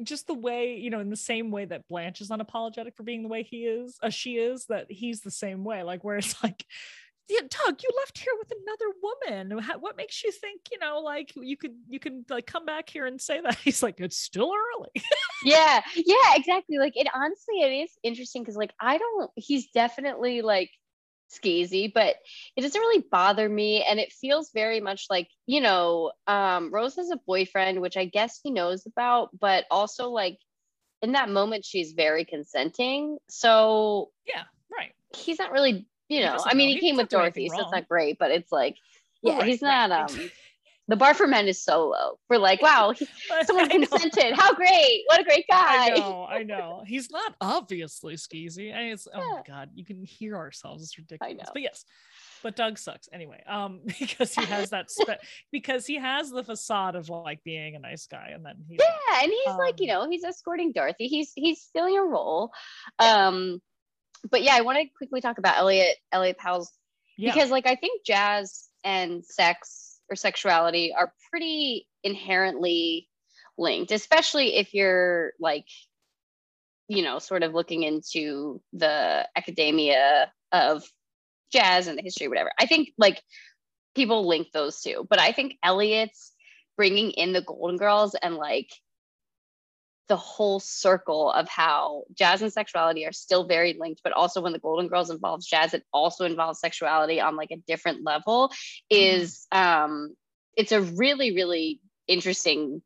just 0.02 0.26
the 0.26 0.34
way 0.34 0.76
you 0.76 0.90
know, 0.90 1.00
in 1.00 1.10
the 1.10 1.16
same 1.16 1.50
way 1.50 1.64
that 1.64 1.88
Blanche 1.88 2.20
is 2.20 2.30
unapologetic 2.30 2.94
for 2.96 3.02
being 3.02 3.22
the 3.22 3.28
way 3.28 3.42
he 3.42 3.64
is, 3.64 3.98
uh, 4.02 4.10
she 4.10 4.36
is, 4.36 4.66
that 4.66 4.86
he's 4.90 5.20
the 5.20 5.30
same 5.30 5.64
way. 5.64 5.82
Like 5.82 6.04
where 6.04 6.16
it's 6.16 6.34
like. 6.42 6.64
Yeah, 7.28 7.40
Doug, 7.40 7.80
you 7.82 7.88
left 7.96 8.18
here 8.18 8.32
with 8.38 8.52
another 8.52 8.94
woman. 9.02 9.58
How, 9.58 9.78
what 9.78 9.96
makes 9.96 10.22
you 10.22 10.32
think, 10.32 10.62
you 10.70 10.78
know, 10.78 10.98
like 10.98 11.32
you 11.36 11.56
could 11.56 11.72
you 11.88 11.98
could 11.98 12.24
like 12.28 12.46
come 12.46 12.66
back 12.66 12.90
here 12.90 13.06
and 13.06 13.20
say 13.20 13.40
that? 13.40 13.56
He's 13.64 13.82
like, 13.82 14.00
it's 14.00 14.16
still 14.16 14.52
early. 14.52 14.90
yeah 15.44 15.80
yeah 15.96 16.34
exactly 16.34 16.78
like 16.78 16.96
it 16.96 17.08
honestly 17.14 17.60
it 17.60 17.84
is 17.84 17.90
interesting 18.02 18.42
because 18.42 18.56
like 18.56 18.72
i 18.80 18.98
don't 18.98 19.30
he's 19.36 19.68
definitely 19.72 20.42
like 20.42 20.70
skeezy 21.32 21.90
but 21.92 22.16
it 22.56 22.60
doesn't 22.60 22.80
really 22.80 23.04
bother 23.10 23.48
me 23.48 23.82
and 23.82 23.98
it 23.98 24.12
feels 24.12 24.50
very 24.52 24.80
much 24.80 25.06
like 25.08 25.28
you 25.46 25.60
know 25.60 26.12
um 26.26 26.72
rose 26.72 26.96
has 26.96 27.10
a 27.10 27.18
boyfriend 27.26 27.80
which 27.80 27.96
i 27.96 28.04
guess 28.04 28.38
he 28.42 28.50
knows 28.50 28.86
about 28.86 29.30
but 29.38 29.64
also 29.70 30.10
like 30.10 30.38
in 31.00 31.12
that 31.12 31.30
moment 31.30 31.64
she's 31.64 31.92
very 31.92 32.24
consenting 32.24 33.16
so 33.28 34.10
yeah, 34.26 34.42
right. 34.70 34.92
he's 35.16 35.38
not 35.38 35.52
really 35.52 35.86
you 36.12 36.20
know 36.20 36.36
i 36.46 36.54
mean 36.54 36.68
know. 36.68 36.74
he 36.74 36.80
He 36.80 36.80
came 36.80 36.96
with 36.96 37.08
doesn't 37.08 37.18
do 37.18 37.22
anything 37.24 37.48
dorothy 37.48 37.56
so 37.56 37.62
it's 37.64 37.72
not 37.72 37.88
great 37.88 38.18
but 38.18 38.30
it's 38.30 38.52
like 38.52 38.76
yeah 39.22 39.38
right, 39.38 39.46
he's 39.46 39.62
right. 39.62 39.86
not 39.88 40.10
um 40.10 40.30
the 40.88 40.96
bar 40.96 41.14
for 41.14 41.26
men 41.28 41.46
is 41.46 41.62
so 41.62 41.88
low. 41.88 42.18
we're 42.28 42.38
like 42.38 42.60
wow 42.60 42.90
he- 42.90 43.06
someone 43.46 43.68
consented 43.68 44.34
how 44.34 44.52
great 44.52 45.04
what 45.06 45.20
a 45.20 45.24
great 45.24 45.46
guy 45.48 45.86
I 45.86 45.88
know, 45.90 46.26
I 46.28 46.42
know. 46.52 46.82
He's 46.86 47.08
not 47.10 47.34
obviously 47.40 48.14
skeezy. 48.14 48.72
And 48.74 48.92
it's 48.92 49.06
oh 49.12 49.18
my 49.36 49.42
god, 49.46 49.70
you 49.74 49.84
can 49.84 50.04
hear 50.04 50.36
ourselves. 50.36 50.82
It's 50.82 50.98
ridiculous. 50.98 51.48
But 51.52 51.62
yes, 51.62 51.84
but 52.42 52.56
Doug 52.56 52.78
sucks 52.78 53.08
anyway. 53.12 53.42
Um, 53.48 53.80
because 53.98 54.34
he 54.34 54.44
has 54.44 54.70
that 54.70 54.90
spe- 54.90 55.22
because 55.52 55.86
he 55.86 55.96
has 55.96 56.30
the 56.30 56.42
facade 56.44 56.96
of 56.96 57.08
like 57.08 57.42
being 57.44 57.76
a 57.76 57.78
nice 57.78 58.06
guy, 58.06 58.30
and 58.34 58.44
then 58.44 58.56
he's 58.68 58.80
Yeah, 58.80 59.22
and 59.22 59.32
he's 59.32 59.54
like, 59.54 59.80
you 59.80 59.92
Um, 59.92 60.04
know, 60.04 60.10
he's 60.10 60.24
escorting 60.24 60.72
Dorothy. 60.72 61.06
He's 61.06 61.32
he's 61.36 61.68
filling 61.72 61.96
a 61.96 62.02
role. 62.02 62.50
Um, 62.98 63.62
but 64.30 64.42
yeah, 64.42 64.54
I 64.56 64.62
want 64.62 64.78
to 64.78 64.88
quickly 64.96 65.20
talk 65.20 65.38
about 65.38 65.58
Elliot 65.58 65.96
Elliot 66.10 66.38
Powell's 66.38 66.70
yeah, 67.16 67.32
because 67.32 67.50
like 67.50 67.66
I 67.66 67.74
think 67.74 68.04
jazz 68.04 68.68
and 68.84 69.24
sex 69.24 70.00
or 70.10 70.16
sexuality 70.16 70.94
are 70.96 71.12
pretty 71.30 71.86
inherently 72.02 73.08
linked, 73.58 73.92
especially 73.92 74.56
if 74.56 74.74
you're 74.74 75.32
like, 75.38 75.66
you 76.88 77.02
know, 77.02 77.18
sort 77.18 77.42
of 77.42 77.54
looking 77.54 77.82
into 77.82 78.60
the 78.72 79.28
academia 79.36 80.32
of 80.50 80.84
jazz 81.52 81.86
and 81.86 81.98
the 81.98 82.02
history, 82.02 82.28
whatever. 82.28 82.50
I 82.58 82.66
think 82.66 82.90
like 82.98 83.22
people 83.94 84.26
link 84.26 84.48
those 84.52 84.80
two, 84.80 85.06
but 85.08 85.20
I 85.20 85.32
think 85.32 85.54
Elliot's 85.62 86.32
bringing 86.76 87.10
in 87.10 87.32
the 87.32 87.42
Golden 87.42 87.76
Girls 87.76 88.14
and 88.14 88.36
like 88.36 88.70
the 90.12 90.16
whole 90.16 90.60
circle 90.60 91.32
of 91.32 91.48
how 91.48 92.02
jazz 92.12 92.42
and 92.42 92.52
sexuality 92.52 93.06
are 93.06 93.12
still 93.12 93.46
very 93.46 93.74
linked, 93.80 94.02
but 94.04 94.12
also 94.12 94.42
when 94.42 94.52
the 94.52 94.58
Golden 94.58 94.88
Girls 94.88 95.08
involves 95.08 95.46
jazz, 95.46 95.72
it 95.72 95.84
also 95.90 96.26
involves 96.26 96.60
sexuality 96.60 97.18
on 97.18 97.34
like 97.34 97.50
a 97.50 97.56
different 97.66 98.04
level. 98.04 98.52
Is 98.90 99.46
um, 99.50 100.14
it's 100.54 100.72
a 100.72 100.82
really 100.82 101.34
really 101.34 101.80
interesting 102.06 102.82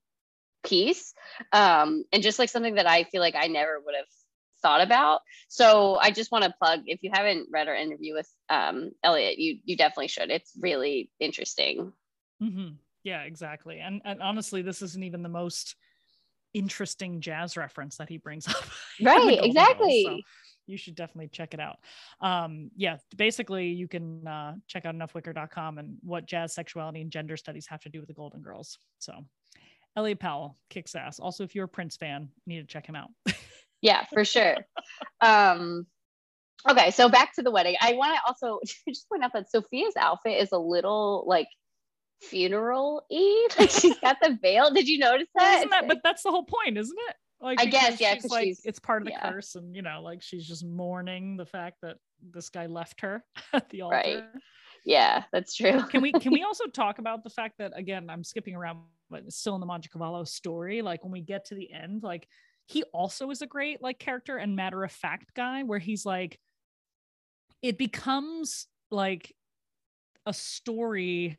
piece 0.64 1.14
um 1.52 2.04
and 2.12 2.22
just 2.22 2.38
like 2.38 2.48
something 2.48 2.74
that 2.74 2.88
i 2.88 3.04
feel 3.04 3.20
like 3.20 3.34
i 3.36 3.46
never 3.46 3.80
would 3.84 3.94
have 3.96 4.06
thought 4.62 4.80
about 4.80 5.20
so 5.48 5.96
i 5.96 6.10
just 6.10 6.32
want 6.32 6.44
to 6.44 6.54
plug 6.58 6.80
if 6.86 7.02
you 7.02 7.10
haven't 7.12 7.48
read 7.52 7.68
our 7.68 7.74
interview 7.74 8.14
with 8.14 8.28
um 8.48 8.90
elliot 9.04 9.38
you 9.38 9.58
you 9.64 9.76
definitely 9.76 10.08
should 10.08 10.30
it's 10.30 10.52
really 10.60 11.10
interesting 11.20 11.92
mm-hmm. 12.42 12.68
yeah 13.04 13.22
exactly 13.22 13.78
and, 13.78 14.02
and 14.04 14.20
honestly 14.20 14.60
this 14.62 14.82
isn't 14.82 15.04
even 15.04 15.22
the 15.22 15.28
most 15.28 15.76
interesting 16.56 17.20
jazz 17.20 17.56
reference 17.56 17.96
that 17.96 18.08
he 18.08 18.16
brings 18.16 18.48
up 18.48 18.64
right 19.02 19.38
exactly 19.42 20.04
so 20.06 20.18
you 20.66 20.76
should 20.76 20.94
definitely 20.94 21.28
check 21.28 21.54
it 21.54 21.60
out 21.60 21.76
um 22.20 22.70
yeah 22.76 22.96
basically 23.16 23.66
you 23.66 23.86
can 23.86 24.26
uh 24.26 24.54
check 24.66 24.86
out 24.86 24.94
enoughwicker.com 24.94 25.78
and 25.78 25.96
what 26.02 26.26
jazz 26.26 26.54
sexuality 26.54 27.00
and 27.02 27.10
gender 27.10 27.36
studies 27.36 27.66
have 27.66 27.80
to 27.80 27.88
do 27.88 28.00
with 28.00 28.08
the 28.08 28.14
golden 28.14 28.40
girls 28.40 28.78
so 28.98 29.12
Elliot 29.96 30.20
Powell 30.20 30.56
kicks 30.68 30.94
ass. 30.94 31.18
Also, 31.18 31.42
if 31.42 31.54
you're 31.54 31.64
a 31.64 31.68
Prince 31.68 31.96
fan, 31.96 32.28
you 32.44 32.56
need 32.56 32.60
to 32.60 32.72
check 32.72 32.86
him 32.86 32.94
out. 32.94 33.08
yeah, 33.80 34.04
for 34.12 34.24
sure. 34.24 34.56
Um, 35.22 35.86
okay, 36.68 36.90
so 36.90 37.08
back 37.08 37.34
to 37.36 37.42
the 37.42 37.50
wedding. 37.50 37.76
I 37.80 37.94
want 37.94 38.14
to 38.14 38.20
also 38.26 38.60
just 38.88 39.08
point 39.08 39.24
out 39.24 39.32
that 39.32 39.50
Sophia's 39.50 39.96
outfit 39.98 40.40
is 40.40 40.52
a 40.52 40.58
little 40.58 41.24
like 41.26 41.48
funeral 42.20 43.04
y. 43.10 43.48
Like 43.58 43.70
she's 43.70 43.98
got 44.02 44.16
the 44.22 44.38
veil. 44.40 44.70
Did 44.70 44.88
you 44.88 44.98
notice 44.98 45.28
that? 45.36 45.58
Isn't 45.58 45.70
that? 45.70 45.88
But 45.88 45.98
that's 46.02 46.22
the 46.22 46.30
whole 46.30 46.44
point, 46.44 46.78
isn't 46.78 46.98
it? 47.08 47.16
Like, 47.40 47.60
I 47.60 47.66
guess, 47.66 48.00
yeah, 48.00 48.14
because 48.14 48.30
like 48.30 48.56
it's 48.64 48.78
part 48.78 49.02
of 49.02 49.06
the 49.06 49.12
yeah. 49.12 49.30
curse, 49.30 49.56
and 49.56 49.76
you 49.76 49.82
know, 49.82 50.00
like 50.02 50.22
she's 50.22 50.46
just 50.46 50.64
mourning 50.64 51.36
the 51.36 51.44
fact 51.44 51.76
that 51.82 51.98
this 52.32 52.48
guy 52.48 52.66
left 52.66 53.00
her 53.02 53.22
at 53.52 53.68
the 53.68 53.82
altar. 53.82 53.96
Right. 53.96 54.24
Yeah, 54.84 55.24
that's 55.32 55.54
true. 55.54 55.82
can 55.82 56.00
we 56.00 56.12
can 56.12 56.32
we 56.32 56.44
also 56.44 56.64
talk 56.66 56.98
about 56.98 57.24
the 57.24 57.30
fact 57.30 57.58
that 57.58 57.72
again, 57.74 58.08
I'm 58.08 58.24
skipping 58.24 58.54
around, 58.54 58.78
but 59.10 59.24
it's 59.26 59.36
still 59.36 59.54
in 59.54 59.60
the 59.60 59.66
Mangiacavallo 59.66 60.26
story. 60.26 60.80
Like 60.80 61.02
when 61.02 61.12
we 61.12 61.20
get 61.20 61.46
to 61.46 61.54
the 61.54 61.70
end, 61.72 62.02
like 62.02 62.26
he 62.66 62.84
also 62.84 63.30
is 63.30 63.42
a 63.42 63.46
great 63.46 63.82
like 63.82 63.98
character 63.98 64.36
and 64.36 64.56
matter 64.56 64.82
of 64.82 64.92
fact 64.92 65.34
guy, 65.34 65.64
where 65.64 65.78
he's 65.78 66.06
like, 66.06 66.38
it 67.62 67.76
becomes 67.76 68.66
like 68.90 69.34
a 70.24 70.32
story 70.32 71.38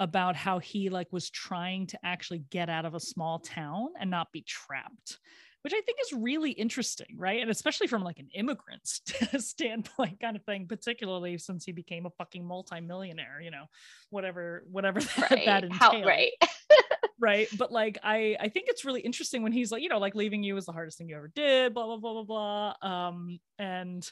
about 0.00 0.36
how 0.36 0.58
he 0.58 0.88
like 0.88 1.12
was 1.12 1.30
trying 1.30 1.86
to 1.86 1.98
actually 2.04 2.40
get 2.50 2.68
out 2.68 2.84
of 2.84 2.94
a 2.94 3.00
small 3.00 3.38
town 3.38 3.88
and 4.00 4.10
not 4.10 4.32
be 4.32 4.42
trapped 4.42 5.18
which 5.62 5.72
I 5.72 5.80
think 5.80 5.98
is 6.02 6.12
really 6.12 6.50
interesting, 6.50 7.16
right? 7.16 7.40
And 7.40 7.50
especially 7.50 7.86
from 7.86 8.02
like 8.02 8.18
an 8.18 8.28
immigrant 8.34 8.80
standpoint, 9.38 10.20
kind 10.20 10.36
of 10.36 10.44
thing, 10.44 10.66
particularly 10.66 11.38
since 11.38 11.64
he 11.64 11.72
became 11.72 12.04
a 12.04 12.10
fucking 12.10 12.44
multimillionaire, 12.44 13.40
you 13.40 13.52
know, 13.52 13.66
whatever, 14.10 14.64
whatever 14.70 15.00
that, 15.18 15.30
right. 15.30 15.46
that 15.46 15.64
entails. 15.64 15.80
How, 15.80 16.02
right. 16.02 16.32
right. 17.20 17.48
But 17.56 17.70
like, 17.70 17.98
I, 18.02 18.36
I 18.40 18.48
think 18.48 18.66
it's 18.68 18.84
really 18.84 19.02
interesting 19.02 19.42
when 19.42 19.52
he's 19.52 19.70
like, 19.70 19.82
you 19.82 19.88
know, 19.88 19.98
like 19.98 20.16
leaving 20.16 20.42
you 20.42 20.56
was 20.56 20.66
the 20.66 20.72
hardest 20.72 20.98
thing 20.98 21.08
you 21.08 21.16
ever 21.16 21.30
did, 21.32 21.74
blah, 21.74 21.86
blah, 21.86 21.96
blah, 21.98 22.24
blah, 22.24 22.74
blah. 22.82 22.90
Um, 22.90 23.38
and 23.58 24.10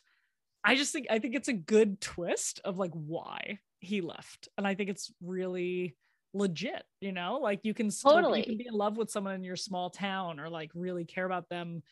I 0.63 0.77
just 0.77 0.93
think, 0.93 1.09
I 1.11 1.19
think 1.19 1.35
it's 1.35 1.49
a 1.49 1.53
good 1.53 2.01
twist 2.01 2.61
of 2.65 2.79
like 2.79 2.93
why 2.93 3.59
he 3.81 4.01
left. 4.01 4.49
And 4.57 4.67
I 4.67 4.75
think 4.75 4.91
it's 4.91 5.13
really, 5.23 5.97
legit 6.33 6.85
you 7.01 7.11
know 7.11 7.39
like 7.43 7.61
you 7.65 7.75
can 7.75 7.91
totally 7.91 8.39
you 8.39 8.45
can 8.45 8.57
be 8.57 8.67
in 8.67 8.75
love 8.75 8.97
with 8.97 9.11
someone 9.11 9.35
in 9.35 9.43
your 9.43 9.57
small 9.57 9.91
town 9.91 10.39
or 10.39 10.49
like 10.49 10.71
really 10.75 11.05
care 11.05 11.25
about 11.25 11.49
them 11.49 11.83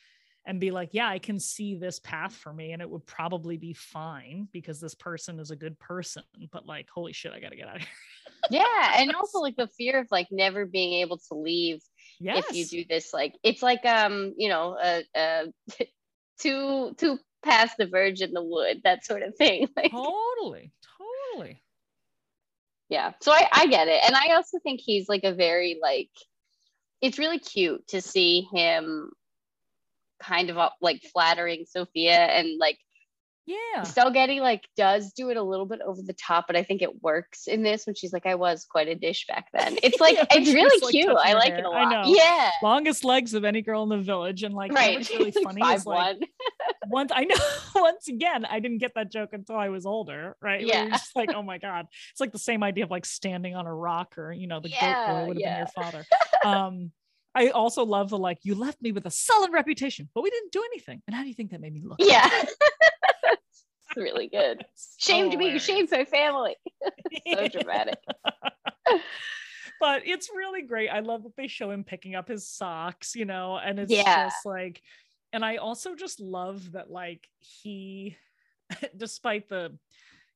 and 0.47 0.61
be 0.61 0.71
like 0.71 0.91
yeah 0.93 1.09
i 1.09 1.19
can 1.19 1.41
see 1.41 1.75
this 1.75 1.99
path 1.99 2.33
for 2.35 2.53
me 2.53 2.73
and 2.73 2.81
it 2.81 2.89
would 2.89 3.05
probably 3.05 3.57
be 3.57 3.73
fine 3.73 4.49
because 4.53 4.81
this 4.81 4.95
person 4.95 5.41
is 5.41 5.51
a 5.51 5.57
good 5.57 5.79
person 5.81 6.23
but 6.53 6.67
like 6.67 6.89
holy 6.89 7.13
shit 7.13 7.33
i 7.33 7.41
gotta 7.41 7.57
get 7.57 7.69
out 7.69 7.77
of 7.77 7.83
here 7.83 7.91
yeah 8.51 8.95
and 8.97 9.13
also 9.15 9.41
like 9.41 9.57
the 9.57 9.69
fear 9.77 9.99
of 9.99 10.07
like 10.11 10.29
never 10.31 10.65
being 10.67 10.95
able 10.95 11.19
to 11.19 11.35
leave 11.35 11.81
yes. 12.21 12.45
if 12.49 12.57
you 12.57 12.65
do 12.65 12.85
this 12.89 13.13
like 13.13 13.35
it's 13.43 13.63
like 13.63 13.85
um 13.85 14.33
you 14.37 14.49
know 14.49 14.77
uh, 14.81 15.01
uh 15.19 15.45
two 16.41 16.95
two 16.97 17.19
past 17.43 17.77
the 17.77 17.87
verge 17.87 18.21
in 18.21 18.33
the 18.33 18.43
wood 18.43 18.81
that 18.85 19.05
sort 19.05 19.23
of 19.23 19.35
thing 19.37 19.69
like 19.77 19.91
totally 19.91 20.73
totally 21.35 21.61
yeah. 22.89 23.13
So 23.21 23.33
I, 23.33 23.49
I 23.53 23.67
get 23.67 23.89
it. 23.89 24.03
And 24.07 24.15
i 24.15 24.35
also 24.35 24.59
think 24.63 24.81
he's 24.83 25.09
like 25.09 25.25
a 25.25 25.35
very 25.35 25.79
like 25.83 26.11
it's 27.01 27.19
really 27.19 27.39
cute 27.39 27.87
to 27.89 28.01
see 28.01 28.49
him 28.53 29.11
kind 30.21 30.51
of 30.51 30.59
uh, 30.59 30.71
like 30.81 31.03
flattering 31.13 31.65
sophia 31.69 32.17
and 32.17 32.59
like 32.59 32.79
yeah. 33.49 33.81
Estelle 33.81 34.11
Getty 34.11 34.41
like 34.41 34.69
does 34.77 35.13
do 35.13 35.31
it 35.31 35.39
a 35.39 35.43
little 35.43 35.65
bit 35.65 35.81
over 35.81 36.03
the 36.03 36.13
top, 36.13 36.47
but 36.47 36.55
I 36.55 36.63
think 36.63 36.83
it 36.83 37.03
works 37.03 37.47
in 37.47 37.63
this 37.63 37.87
when 37.87 37.95
she's 37.95 38.13
like, 38.13 38.27
I 38.27 38.35
was 38.35 38.67
quite 38.67 38.89
a 38.89 38.95
dish 38.95 39.27
back 39.27 39.47
then. 39.53 39.79
It's 39.89 40.01
like 40.01 40.17
yeah, 40.17 40.27
it's 40.33 40.53
really 40.53 40.79
like 40.83 40.91
cute. 40.91 41.17
I 41.17 41.33
like 41.33 41.53
hair. 41.53 41.61
it 41.61 41.65
a 41.65 41.71
lot. 41.71 41.87
I 41.87 41.91
know. 41.91 42.15
Yeah. 42.15 42.51
Longest 42.63 43.05
legs 43.05 43.33
of 43.33 43.45
any 43.45 43.63
girl 43.63 43.85
in 43.85 43.89
the 43.89 43.99
village. 43.99 44.43
And 44.43 44.55
like 44.55 44.73
right. 44.73 44.99
what's 44.99 45.11
really 45.15 45.31
funny 45.31 45.63
like 45.63 45.79
is 45.79 45.87
like 45.87 46.19
once 46.89 47.11
I 47.15 47.25
know 47.25 47.37
once 47.75 48.09
again, 48.09 48.45
I 48.45 48.61
didn't 48.61 48.79
get 48.79 48.93
that 48.97 49.11
joke 49.11 49.31
until 49.33 49.57
I 49.57 49.71
was 49.71 49.87
older, 49.87 50.37
right? 50.43 50.61
Yeah. 50.61 50.91
just 50.91 51.17
like, 51.17 51.31
oh 51.35 51.43
my 51.43 51.57
God. 51.57 51.87
It's 52.11 52.21
like 52.21 52.33
the 52.33 52.39
same 52.39 52.63
idea 52.63 52.85
of 52.85 52.91
like 52.91 53.07
standing 53.07 53.55
on 53.57 53.67
a 53.67 53.75
rock 53.75 54.19
or 54.19 54.31
you 54.31 54.47
know, 54.47 54.61
the 54.61 54.69
yeah, 54.69 55.07
goat 55.07 55.13
boy 55.13 55.29
would 55.29 55.37
have 55.37 55.41
yeah. 55.41 55.65
been 55.65 55.75
your 55.75 55.85
father. 55.85 56.05
Um 56.45 56.93
I 57.35 57.49
also 57.51 57.85
love 57.85 58.11
the 58.11 58.19
like, 58.19 58.39
you 58.43 58.55
left 58.55 58.83
me 58.83 58.91
with 58.91 59.07
a 59.07 59.11
solid 59.11 59.53
reputation, 59.53 60.09
but 60.13 60.23
we 60.23 60.31
didn't 60.31 60.51
do 60.51 60.63
anything. 60.73 61.03
And 61.07 61.15
how 61.15 61.23
do 61.23 61.29
you 61.29 61.35
think 61.35 61.53
that 61.53 61.61
made 61.61 61.73
me 61.73 61.83
look? 61.85 61.99
Yeah. 62.01 62.29
It's 63.89 63.97
really 63.97 64.29
good. 64.29 64.65
Shame 64.99 65.31
to 65.31 65.37
me, 65.37 65.59
shame 65.59 65.87
to 65.87 65.99
my 65.99 66.05
family. 66.05 66.57
so 67.33 67.49
dramatic. 67.49 67.99
but 69.81 70.03
it's 70.05 70.29
really 70.35 70.63
great. 70.63 70.89
I 70.89 71.01
love 71.01 71.23
that 71.25 71.37
they 71.37 71.47
show 71.47 71.71
him 71.71 71.85
picking 71.85 72.15
up 72.15 72.29
his 72.29 72.49
socks, 72.49 73.15
you 73.15 73.25
know, 73.25 73.59
and 73.59 73.79
it's 73.79 73.93
yeah. 73.93 74.27
just 74.27 74.45
like, 74.45 74.83
and 75.33 75.45
I 75.45 75.57
also 75.57 75.95
just 75.95 76.21
love 76.21 76.73
that, 76.73 76.91
like, 76.91 77.27
he, 77.39 78.17
despite 78.97 79.49
the, 79.49 79.77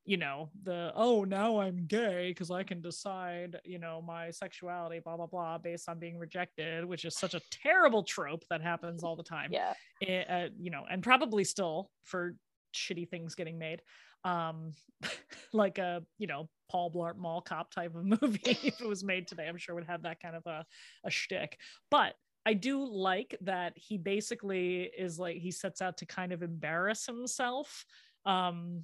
you 0.04 0.16
know, 0.16 0.50
the, 0.64 0.92
oh, 0.94 1.24
now 1.24 1.60
I'm 1.60 1.86
gay 1.86 2.30
because 2.30 2.50
I 2.50 2.62
can 2.62 2.80
decide, 2.80 3.60
you 3.64 3.78
know, 3.78 4.02
my 4.02 4.30
sexuality, 4.30 5.00
blah, 5.00 5.16
blah, 5.16 5.26
blah, 5.26 5.58
based 5.58 5.88
on 5.88 5.98
being 5.98 6.18
rejected, 6.18 6.84
which 6.84 7.04
is 7.04 7.16
such 7.16 7.34
a 7.34 7.40
terrible 7.50 8.02
trope 8.02 8.44
that 8.50 8.60
happens 8.60 9.04
all 9.04 9.16
the 9.16 9.22
time. 9.22 9.50
Yeah. 9.52 9.74
It, 10.00 10.30
uh, 10.30 10.48
you 10.58 10.70
know, 10.70 10.84
and 10.90 11.02
probably 11.02 11.44
still 11.44 11.90
for 12.04 12.34
shitty 12.72 13.08
things 13.08 13.34
getting 13.34 13.58
made. 13.58 13.82
Um 14.24 14.72
like 15.52 15.78
a 15.78 16.02
you 16.18 16.26
know 16.26 16.48
paul 16.70 16.90
blart 16.90 17.16
mall 17.16 17.40
cop 17.40 17.70
type 17.70 17.94
of 17.94 18.04
movie. 18.22 18.40
If 18.44 18.80
it 18.80 18.88
was 18.88 19.04
made 19.04 19.26
today 19.26 19.46
i'm 19.48 19.58
sure 19.58 19.74
would 19.74 19.84
have 19.84 20.02
that 20.02 20.20
kind 20.20 20.36
of 20.36 20.46
a, 20.46 20.64
a 21.04 21.10
shtick. 21.10 21.58
But 21.90 22.14
i 22.44 22.54
do 22.54 22.84
like 22.84 23.36
that 23.42 23.72
he 23.76 23.98
basically 23.98 24.90
is 24.96 25.18
like 25.18 25.36
he 25.36 25.50
sets 25.50 25.80
out 25.80 25.96
to 25.98 26.06
kind 26.06 26.32
of 26.32 26.42
embarrass 26.42 27.06
himself 27.06 27.84
um 28.26 28.82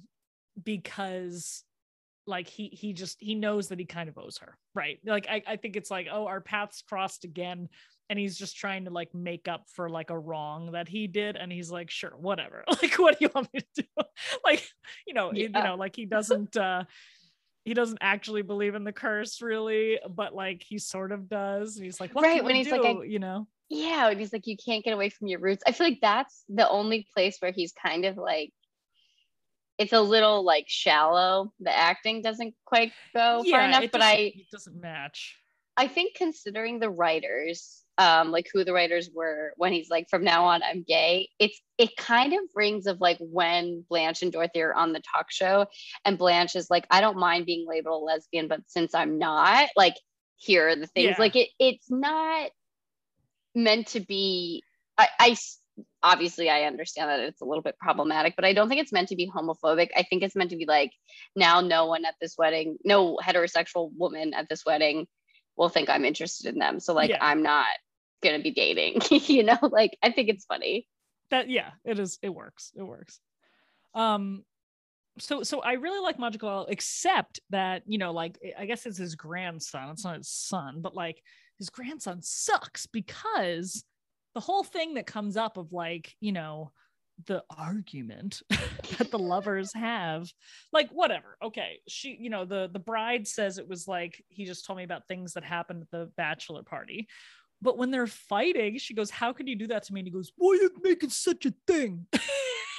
because 0.63 1.63
like 2.25 2.47
he 2.47 2.67
he 2.67 2.93
just 2.93 3.17
he 3.19 3.35
knows 3.35 3.67
that 3.67 3.79
he 3.79 3.85
kind 3.85 4.07
of 4.07 4.17
owes 4.17 4.37
her 4.37 4.57
right? 4.75 4.99
Like 5.05 5.27
I, 5.29 5.41
I 5.45 5.55
think 5.57 5.75
it's 5.75 5.91
like 5.91 6.07
oh 6.11 6.25
our 6.27 6.41
paths 6.41 6.81
crossed 6.87 7.25
again 7.25 7.69
and 8.09 8.17
he's 8.17 8.37
just 8.37 8.57
trying 8.57 8.85
to 8.85 8.91
like 8.91 9.13
make 9.13 9.47
up 9.47 9.65
for 9.73 9.89
like 9.89 10.09
a 10.09 10.17
wrong 10.17 10.71
that 10.71 10.87
he 10.87 11.07
did 11.07 11.35
and 11.35 11.51
he's 11.51 11.71
like 11.71 11.89
sure 11.89 12.13
whatever. 12.17 12.63
Like 12.81 12.95
what 12.95 13.19
do 13.19 13.25
you 13.25 13.31
want 13.33 13.53
me 13.53 13.59
to 13.59 13.83
do? 13.83 14.03
Like 14.43 14.67
you 15.07 15.13
know 15.13 15.31
yeah. 15.33 15.43
you 15.43 15.49
know 15.49 15.75
like 15.75 15.95
he 15.95 16.05
doesn't 16.05 16.57
uh 16.57 16.83
he 17.63 17.73
doesn't 17.73 17.99
actually 18.01 18.41
believe 18.41 18.75
in 18.75 18.83
the 18.83 18.91
curse 18.91 19.41
really 19.41 19.99
but 20.09 20.33
like 20.33 20.63
he 20.67 20.79
sort 20.79 21.11
of 21.11 21.29
does 21.29 21.75
and 21.75 21.85
he's 21.85 21.99
like 21.99 22.13
right 22.15 22.43
when 22.43 22.55
he's 22.55 22.67
do? 22.67 22.71
like 22.81 22.97
I, 22.97 23.03
you 23.03 23.19
know? 23.19 23.47
Yeah 23.69 24.09
and 24.09 24.19
he's 24.19 24.33
like 24.33 24.47
you 24.47 24.57
can't 24.57 24.83
get 24.83 24.93
away 24.93 25.09
from 25.09 25.27
your 25.27 25.39
roots. 25.39 25.63
I 25.67 25.71
feel 25.71 25.87
like 25.87 25.99
that's 26.01 26.43
the 26.49 26.67
only 26.67 27.07
place 27.13 27.37
where 27.39 27.51
he's 27.51 27.71
kind 27.71 28.05
of 28.05 28.17
like 28.17 28.51
it's 29.77 29.93
a 29.93 30.01
little 30.01 30.43
like 30.43 30.65
shallow. 30.67 31.53
The 31.61 31.75
acting 31.75 32.21
doesn't 32.21 32.53
quite 32.65 32.91
go 33.13 33.43
yeah, 33.45 33.57
far 33.57 33.67
enough 33.67 33.91
but 33.91 34.01
i 34.01 34.33
it 34.35 34.51
doesn't 34.51 34.79
match 34.79 35.37
i 35.79 35.87
think 35.87 36.15
considering 36.15 36.79
the 36.79 36.89
writers 36.89 37.79
um, 37.99 38.31
like 38.31 38.47
who 38.51 38.63
the 38.63 38.71
writers 38.71 39.09
were 39.13 39.51
when 39.57 39.73
he's 39.73 39.89
like, 39.89 40.09
from 40.09 40.23
now 40.23 40.45
on, 40.45 40.63
I'm 40.63 40.83
gay. 40.83 41.27
It's 41.37 41.61
it 41.77 41.97
kind 41.97 42.33
of 42.33 42.39
rings 42.55 42.87
of 42.87 43.01
like 43.01 43.17
when 43.19 43.83
Blanche 43.89 44.21
and 44.21 44.31
Dorothy 44.31 44.61
are 44.61 44.73
on 44.73 44.93
the 44.93 45.01
talk 45.01 45.29
show, 45.29 45.65
and 46.05 46.17
Blanche 46.17 46.55
is 46.55 46.69
like, 46.69 46.87
I 46.89 47.01
don't 47.01 47.17
mind 47.17 47.45
being 47.45 47.67
labeled 47.67 48.01
a 48.01 48.05
lesbian, 48.05 48.47
but 48.47 48.61
since 48.67 48.95
I'm 48.95 49.19
not, 49.19 49.67
like, 49.75 49.95
here 50.37 50.69
are 50.69 50.77
the 50.77 50.87
things. 50.87 51.09
Yeah. 51.09 51.15
Like 51.19 51.35
it, 51.35 51.49
it's 51.59 51.91
not 51.91 52.51
meant 53.53 53.87
to 53.87 53.99
be. 53.99 54.63
I, 54.97 55.09
I 55.19 55.37
obviously 56.01 56.49
I 56.49 56.63
understand 56.63 57.09
that 57.09 57.19
it's 57.19 57.41
a 57.41 57.45
little 57.45 57.61
bit 57.61 57.77
problematic, 57.79 58.37
but 58.37 58.45
I 58.45 58.53
don't 58.53 58.69
think 58.69 58.79
it's 58.79 58.93
meant 58.93 59.09
to 59.09 59.17
be 59.17 59.29
homophobic. 59.29 59.89
I 59.93 60.03
think 60.03 60.23
it's 60.23 60.37
meant 60.37 60.51
to 60.51 60.57
be 60.57 60.65
like 60.65 60.91
now 61.35 61.59
no 61.59 61.87
one 61.87 62.05
at 62.05 62.15
this 62.21 62.35
wedding, 62.37 62.77
no 62.85 63.17
heterosexual 63.21 63.91
woman 63.97 64.33
at 64.33 64.47
this 64.47 64.65
wedding 64.65 65.05
will 65.59 65.69
think 65.69 65.89
I'm 65.89 66.05
interested 66.05 66.47
in 66.51 66.57
them. 66.57 66.79
So 66.79 66.93
like 66.93 67.11
yeah. 67.11 67.17
I'm 67.21 67.43
not 67.43 67.67
gonna 68.23 68.41
be 68.41 68.51
dating 68.51 68.99
you 69.11 69.43
know 69.43 69.57
like 69.61 69.97
i 70.03 70.11
think 70.11 70.27
it's 70.27 70.43
funny 70.43 70.85
that 71.31 71.49
yeah 71.49 71.69
it 71.85 71.97
is 71.99 72.19
it 72.21 72.27
works 72.27 72.73
it 72.75 72.83
works 72.83 73.21
um 73.95 74.43
so 75.19 75.41
so 75.41 75.61
i 75.61 75.73
really 75.73 76.01
like 76.01 76.19
magical 76.19 76.65
except 76.67 77.39
that 77.49 77.81
you 77.85 77.97
know 77.97 78.11
like 78.11 78.37
i 78.57 78.65
guess 78.65 78.85
it's 78.85 78.97
his 78.97 79.15
grandson 79.15 79.87
it's 79.87 80.03
not 80.03 80.17
his 80.17 80.29
son 80.29 80.81
but 80.81 80.93
like 80.93 81.23
his 81.57 81.69
grandson 81.69 82.21
sucks 82.21 82.87
because 82.87 83.85
the 84.35 84.39
whole 84.39 84.63
thing 84.63 84.93
that 84.93 85.07
comes 85.07 85.37
up 85.37 85.57
of 85.57 85.73
like, 85.73 86.15
you 86.19 86.31
know, 86.31 86.71
the 87.25 87.43
argument 87.57 88.41
that 88.97 89.11
the 89.11 89.19
lovers 89.19 89.73
have 89.73 90.31
like 90.71 90.89
whatever 90.91 91.37
okay 91.43 91.79
she 91.87 92.17
you 92.19 92.29
know 92.29 92.45
the 92.45 92.69
the 92.71 92.79
bride 92.79 93.27
says 93.27 93.57
it 93.57 93.67
was 93.67 93.87
like 93.87 94.23
he 94.29 94.45
just 94.45 94.65
told 94.65 94.77
me 94.77 94.83
about 94.83 95.07
things 95.07 95.33
that 95.33 95.43
happened 95.43 95.81
at 95.81 95.91
the 95.91 96.09
bachelor 96.15 96.63
party 96.63 97.07
but 97.61 97.77
when 97.77 97.91
they're 97.91 98.07
fighting 98.07 98.77
she 98.77 98.93
goes 98.93 99.09
how 99.09 99.33
could 99.33 99.49
you 99.49 99.55
do 99.57 99.67
that 99.67 99.83
to 99.83 99.93
me? 99.93 99.99
And 99.99 100.07
he 100.07 100.11
goes 100.13 100.31
why 100.37 100.51
are 100.53 100.55
you 100.55 100.71
making 100.81 101.09
such 101.09 101.45
a 101.45 101.53
thing? 101.67 102.05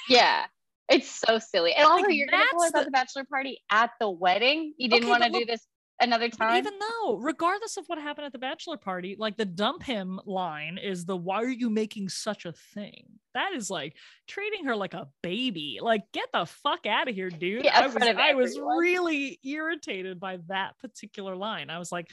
Yeah 0.09 0.47
it's 0.89 1.09
so 1.09 1.39
silly 1.39 1.73
and 1.75 1.87
also 1.87 2.03
Like, 2.03 2.15
you're 2.15 2.27
gonna 2.27 2.43
go 2.51 2.59
that's 2.61 2.71
about 2.71 2.85
the- 2.87 2.91
bachelor 2.91 3.25
party 3.25 3.61
at 3.71 3.91
the 4.01 4.11
wedding? 4.11 4.73
You 4.77 4.89
didn't 4.89 5.05
Okay, 5.05 5.11
want 5.11 5.23
to 5.23 5.31
do 5.31 5.45
this 5.45 5.65
another 6.01 6.29
But 6.29 6.39
time 6.39 6.57
even 6.57 6.75
though, 6.79 7.17
regardless 7.17 7.77
of 7.77 7.85
what 7.87 7.99
happened 7.99 8.27
at 8.27 8.33
the 8.33 8.39
bachelor 8.39 8.77
party, 8.77 9.17
like 9.19 9.37
the 9.37 9.45
dump 9.45 9.83
him 9.83 10.21
line 10.25 10.79
is 10.83 11.05
the 11.05 11.17
why 11.17 11.43
are 11.43 11.49
you 11.49 11.71
making 11.71 12.09
such 12.09 12.45
a 12.45 12.53
thing? 12.53 13.07
That 13.35 13.53
is 13.53 13.71
like 13.71 13.97
treating 14.27 14.65
her 14.67 14.77
like 14.77 14.95
a 14.95 15.09
baby. 15.23 15.79
Like, 15.81 16.03
get 16.13 16.29
the 16.33 16.47
fuck 16.47 16.87
out 16.87 17.09
of 17.09 17.15
here, 17.15 17.31
dude. 17.31 17.65
Yeah, 17.65 17.79
I 17.79 17.87
was 17.87 17.97
I 17.97 18.35
was 18.35 18.59
really 18.59 19.39
irritated 19.45 20.19
by 20.19 20.39
that 20.49 20.79
particular 20.79 21.37
line. 21.37 21.71
I 21.71 21.79
was 21.79 21.93
like, 21.93 22.11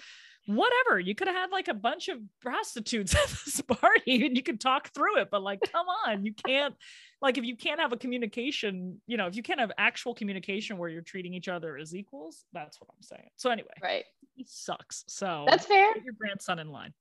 whatever, 0.47 0.99
you 0.99 1.13
could 1.13 1.27
have 1.27 1.35
had 1.35 1.51
like 1.51 1.67
a 1.67 1.73
bunch 1.73 2.07
of 2.07 2.19
prostitutes 2.41 3.13
at 3.15 3.27
this 3.27 3.61
party 3.61 4.25
and 4.25 4.35
you 4.35 4.43
could 4.43 4.59
talk 4.59 4.93
through 4.93 5.19
it, 5.19 5.29
but 5.29 5.43
like, 5.43 5.59
come 5.71 5.85
on, 6.05 6.25
you 6.25 6.33
can't 6.33 6.73
like 7.21 7.37
if 7.37 7.43
you 7.43 7.55
can't 7.55 7.79
have 7.79 7.93
a 7.93 7.97
communication, 7.97 9.01
you 9.07 9.17
know, 9.17 9.27
if 9.27 9.35
you 9.35 9.43
can't 9.43 9.59
have 9.59 9.71
actual 9.77 10.13
communication 10.13 10.77
where 10.77 10.89
you're 10.89 11.01
treating 11.01 11.33
each 11.33 11.47
other 11.47 11.77
as 11.77 11.95
equals, 11.95 12.45
that's 12.53 12.79
what 12.79 12.89
I'm 12.89 13.01
saying. 13.01 13.29
So 13.37 13.49
anyway, 13.49 13.73
right 13.81 14.03
he 14.37 14.45
sucks. 14.47 15.03
So 15.07 15.45
that's 15.47 15.65
fair 15.65 15.93
get 15.95 16.03
your 16.03 16.13
grandson 16.13 16.59
in 16.59 16.71
line. 16.71 16.93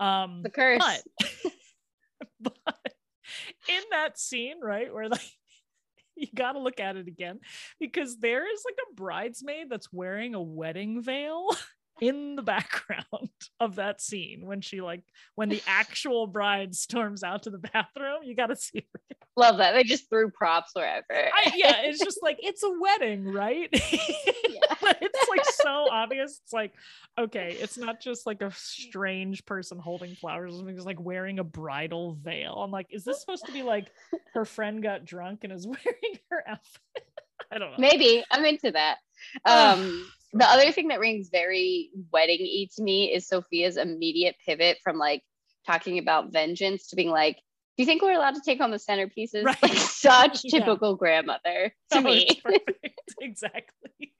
Um, 0.00 0.42
the 0.42 0.50
curse 0.50 0.82
but, 1.20 1.52
but 2.64 2.94
in 3.68 3.82
that 3.92 4.18
scene, 4.18 4.60
right, 4.60 4.92
where 4.92 5.08
like 5.08 5.20
you 6.16 6.26
got 6.34 6.52
to 6.52 6.58
look 6.58 6.80
at 6.80 6.96
it 6.96 7.06
again 7.06 7.38
because 7.80 8.18
there 8.18 8.52
is 8.52 8.62
like 8.64 8.76
a 8.90 8.94
bridesmaid 8.94 9.70
that's 9.70 9.92
wearing 9.92 10.34
a 10.34 10.42
wedding 10.42 11.02
veil 11.02 11.48
in 12.00 12.36
the 12.36 12.42
background 12.42 13.04
of 13.60 13.76
that 13.76 14.00
scene 14.00 14.46
when 14.46 14.60
she 14.60 14.80
like 14.80 15.02
when 15.34 15.48
the 15.48 15.62
actual 15.66 16.26
bride 16.26 16.74
storms 16.74 17.22
out 17.22 17.44
to 17.44 17.50
the 17.50 17.58
bathroom. 17.58 18.22
You 18.24 18.34
got 18.34 18.46
to 18.46 18.56
see 18.56 18.86
love 19.36 19.58
that 19.58 19.72
they 19.72 19.82
just 19.82 20.10
threw 20.10 20.30
props 20.30 20.72
wherever 20.74 21.04
I, 21.10 21.52
yeah, 21.56 21.82
it's 21.84 22.04
just 22.04 22.18
like 22.22 22.38
it's 22.40 22.62
a 22.62 22.70
wedding, 22.80 23.24
right? 23.24 23.68
it's 23.72 25.28
like 25.28 25.44
so 25.44 25.88
obvious. 25.90 26.40
It's 26.44 26.52
like, 26.52 26.72
okay, 27.18 27.56
it's 27.60 27.78
not 27.78 28.00
just 28.00 28.26
like 28.26 28.42
a 28.42 28.52
strange 28.54 29.44
person 29.46 29.78
holding 29.78 30.14
flowers. 30.14 30.54
Or 30.54 30.56
something 30.58 30.76
it's 30.76 30.84
like 30.84 31.00
wearing 31.00 31.38
a 31.38 31.44
bridal 31.44 32.18
veil. 32.20 32.54
I'm 32.62 32.70
like, 32.70 32.88
is 32.90 33.04
this 33.04 33.20
supposed 33.20 33.46
to 33.46 33.52
be 33.52 33.62
like 33.62 33.90
her 34.34 34.44
friend 34.44 34.82
got 34.82 35.04
drunk 35.04 35.44
and 35.44 35.52
is 35.52 35.66
wearing 35.66 36.18
her 36.30 36.42
outfit? 36.48 37.06
I 37.50 37.58
don't 37.58 37.72
know. 37.72 37.76
maybe 37.78 38.24
i'm 38.30 38.44
into 38.46 38.70
that 38.70 38.96
um 39.44 40.06
the 40.32 40.44
other 40.48 40.72
thing 40.72 40.88
that 40.88 41.00
rings 41.00 41.28
very 41.30 41.90
wedding-y 42.12 42.66
to 42.74 42.82
me 42.82 43.12
is 43.12 43.26
sophia's 43.26 43.76
immediate 43.76 44.36
pivot 44.44 44.78
from 44.82 44.96
like 44.98 45.22
talking 45.66 45.98
about 45.98 46.32
vengeance 46.32 46.88
to 46.88 46.96
being 46.96 47.10
like 47.10 47.36
do 47.76 47.82
you 47.82 47.86
think 47.86 48.02
we're 48.02 48.12
allowed 48.12 48.34
to 48.34 48.42
take 48.44 48.60
on 48.60 48.70
the 48.70 48.76
centerpieces 48.78 49.44
Right. 49.44 49.62
like 49.62 49.72
such 49.74 50.40
Yeah. 50.44 50.60
typical 50.60 50.94
grandmother 50.96 51.72
to 51.92 51.98
Oh, 51.98 52.00
me 52.00 52.42
exactly. 53.20 54.12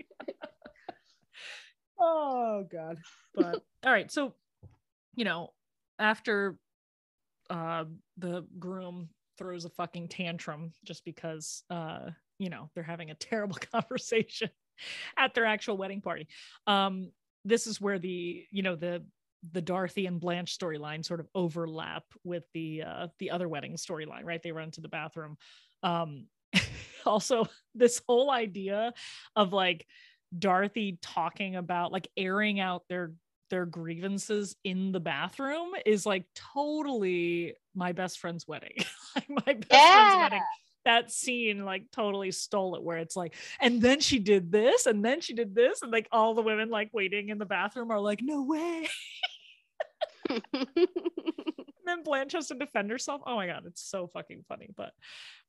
oh 1.99 2.65
god. 2.71 2.99
But 3.35 3.63
all 3.85 3.93
right, 3.93 4.11
so 4.11 4.35
you 5.15 5.25
know, 5.25 5.53
after 5.99 6.57
uh 7.51 7.85
the 8.19 8.47
groom 8.59 9.09
throws 9.39 9.65
a 9.65 9.71
fucking 9.71 10.09
tantrum 10.09 10.73
just 10.85 11.05
because 11.05 11.65
uh 11.71 12.11
you 12.39 12.49
know 12.51 12.71
they're 12.75 12.85
having 12.85 13.11
a 13.11 13.15
terrible 13.15 13.57
conversation 13.73 14.51
at 15.17 15.35
their 15.35 15.45
actual 15.45 15.77
wedding 15.77 16.01
party. 16.01 16.29
Um 16.67 17.11
this 17.45 17.67
is 17.67 17.81
where 17.81 17.99
the 17.99 18.45
you 18.51 18.63
know 18.63 18.77
the 18.77 19.05
the 19.53 19.63
Dorothy 19.63 20.07
and 20.07 20.21
Blanche 20.21 20.57
storyline 20.57 21.05
sort 21.05 21.19
of 21.19 21.27
overlap 21.35 22.05
with 22.25 22.45
the 22.55 22.83
uh 22.83 23.09
the 23.19 23.31
other 23.31 23.49
wedding 23.49 23.75
storyline, 23.75 24.25
right? 24.25 24.43
They 24.43 24.53
run 24.53 24.71
to 24.73 24.81
the 24.81 24.89
bathroom. 24.89 25.37
Um 25.83 26.27
also 27.07 27.47
this 27.75 28.01
whole 28.07 28.31
idea 28.31 28.93
of 29.35 29.53
like 29.53 29.87
Dorothy 30.37 30.99
talking 31.03 31.57
about 31.57 31.93
like 31.93 32.09
airing 32.17 32.61
out 32.61 32.85
their 32.89 33.13
their 33.53 33.67
grievances 33.67 34.57
in 34.65 34.93
the 34.93 35.01
bathroom 35.01 35.73
is 35.85 36.07
like 36.07 36.25
totally 36.55 37.55
my 37.75 37.93
best 37.93 38.19
friend's 38.19 38.49
wedding. 38.49 38.77
my 39.29 39.53
best 39.53 39.69
friend's 39.69 40.17
wedding. 40.17 40.43
That 40.85 41.11
scene 41.11 41.65
like 41.65 41.91
totally 41.93 42.31
stole 42.33 42.77
it 42.77 42.83
where 42.83 42.99
it's 42.99 43.17
like, 43.17 43.35
and 43.61 43.81
then 43.81 44.01
she 44.01 44.19
did 44.19 44.51
this, 44.51 44.87
and 44.87 45.05
then 45.05 45.21
she 45.21 45.35
did 45.35 45.55
this, 45.55 45.83
and 45.83 45.93
like 45.93 46.09
all 46.11 46.35
the 46.35 46.43
women 46.43 46.71
like 46.71 46.91
waiting 46.93 47.29
in 47.29 47.39
the 47.39 47.47
bathroom 47.47 47.91
are 47.91 48.01
like, 48.01 48.21
no 48.23 48.43
way. 48.43 48.89
Then 51.85 52.03
Blanche 52.03 52.33
has 52.33 52.49
to 52.49 52.55
defend 52.55 52.91
herself. 52.91 53.23
Oh 53.27 53.37
my 53.37 53.47
god, 53.47 53.65
it's 53.67 53.83
so 53.83 54.07
fucking 54.07 54.45
funny. 54.49 54.71
But 54.77 54.93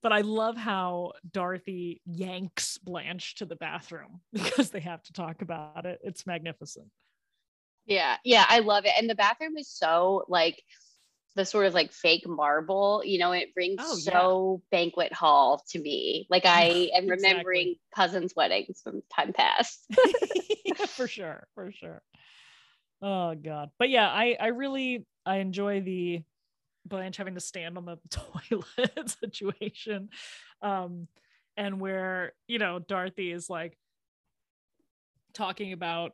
but 0.01 0.11
I 0.11 0.21
love 0.21 0.57
how 0.57 1.13
Dorothy 1.31 2.01
yanks 2.05 2.77
Blanche 2.77 3.35
to 3.35 3.45
the 3.45 3.55
bathroom 3.55 4.21
because 4.33 4.69
they 4.69 4.79
have 4.81 5.03
to 5.03 5.13
talk 5.13 5.41
about 5.41 5.85
it. 5.85 5.99
It's 6.03 6.25
magnificent. 6.25 6.87
Yeah, 7.85 8.17
yeah, 8.23 8.45
I 8.47 8.59
love 8.59 8.85
it. 8.85 8.93
And 8.97 9.09
the 9.09 9.15
bathroom 9.15 9.57
is 9.57 9.69
so 9.69 10.23
like 10.27 10.61
the 11.35 11.45
sort 11.45 11.65
of 11.65 11.73
like 11.73 11.91
fake 11.91 12.27
marble, 12.27 13.01
you 13.05 13.19
know, 13.19 13.31
it 13.31 13.49
rings 13.55 13.79
Oh, 13.79 13.97
yeah. 13.97 14.27
so 14.27 14.61
banquet 14.71 15.13
hall 15.13 15.63
to 15.69 15.79
me. 15.79 16.27
Like 16.29 16.45
I 16.45 16.91
am 16.95 17.07
Exactly. 17.07 17.09
remembering 17.09 17.75
cousins' 17.95 18.33
weddings 18.35 18.81
from 18.83 19.01
time 19.15 19.33
past. 19.33 19.87
Yeah, 20.65 20.85
for 20.95 21.07
sure, 21.07 21.47
for 21.55 21.71
sure. 21.71 22.01
Oh 23.01 23.35
god. 23.35 23.71
But 23.77 23.89
yeah, 23.89 24.07
I 24.09 24.37
I 24.39 24.47
really 24.47 25.05
I 25.25 25.37
enjoy 25.37 25.81
the 25.81 26.23
Blanche 26.85 27.17
having 27.17 27.35
to 27.35 27.41
stand 27.41 27.77
on 27.77 27.85
the 27.85 27.97
toilet 28.09 29.09
situation. 29.09 30.09
Um 30.61 31.07
and 31.57 31.79
where, 31.81 32.33
you 32.47 32.59
know, 32.59 32.79
Dorothy 32.79 33.31
is 33.31 33.49
like 33.49 33.77
talking 35.33 35.73
about 35.73 36.13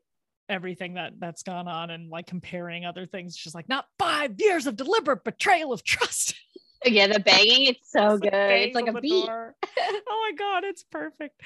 everything 0.50 0.96
that 0.96 1.14
that's 1.20 1.44
gone 1.44 1.68
on 1.68 1.90
and 1.92 2.10
like 2.10 2.28
comparing 2.28 2.86
other 2.86 3.06
things. 3.06 3.38
She's 3.38 3.56
like, 3.56 3.70
not 3.70 3.86
five 3.98 4.36
years 4.40 4.68
of 4.68 4.76
deliberate 4.76 5.24
betrayal 5.24 5.72
of 5.72 5.84
trust. 5.84 6.36
yeah, 6.86 7.08
the 7.08 7.20
banging, 7.26 7.68
it's 7.68 7.92
so 7.92 8.14
It's 8.14 8.22
good. 8.22 8.34
It's 8.34 8.76
like 8.76 8.88
a 8.88 9.00
beat. 9.00 9.26
door. 9.26 9.56
oh 9.80 10.30
my 10.32 10.36
god, 10.38 10.64
it's 10.64 10.84
perfect. 10.84 11.42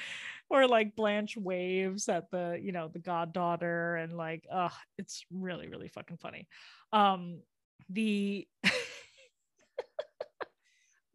Or 0.49 0.67
like 0.67 0.95
Blanche 0.95 1.35
waves 1.37 2.07
at 2.09 2.29
the, 2.31 2.59
you 2.61 2.71
know, 2.71 2.87
the 2.87 2.99
goddaughter 2.99 3.95
and 3.95 4.13
like, 4.13 4.45
uh, 4.51 4.69
it's 4.97 5.25
really, 5.31 5.67
really 5.67 5.87
fucking 5.89 6.17
funny. 6.17 6.47
Um, 6.91 7.41
the 7.89 8.47
the 8.63 8.71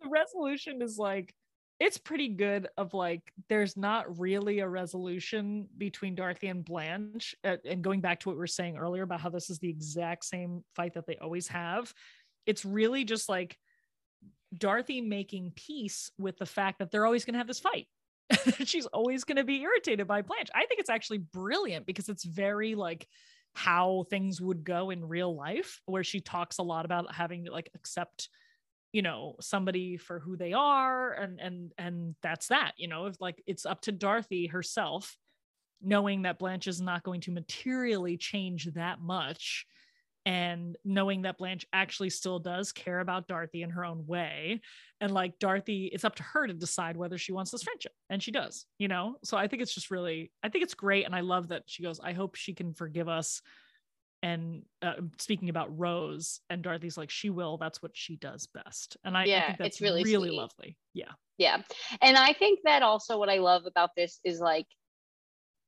resolution 0.09 0.83
is 0.83 0.99
like 0.99 1.35
it's 1.81 1.99
pretty 1.99 2.29
good 2.29 2.67
of 2.77 2.93
like 2.93 3.23
there's 3.49 3.77
not 3.77 4.19
really 4.19 4.59
a 4.59 4.69
resolution 4.69 5.69
between 5.79 6.15
Dorothy 6.15 6.49
and 6.49 6.65
Blanche 6.65 7.35
uh, 7.45 7.57
and 7.65 7.83
going 7.83 8.01
back 8.01 8.21
to 8.21 8.29
what 8.29 8.37
we 8.37 8.41
were 8.41 8.47
saying 8.47 8.77
earlier 8.77 9.05
about 9.05 9.21
how 9.21 9.31
this 9.31 9.49
is 9.49 9.59
the 9.59 9.69
exact 9.69 10.25
same 10.25 10.65
fight 10.75 10.95
that 10.95 11.07
they 11.07 11.17
always 11.17 11.47
have 11.49 11.93
it's 12.49 12.65
really 12.65 13.05
just 13.05 13.29
like 13.29 13.59
Dorothy 14.57 15.03
making 15.03 15.53
peace 15.55 16.11
with 16.19 16.39
the 16.39 16.47
fact 16.47 16.79
that 16.79 16.91
they're 16.91 17.05
always 17.05 17.25
going 17.27 17.35
to 17.35 17.39
have 17.39 17.47
this 17.47 17.61
fight. 17.61 17.87
She's 18.65 18.87
always 18.87 19.25
going 19.25 19.37
to 19.37 19.45
be 19.45 19.61
irritated 19.61 20.07
by 20.07 20.23
Blanche. 20.23 20.49
I 20.55 20.65
think 20.65 20.81
it's 20.81 20.91
actually 20.91 21.19
brilliant 21.19 21.85
because 21.85 22.09
it's 22.09 22.25
very 22.25 22.75
like 22.75 23.07
how 23.55 24.07
things 24.09 24.41
would 24.41 24.65
go 24.65 24.91
in 24.91 25.07
real 25.07 25.35
life 25.35 25.83
where 25.85 26.05
she 26.05 26.21
talks 26.21 26.59
a 26.59 26.63
lot 26.63 26.87
about 26.87 27.15
having 27.15 27.45
to 27.45 27.53
like 27.53 27.71
accept 27.75 28.31
you 28.93 29.03
know 29.03 29.35
somebody 29.41 29.97
for 29.97 30.19
who 30.19 30.37
they 30.37 30.53
are 30.53 31.13
and 31.13 31.41
and 31.41 31.73
and 31.79 32.15
that's 32.23 32.49
that 32.49 32.73
you 32.77 32.89
know 32.89 33.11
like 33.21 33.43
it's 33.47 33.67
up 33.67 33.81
to 33.83 33.93
dorothy 33.93 34.47
herself 34.47 35.17
knowing 35.81 36.23
that 36.23 36.39
blanche 36.39 36.67
is 36.67 36.81
not 36.81 37.03
going 37.03 37.21
to 37.21 37.31
materially 37.31 38.17
change 38.17 38.65
that 38.75 39.01
much 39.01 39.67
and 40.27 40.77
knowing 40.85 41.23
that 41.23 41.39
blanche 41.39 41.65
actually 41.73 42.11
still 42.11 42.39
does 42.39 42.73
care 42.73 43.01
about 43.01 43.29
dorothy 43.29 43.63
in 43.63 43.71
her 43.71 43.85
own 43.85 44.05
way 44.07 44.61
and 45.01 45.13
like 45.13 45.39
dorothy 45.39 45.91
it's 45.93 46.05
up 46.05 46.15
to 46.15 46.23
her 46.23 46.47
to 46.47 46.55
decide 46.55 46.97
whether 46.97 47.19
she 47.19 47.33
wants 47.33 47.51
this 47.51 47.63
friendship 47.63 47.93
and 48.11 48.23
she 48.23 48.31
does 48.31 48.67
you 48.79 48.89
know? 48.89 49.17
So 49.23 49.37
i 49.37 49.47
think 49.47 49.63
it's 49.63 49.75
just 49.75 49.91
really 49.91 50.33
i 50.43 50.49
think 50.49 50.65
it's 50.65 50.75
great 50.75 51.05
and 51.05 51.15
i 51.15 51.21
love 51.21 51.49
that 51.49 51.65
she 51.67 51.83
goes 51.83 52.01
i 52.01 52.13
hope 52.13 52.35
she 52.35 52.55
can 52.55 52.73
forgive 52.73 53.09
us 53.09 53.43
and 54.23 54.63
uh, 54.83 54.95
speaking 55.19 55.49
about 55.49 55.77
Rose 55.79 56.41
and 56.51 56.63
Dorothy's 56.63 56.97
like 56.97 57.11
she 57.11 57.31
will 57.31 57.57
that's 57.57 57.83
what 57.83 57.93
she 57.95 58.17
does 58.17 58.47
best 58.47 58.97
and 59.05 59.17
I, 59.17 59.23
I 59.23 59.25
think 59.47 59.59
that's 59.59 59.69
it's 59.69 59.81
really 59.81 60.03
really 60.05 60.29
sweet. 60.29 60.37
lovely 60.37 60.77
yeah 60.95 61.13
Yeah. 61.39 61.63
And 62.03 62.17
I 62.17 62.33
think 62.33 62.61
that 62.65 62.83
also 62.83 63.17
what 63.17 63.31
I 63.31 63.39
love 63.39 63.63
about 63.65 63.91
this 63.97 64.19
is 64.25 64.41
like 64.41 64.67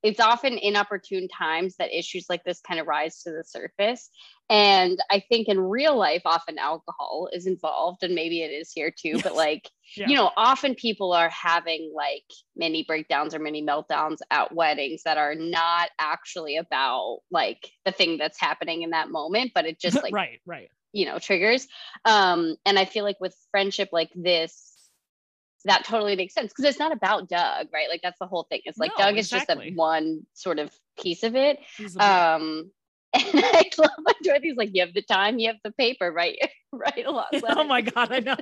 it's 0.03 0.21
often 0.21 0.57
inopportune 0.57 1.29
times 1.29 1.77
that 1.77 1.97
issues 1.97 2.27
like 2.31 2.45
this 2.45 2.61
kind 2.61 2.81
of 2.81 2.87
rise 2.87 3.23
to 3.23 3.31
the 3.31 3.45
surface. 3.45 4.09
And 4.49 4.99
I 5.11 5.23
think 5.29 5.47
in 5.49 5.61
real 5.61 5.97
life, 5.97 6.23
often 6.25 6.59
alcohol 6.59 7.29
is 7.33 7.47
involved, 7.47 8.03
and 8.03 8.15
maybe 8.15 8.43
it 8.43 8.51
is 8.51 8.73
here 8.73 8.91
too. 8.91 9.11
Yes. 9.15 9.23
But 9.23 9.37
like, 9.37 9.69
yeah. 9.97 10.09
you 10.09 10.17
know, 10.17 10.31
often 10.37 10.75
people 10.75 11.13
are 11.13 11.29
having 11.29 11.93
like 11.95 12.25
mini 12.57 12.85
breakdowns 12.87 13.35
or 13.35 13.39
mini 13.39 13.63
meltdowns 13.63 14.19
at 14.31 14.55
weddings 14.55 15.03
that 15.05 15.19
are 15.19 15.35
not 15.35 15.91
actually 15.99 16.57
about 16.57 17.21
like 17.31 17.71
the 17.85 17.93
thing 17.93 18.19
that's 18.19 18.41
happening 18.41 18.83
in 18.83 18.91
that 18.91 19.11
moment, 19.11 19.53
but 19.55 19.67
it 19.67 19.79
just 19.79 19.97
like, 20.03 20.15
right, 20.15 20.41
right, 20.47 20.71
you 20.93 21.07
know, 21.07 21.19
triggers. 21.19 21.69
Um, 22.05 22.57
and 22.67 22.79
I 22.79 22.87
feel 22.87 23.05
like 23.05 23.21
with 23.21 23.37
friendship 23.51 23.91
like 23.93 24.11
this, 24.15 24.70
that 25.65 25.85
totally 25.85 26.17
makes 26.17 26.35
sense 26.35 26.53
because 26.53 26.65
it's 26.65 26.79
not 26.79 26.93
about 26.93 27.29
Doug, 27.29 27.69
right? 27.73 27.89
Like 27.89 28.01
that's 28.03 28.19
the 28.19 28.27
whole 28.27 28.45
thing. 28.45 28.61
It's 28.65 28.79
like 28.79 28.93
no, 28.99 29.05
Doug 29.05 29.19
exactly. 29.19 29.55
is 29.55 29.63
just 29.63 29.73
a 29.73 29.75
one 29.75 30.27
sort 30.35 30.59
of 30.59 30.73
piece 31.01 31.23
of 31.23 31.37
it. 31.37 31.59
Um, 31.99 32.71
and 33.13 33.25
I 33.35 33.69
love 33.77 33.91
when 34.03 34.15
Dorothy's 34.23 34.57
like, 34.57 34.71
"You 34.73 34.83
have 34.83 34.95
the 34.95 35.03
time, 35.03 35.39
you 35.39 35.49
have 35.49 35.59
the 35.65 35.73
paper, 35.73 36.11
right? 36.11 36.39
right 36.73 37.05
a 37.05 37.11
lot." 37.11 37.29
Oh 37.49 37.65
my 37.65 37.81
god, 37.81 38.13
I 38.13 38.21
know. 38.21 38.37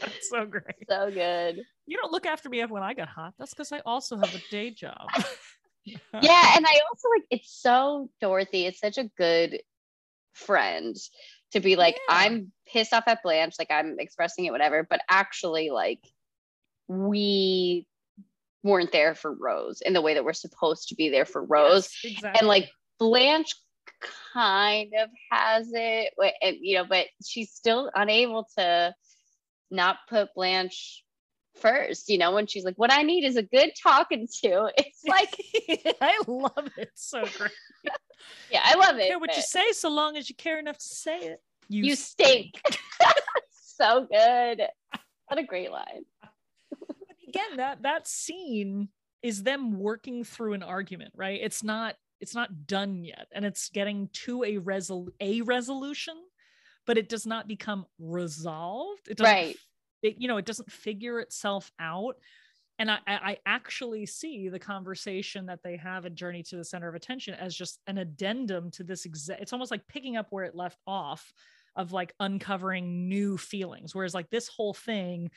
That's 0.00 0.28
so 0.28 0.44
great. 0.46 0.86
So 0.88 1.10
good. 1.10 1.62
You 1.86 1.96
don't 1.96 2.12
look 2.12 2.26
after 2.26 2.48
me 2.48 2.64
when 2.64 2.82
I 2.82 2.94
get 2.94 3.08
hot. 3.08 3.34
That's 3.38 3.54
because 3.54 3.72
I 3.72 3.80
also 3.86 4.16
have 4.16 4.34
a 4.34 4.42
day 4.50 4.70
job. 4.70 5.08
yeah, 5.84 6.56
and 6.56 6.66
I 6.66 6.80
also 6.90 7.08
like 7.16 7.26
it's 7.30 7.50
so 7.50 8.10
Dorothy. 8.20 8.66
It's 8.66 8.80
such 8.80 8.98
a 8.98 9.10
good 9.16 9.62
friend 10.34 10.96
to 11.52 11.60
be 11.60 11.76
like, 11.76 11.98
yeah. 12.08 12.16
I'm 12.16 12.52
pissed 12.66 12.92
off 12.92 13.04
at 13.06 13.22
Blanche, 13.22 13.54
like 13.58 13.70
I'm 13.70 13.96
expressing 13.98 14.44
it, 14.44 14.52
whatever, 14.52 14.86
but 14.88 15.00
actually, 15.08 15.70
like, 15.70 16.00
we 16.88 17.86
weren't 18.62 18.92
there 18.92 19.14
for 19.14 19.34
Rose 19.34 19.80
in 19.80 19.92
the 19.92 20.02
way 20.02 20.14
that 20.14 20.24
we're 20.24 20.32
supposed 20.32 20.88
to 20.88 20.94
be 20.94 21.08
there 21.08 21.24
for 21.24 21.44
Rose. 21.44 21.90
Yes, 22.02 22.12
exactly. 22.14 22.38
And 22.38 22.48
like 22.48 22.70
Blanche 22.98 23.54
kind 24.32 24.92
of 25.00 25.08
has 25.30 25.70
it, 25.72 26.12
and, 26.42 26.56
you 26.60 26.76
know, 26.76 26.84
but 26.84 27.06
she's 27.24 27.50
still 27.52 27.90
unable 27.94 28.48
to 28.56 28.94
not 29.70 29.96
put 30.08 30.34
Blanche 30.34 31.04
first, 31.54 32.08
you 32.08 32.18
know, 32.18 32.32
when 32.32 32.46
she's 32.46 32.64
like, 32.64 32.76
What 32.76 32.92
I 32.92 33.02
need 33.02 33.24
is 33.24 33.36
a 33.36 33.42
good 33.42 33.72
talking 33.80 34.28
to. 34.42 34.70
It's 34.78 35.04
like, 35.04 35.96
I 36.00 36.20
love 36.26 36.70
it. 36.76 36.90
So 36.94 37.24
great. 37.38 37.50
yeah, 38.50 38.62
I 38.64 38.74
love 38.74 38.98
it. 38.98 39.08
Care 39.08 39.18
what 39.18 39.30
but... 39.30 39.36
you 39.36 39.42
say, 39.42 39.72
so 39.72 39.90
long 39.90 40.16
as 40.16 40.28
you 40.28 40.36
care 40.36 40.58
enough 40.58 40.78
to 40.78 40.84
say 40.84 41.18
it. 41.18 41.42
You, 41.68 41.84
you 41.84 41.96
stink. 41.96 42.60
so 43.50 44.06
good. 44.10 44.62
What 45.28 45.38
a 45.38 45.44
great 45.44 45.70
line. 45.70 46.04
Again, 47.28 47.56
that 47.56 47.82
that 47.82 48.06
scene 48.06 48.88
is 49.22 49.42
them 49.42 49.78
working 49.78 50.24
through 50.24 50.52
an 50.52 50.62
argument, 50.62 51.12
right? 51.16 51.40
It's 51.42 51.62
not 51.62 51.96
it's 52.20 52.34
not 52.34 52.66
done 52.66 53.04
yet, 53.04 53.26
and 53.32 53.44
it's 53.44 53.68
getting 53.70 54.08
to 54.24 54.44
a 54.44 54.56
resol 54.56 55.08
a 55.20 55.40
resolution, 55.40 56.14
but 56.86 56.98
it 56.98 57.08
does 57.08 57.26
not 57.26 57.48
become 57.48 57.86
resolved. 57.98 59.08
It 59.08 59.16
doesn't, 59.16 59.32
right. 59.32 59.56
It, 60.02 60.16
you 60.18 60.28
know, 60.28 60.36
it 60.36 60.44
doesn't 60.44 60.70
figure 60.70 61.20
itself 61.20 61.70
out. 61.78 62.16
And 62.78 62.90
I, 62.90 62.98
I 63.06 63.38
actually 63.46 64.06
see 64.06 64.48
the 64.48 64.58
conversation 64.58 65.46
that 65.46 65.60
they 65.62 65.76
have 65.76 66.04
in 66.04 66.16
journey 66.16 66.42
to 66.44 66.56
the 66.56 66.64
center 66.64 66.88
of 66.88 66.94
attention 66.94 67.34
as 67.34 67.54
just 67.54 67.78
an 67.86 67.98
addendum 67.98 68.70
to 68.72 68.82
this 68.82 69.04
exact 69.04 69.40
it's 69.40 69.52
almost 69.52 69.70
like 69.70 69.86
picking 69.86 70.16
up 70.16 70.26
where 70.30 70.44
it 70.44 70.56
left 70.56 70.78
off 70.86 71.32
of 71.76 71.92
like 71.92 72.12
uncovering 72.18 73.08
new 73.08 73.36
feelings 73.36 73.94
whereas 73.94 74.14
like 74.14 74.28
this 74.30 74.48
whole 74.48 74.74
thing 74.74 75.30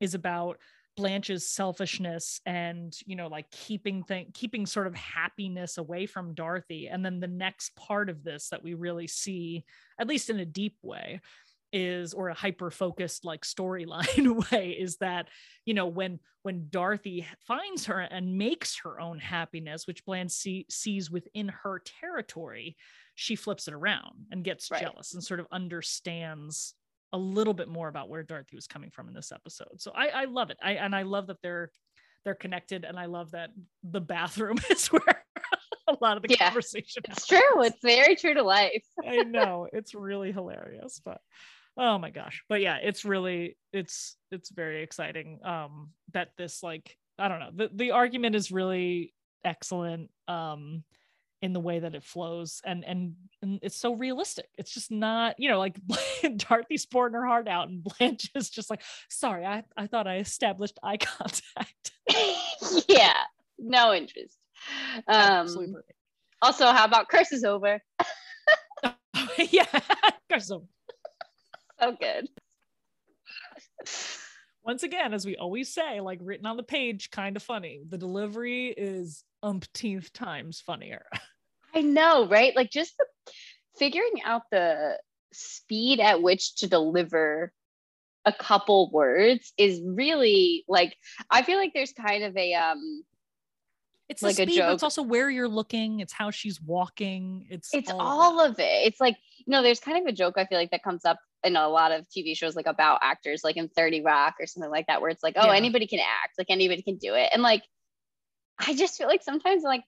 is 0.00 0.14
about 0.14 0.58
Blanche's 0.96 1.48
selfishness 1.48 2.40
and 2.44 2.94
you 3.06 3.16
know 3.16 3.28
like 3.28 3.50
keeping 3.50 4.02
thing 4.02 4.26
keeping 4.34 4.66
sort 4.66 4.86
of 4.86 4.94
happiness 4.94 5.78
away 5.78 6.04
from 6.06 6.34
Dorothy. 6.34 6.88
And 6.88 7.04
then 7.04 7.20
the 7.20 7.28
next 7.28 7.74
part 7.76 8.10
of 8.10 8.22
this 8.22 8.48
that 8.50 8.62
we 8.62 8.74
really 8.74 9.06
see 9.06 9.64
at 9.98 10.08
least 10.08 10.30
in 10.30 10.40
a 10.40 10.44
deep 10.44 10.76
way 10.82 11.20
is 11.72 12.14
or 12.14 12.28
a 12.28 12.34
hyper 12.34 12.70
focused 12.70 13.24
like 13.24 13.42
storyline 13.42 14.50
way 14.52 14.70
is 14.70 14.96
that 14.96 15.28
you 15.64 15.74
know 15.74 15.86
when 15.86 16.18
when 16.42 16.66
dorothy 16.70 17.26
finds 17.46 17.86
her 17.86 18.00
and 18.00 18.38
makes 18.38 18.78
her 18.82 19.00
own 19.00 19.18
happiness 19.18 19.86
which 19.86 20.04
Bland 20.04 20.32
see, 20.32 20.66
sees 20.68 21.10
within 21.10 21.48
her 21.48 21.82
territory 22.00 22.76
she 23.14 23.36
flips 23.36 23.68
it 23.68 23.74
around 23.74 24.26
and 24.30 24.44
gets 24.44 24.70
right. 24.70 24.80
jealous 24.80 25.14
and 25.14 25.22
sort 25.22 25.40
of 25.40 25.46
understands 25.52 26.74
a 27.12 27.18
little 27.18 27.54
bit 27.54 27.68
more 27.68 27.88
about 27.88 28.08
where 28.08 28.22
dorothy 28.22 28.56
was 28.56 28.66
coming 28.66 28.90
from 28.90 29.08
in 29.08 29.14
this 29.14 29.32
episode. 29.32 29.78
So 29.80 29.92
i 29.94 30.08
i 30.08 30.24
love 30.24 30.50
it. 30.50 30.58
I 30.62 30.72
and 30.72 30.94
i 30.94 31.02
love 31.02 31.26
that 31.26 31.38
they're 31.42 31.70
they're 32.24 32.34
connected 32.34 32.84
and 32.84 32.98
i 32.98 33.06
love 33.06 33.32
that 33.32 33.50
the 33.82 34.00
bathroom 34.00 34.58
is 34.70 34.86
where 34.88 35.24
a 35.88 35.96
lot 36.00 36.16
of 36.16 36.22
the 36.22 36.30
yeah, 36.30 36.46
conversation 36.46 37.02
it's 37.08 37.28
happens. 37.30 37.42
true. 37.42 37.62
It's 37.64 37.78
very 37.82 38.14
true 38.14 38.34
to 38.34 38.42
life. 38.42 38.84
I 39.06 39.24
know. 39.24 39.66
It's 39.72 39.94
really 39.94 40.32
hilarious 40.32 41.00
but 41.04 41.20
oh 41.76 41.98
my 41.98 42.10
gosh. 42.10 42.42
But 42.48 42.60
yeah 42.60 42.78
it's 42.82 43.04
really 43.04 43.56
it's 43.72 44.16
it's 44.30 44.50
very 44.50 44.82
exciting 44.82 45.40
um 45.44 45.90
that 46.12 46.30
this 46.36 46.62
like 46.62 46.96
i 47.18 47.28
don't 47.28 47.40
know 47.40 47.50
the, 47.54 47.70
the 47.72 47.90
argument 47.92 48.34
is 48.34 48.50
really 48.50 49.12
excellent 49.44 50.10
um 50.28 50.82
in 51.42 51.52
the 51.54 51.60
way 51.60 51.78
that 51.78 51.94
it 51.94 52.04
flows 52.04 52.60
and, 52.64 52.84
and 52.84 53.14
and 53.40 53.58
it's 53.62 53.76
so 53.76 53.94
realistic. 53.94 54.46
It's 54.58 54.74
just 54.74 54.90
not 54.90 55.36
you 55.38 55.48
know 55.48 55.58
like 55.58 55.78
dorothy's 56.36 56.84
pouring 56.84 57.14
her 57.14 57.24
heart 57.24 57.48
out 57.48 57.68
and 57.68 57.82
blanche 57.82 58.30
is 58.34 58.50
just 58.50 58.68
like 58.68 58.82
sorry 59.08 59.46
i 59.46 59.64
i 59.76 59.86
thought 59.86 60.06
i 60.06 60.18
established 60.18 60.78
eye 60.82 60.96
contact. 60.98 61.92
Yeah 62.88 63.16
no 63.58 63.94
interest. 63.94 64.36
Um 65.06 65.48
also 66.42 66.66
how 66.66 66.84
about 66.84 67.08
curses 67.08 67.44
over? 67.44 67.80
Yeah 69.50 69.64
curse 70.30 70.50
over 70.50 70.66
so 71.80 71.96
good. 71.98 72.28
Once 74.64 74.82
again, 74.82 75.14
as 75.14 75.24
we 75.24 75.36
always 75.36 75.72
say, 75.72 76.00
like 76.00 76.18
written 76.22 76.46
on 76.46 76.56
the 76.56 76.62
page, 76.62 77.10
kind 77.10 77.36
of 77.36 77.42
funny. 77.42 77.80
The 77.88 77.98
delivery 77.98 78.68
is 78.68 79.24
umpteenth 79.42 80.12
times 80.12 80.60
funnier. 80.60 81.06
I 81.74 81.80
know, 81.80 82.28
right? 82.28 82.54
Like 82.54 82.70
just 82.70 82.94
the, 82.98 83.06
figuring 83.78 84.22
out 84.24 84.42
the 84.50 84.98
speed 85.32 86.00
at 86.00 86.22
which 86.22 86.56
to 86.56 86.68
deliver 86.68 87.52
a 88.26 88.32
couple 88.32 88.90
words 88.90 89.52
is 89.56 89.80
really 89.82 90.64
like 90.68 90.94
I 91.30 91.42
feel 91.42 91.56
like 91.56 91.72
there's 91.72 91.92
kind 91.92 92.22
of 92.22 92.36
a 92.36 92.52
um 92.52 93.02
it's 94.10 94.22
like 94.22 94.34
speed, 94.34 94.50
a 94.50 94.56
joke. 94.56 94.74
it's 94.74 94.82
also 94.82 95.02
where 95.02 95.30
you're 95.30 95.48
looking. 95.48 96.00
It's 96.00 96.12
how 96.12 96.30
she's 96.30 96.60
walking. 96.60 97.46
It's 97.48 97.72
it's 97.72 97.90
all, 97.90 98.00
all 98.00 98.40
of, 98.40 98.52
of 98.52 98.58
it. 98.58 98.86
It's 98.86 99.00
like 99.00 99.16
you 99.38 99.52
know, 99.52 99.62
there's 99.62 99.80
kind 99.80 99.98
of 99.98 100.06
a 100.06 100.12
joke 100.12 100.34
I 100.36 100.44
feel 100.44 100.58
like 100.58 100.72
that 100.72 100.82
comes 100.82 101.04
up 101.04 101.18
in 101.44 101.56
a 101.56 101.68
lot 101.68 101.92
of 101.92 102.06
TV 102.08 102.36
shows 102.36 102.56
like 102.56 102.66
about 102.66 103.00
actors, 103.02 103.42
like 103.44 103.56
in 103.56 103.68
30 103.68 104.02
Rock 104.02 104.34
or 104.40 104.46
something 104.46 104.70
like 104.70 104.86
that, 104.86 105.00
where 105.00 105.10
it's 105.10 105.22
like, 105.22 105.34
oh, 105.36 105.46
yeah. 105.46 105.54
anybody 105.56 105.86
can 105.86 106.00
act, 106.00 106.34
like 106.38 106.48
anybody 106.50 106.82
can 106.82 106.96
do 106.96 107.14
it. 107.14 107.30
And 107.32 107.42
like, 107.42 107.62
I 108.58 108.74
just 108.74 108.98
feel 108.98 109.06
like 109.06 109.22
sometimes 109.22 109.62
like, 109.62 109.82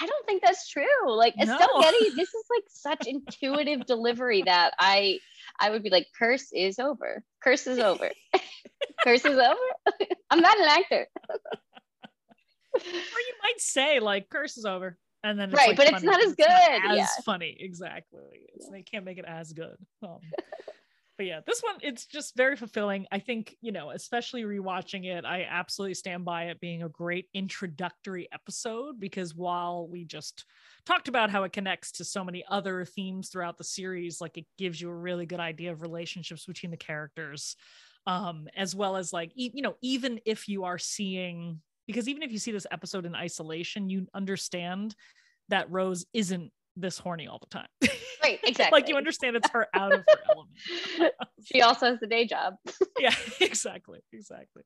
I 0.00 0.06
don't 0.06 0.26
think 0.26 0.42
that's 0.42 0.68
true. 0.68 0.84
Like 1.06 1.34
Estelle 1.40 1.68
no. 1.74 1.80
Getty, 1.80 2.10
this 2.10 2.28
is 2.28 2.44
like 2.50 2.64
such 2.68 3.06
intuitive 3.06 3.86
delivery 3.86 4.42
that 4.44 4.74
I 4.78 5.18
I 5.58 5.70
would 5.70 5.82
be 5.82 5.90
like, 5.90 6.06
curse 6.18 6.52
is 6.52 6.78
over. 6.78 7.22
Curse 7.42 7.66
is 7.66 7.78
over. 7.78 8.10
curse 9.04 9.24
is 9.24 9.38
over. 9.38 9.56
I'm 10.30 10.40
not 10.40 10.58
an 10.58 10.68
actor. 10.68 11.06
or 12.74 12.80
you 12.80 13.34
might 13.42 13.58
say 13.58 13.98
like 13.98 14.28
curse 14.28 14.56
is 14.58 14.66
over 14.66 14.98
and 15.24 15.38
then 15.38 15.50
right 15.50 15.68
like 15.68 15.76
but 15.76 15.86
funny. 15.86 15.96
it's 15.96 16.04
not 16.04 16.22
as 16.22 16.34
good 16.34 16.46
it's 16.48 16.84
not 16.84 16.92
as 16.92 16.98
yeah. 16.98 17.06
funny 17.24 17.56
exactly 17.58 18.46
it's, 18.54 18.68
they 18.68 18.82
can't 18.82 19.04
make 19.04 19.18
it 19.18 19.24
as 19.26 19.52
good 19.52 19.76
um, 20.02 20.20
but 21.18 21.26
yeah, 21.26 21.40
this 21.44 21.60
one 21.60 21.74
it's 21.82 22.06
just 22.06 22.36
very 22.36 22.56
fulfilling. 22.56 23.06
I 23.10 23.18
think, 23.18 23.56
you 23.60 23.72
know, 23.72 23.90
especially 23.90 24.44
rewatching 24.44 25.04
it, 25.04 25.24
I 25.24 25.46
absolutely 25.50 25.94
stand 25.94 26.24
by 26.24 26.44
it 26.44 26.60
being 26.60 26.84
a 26.84 26.88
great 26.88 27.26
introductory 27.34 28.28
episode 28.32 29.00
because 29.00 29.34
while 29.34 29.88
we 29.88 30.04
just 30.04 30.44
talked 30.86 31.08
about 31.08 31.30
how 31.30 31.42
it 31.42 31.52
connects 31.52 31.90
to 31.92 32.04
so 32.04 32.22
many 32.22 32.44
other 32.48 32.84
themes 32.84 33.30
throughout 33.30 33.58
the 33.58 33.64
series, 33.64 34.20
like 34.20 34.38
it 34.38 34.46
gives 34.56 34.80
you 34.80 34.88
a 34.88 34.94
really 34.94 35.26
good 35.26 35.40
idea 35.40 35.72
of 35.72 35.82
relationships 35.82 36.46
between 36.46 36.70
the 36.70 36.76
characters. 36.76 37.56
Um, 38.06 38.46
as 38.56 38.74
well 38.74 38.96
as 38.96 39.12
like 39.12 39.32
e- 39.34 39.50
you 39.52 39.60
know, 39.60 39.74
even 39.82 40.20
if 40.24 40.48
you 40.48 40.64
are 40.64 40.78
seeing 40.78 41.60
because 41.88 42.08
even 42.08 42.22
if 42.22 42.30
you 42.30 42.38
see 42.38 42.52
this 42.52 42.66
episode 42.70 43.06
in 43.06 43.14
isolation, 43.16 43.90
you 43.90 44.06
understand 44.14 44.94
that 45.48 45.70
Rose 45.70 46.06
isn't 46.12 46.52
this 46.80 46.98
horny 46.98 47.26
all 47.26 47.38
the 47.38 47.46
time. 47.46 47.68
Right, 48.22 48.40
exactly. 48.44 48.76
like 48.80 48.88
you 48.88 48.96
understand 48.96 49.36
it's 49.36 49.50
her 49.50 49.66
out 49.74 49.92
of 49.92 50.00
her 50.00 50.20
element. 50.30 51.14
she 51.44 51.62
also 51.62 51.86
has 51.86 52.00
the 52.00 52.06
day 52.06 52.26
job. 52.26 52.54
yeah, 52.98 53.14
exactly. 53.40 54.00
Exactly. 54.12 54.62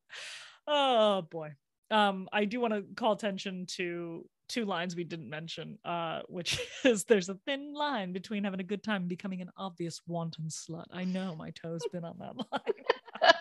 Oh 0.67 1.23
boy. 1.23 1.49
Um, 1.91 2.27
I 2.31 2.45
do 2.45 2.59
want 2.59 2.73
to 2.73 2.83
call 2.95 3.13
attention 3.13 3.65
to 3.75 4.25
two 4.49 4.65
lines 4.65 4.95
we 4.95 5.03
didn't 5.03 5.29
mention, 5.29 5.77
uh, 5.85 6.21
which 6.27 6.59
is 6.83 7.05
there's 7.05 7.29
a 7.29 7.37
thin 7.45 7.73
line 7.73 8.13
between 8.13 8.43
having 8.43 8.59
a 8.59 8.63
good 8.63 8.83
time 8.83 9.03
and 9.03 9.09
becoming 9.09 9.41
an 9.41 9.49
obvious 9.57 10.01
wanton 10.07 10.47
slut. 10.49 10.85
I 10.91 11.03
know 11.03 11.35
my 11.35 11.51
toe's 11.51 11.83
been 11.91 12.03
on 12.03 12.17
that 12.19 12.35
line. 12.51 13.31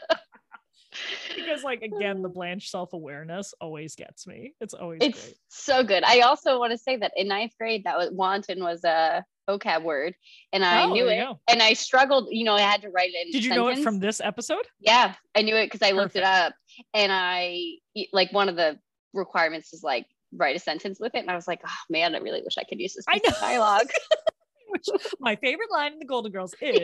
Because 1.34 1.62
like 1.62 1.82
again 1.82 2.22
the 2.22 2.28
blanche 2.38 2.70
self-awareness 2.70 3.54
always 3.60 3.94
gets 3.94 4.26
me. 4.26 4.54
It's 4.60 4.74
always 4.74 4.98
it's 5.02 5.22
great. 5.24 5.36
so 5.48 5.82
good. 5.84 6.02
I 6.04 6.20
also 6.20 6.58
want 6.58 6.72
to 6.72 6.78
say 6.78 6.96
that 6.96 7.12
in 7.16 7.28
ninth 7.28 7.52
grade 7.58 7.84
that 7.84 7.96
was 7.96 8.10
wanton 8.12 8.62
was 8.62 8.82
a 8.84 9.24
vocab 9.48 9.82
word 9.82 10.14
and 10.52 10.64
i 10.64 10.84
Oh, 10.84 10.92
knew 10.92 11.08
it 11.08 11.16
go. 11.16 11.40
and 11.50 11.60
i 11.60 11.72
struggled 11.72 12.28
you 12.30 12.44
know 12.44 12.54
i 12.54 12.60
had 12.60 12.80
to 12.82 12.90
write 12.90 13.10
it 13.12 13.26
in 13.26 13.32
did 13.32 13.44
you 13.44 13.52
know 13.52 13.66
it 13.66 13.80
from 13.80 13.98
this 13.98 14.20
episode? 14.20 14.64
Yeah 14.78 15.14
i 15.34 15.42
knew 15.42 15.56
it 15.56 15.66
because 15.66 15.82
i 15.82 15.90
looked 15.90 16.14
it 16.14 16.22
up 16.22 16.54
and 16.94 17.10
i 17.10 17.58
like 18.12 18.32
one 18.32 18.48
of 18.48 18.54
the 18.54 18.78
requirements 19.14 19.72
is 19.72 19.82
like 19.82 20.06
write 20.32 20.54
a 20.54 20.60
sentence 20.60 21.00
with 21.00 21.16
it 21.16 21.18
and 21.18 21.28
i 21.30 21.34
was 21.34 21.48
like 21.48 21.60
oh 21.66 21.76
man 21.90 22.14
i 22.14 22.18
really 22.18 22.40
wish 22.40 22.56
i 22.56 22.62
could 22.62 22.78
use 22.78 22.94
this 22.94 23.04
I 23.08 23.18
piece 23.18 23.32
of 23.32 23.40
know. 23.42 23.48
dialogue. 23.48 23.88
Which 24.68 24.86
my 25.18 25.34
favorite 25.34 25.72
line 25.72 25.92
in 25.94 25.98
the 25.98 26.06
golden 26.06 26.30
girls 26.30 26.54
is 26.62 26.78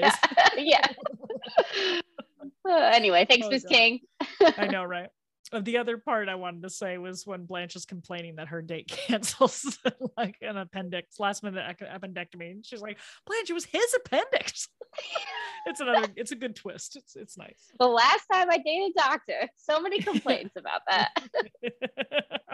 yeah. 0.57 0.85
Yeah 2.67 2.91
anyway 2.93 3.25
thanks 3.29 3.47
Oh, 3.47 3.51
miss 3.51 3.65
king 3.65 4.01
i 4.57 4.67
know 4.67 4.85
right? 4.85 5.09
Uh, 5.51 5.61
the 5.61 5.79
other 5.79 5.97
part 5.97 6.29
i 6.29 6.35
wanted 6.35 6.63
to 6.63 6.71
say 6.71 6.99
was 6.99 7.27
when 7.27 7.47
blanche 7.47 7.75
is 7.75 7.87
complaining 7.87 8.37
that 8.37 8.49
her 8.49 8.61
date 8.61 8.87
cancels 8.89 9.79
like 10.17 10.37
an 10.43 10.57
appendix 10.57 11.19
last 11.19 11.43
minute 11.43 11.65
ec- 11.69 11.81
appendectomy 11.81 12.51
and 12.51 12.67
she's 12.67 12.83
like 12.83 12.99
blanche 13.27 13.49
it 13.51 13.55
was 13.55 13.65
his 13.65 13.95
appendix. 13.95 14.69
It's 15.67 15.81
another 15.81 16.09
it's 16.17 16.33
a 16.33 16.37
good 16.37 16.57
twist. 16.57 16.97
It's 16.97 17.15
it's 17.15 17.37
nice. 17.37 17.71
The 17.79 17.87
last 17.87 18.25
time 18.33 18.49
i 18.51 18.57
dated 18.57 18.93
a 18.97 19.01
doctor 19.01 19.49
so 19.57 19.81
many 19.81 20.01
complaints 20.01 20.55
about 20.57 20.81
that. 20.89 21.11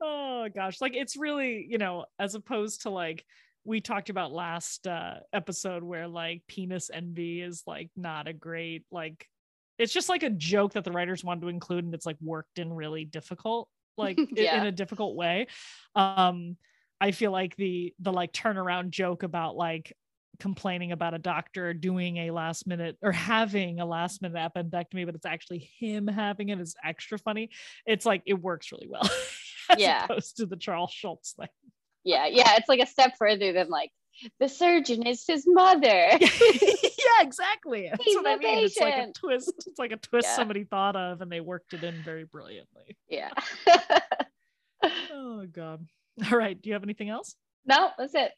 Oh 0.00 0.48
gosh. 0.54 0.80
Like 0.80 0.94
it's 0.94 1.16
really 1.16 1.66
you 1.68 1.78
know 1.78 2.04
as 2.18 2.34
opposed 2.34 2.82
to 2.82 2.90
like 2.90 3.24
we 3.64 3.80
talked 3.80 4.10
about 4.10 4.30
last 4.32 4.86
uh 4.86 5.14
episode 5.32 5.82
where 5.82 6.06
like 6.06 6.42
penis 6.46 6.90
envy 6.92 7.40
is 7.40 7.62
like 7.66 7.90
not 7.96 8.28
a 8.28 8.32
great 8.32 8.84
like 8.90 9.26
it's 9.78 9.92
just 9.92 10.08
like 10.08 10.22
a 10.22 10.30
joke 10.30 10.72
that 10.74 10.84
the 10.84 10.92
writers 10.92 11.22
wanted 11.24 11.42
to 11.42 11.48
include 11.48 11.84
and 11.84 11.94
it's 11.94 12.06
like 12.06 12.16
worked 12.22 12.58
in 12.58 12.72
really 12.72 13.04
difficult 13.04 13.68
like 13.98 14.18
Yeah. 14.32 14.60
in 14.60 14.66
a 14.66 14.72
difficult 14.72 15.16
way 15.16 15.46
um 15.94 16.56
i 17.00 17.10
feel 17.12 17.30
like 17.30 17.56
the 17.56 17.94
the 18.00 18.12
like 18.12 18.32
turnaround 18.32 18.90
joke 18.90 19.22
about 19.22 19.56
like 19.56 19.92
complaining 20.38 20.92
about 20.92 21.14
a 21.14 21.18
doctor 21.18 21.72
doing 21.72 22.18
a 22.18 22.30
last 22.30 22.66
minute 22.66 22.98
or 23.00 23.10
having 23.10 23.80
a 23.80 23.86
last 23.86 24.20
minute 24.20 24.36
appendectomy 24.36 25.06
but 25.06 25.14
it's 25.14 25.24
actually 25.24 25.70
him 25.78 26.06
having 26.06 26.50
it 26.50 26.60
is 26.60 26.74
extra 26.84 27.18
funny 27.18 27.48
it's 27.86 28.04
like 28.04 28.22
it 28.26 28.34
works 28.34 28.70
really 28.70 28.86
well 28.86 29.08
as 29.70 29.78
Yeah. 29.78 30.04
opposed 30.04 30.36
to 30.36 30.46
the 30.46 30.56
charles 30.56 30.92
schultz 30.92 31.32
thing 31.32 31.48
yeah 32.04 32.26
yeah 32.26 32.56
it's 32.56 32.68
like 32.68 32.80
a 32.80 32.86
step 32.86 33.14
further 33.18 33.54
than 33.54 33.70
like 33.70 33.90
the 34.40 34.48
surgeon 34.48 35.06
is 35.06 35.24
his 35.26 35.44
mother. 35.46 36.18
Yeah 36.98 37.22
exactly. 37.26 37.86
That's 37.88 38.02
He's 38.02 38.16
what 38.16 38.26
i 38.26 38.36
mean. 38.36 38.64
It's 38.64 38.80
like 38.80 38.94
a 38.94 39.12
twist 39.12 39.52
it's 39.66 39.78
like 39.78 39.92
a 39.92 39.96
twist 39.96 40.26
Yeah. 40.28 40.34
somebody 40.36 40.64
thought 40.64 40.96
of 40.96 41.20
and 41.20 41.30
they 41.30 41.40
worked 41.40 41.72
it 41.72 41.84
in 41.84 42.02
very 42.02 42.24
brilliantly. 42.24 42.96
Yeah. 43.08 43.30
Oh 45.12 45.46
god. 45.50 45.86
All 46.30 46.36
right 46.38 46.60
do 46.60 46.68
you 46.68 46.74
have 46.74 46.82
anything 46.82 47.08
else? 47.08 47.36
No 47.64 47.90
that's 47.96 48.14
it. 48.14 48.32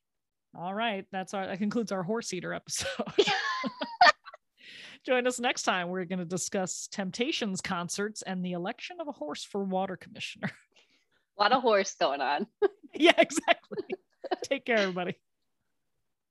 All 0.55 0.75
right 0.75 1.07
that's 1.13 1.33
our 1.35 1.47
that 1.47 1.59
concludes 1.59 1.93
our 1.93 2.03
horse 2.03 2.33
eater 2.35 2.53
episode. 2.53 2.89
Join 5.07 5.27
us 5.27 5.41
next 5.41 5.63
time. 5.63 5.89
We're 5.89 6.05
going 6.05 6.19
to 6.19 6.25
discuss 6.25 6.89
temptations 6.91 7.61
concerts 7.61 8.21
and 8.23 8.45
the 8.45 8.53
election 8.53 8.99
of 9.01 9.09
a 9.09 9.13
horse 9.13 9.45
for 9.45 9.65
water 9.65 9.97
commissioner. 9.97 10.51
A 11.39 11.43
lot 11.43 11.53
of 11.53 11.63
horse 11.63 11.95
going 11.99 12.21
on. 12.21 12.47
Yeah 12.95 13.13
exactly. 13.17 13.79
Take 14.43 14.67
care 14.67 14.77
everybody 14.79 15.17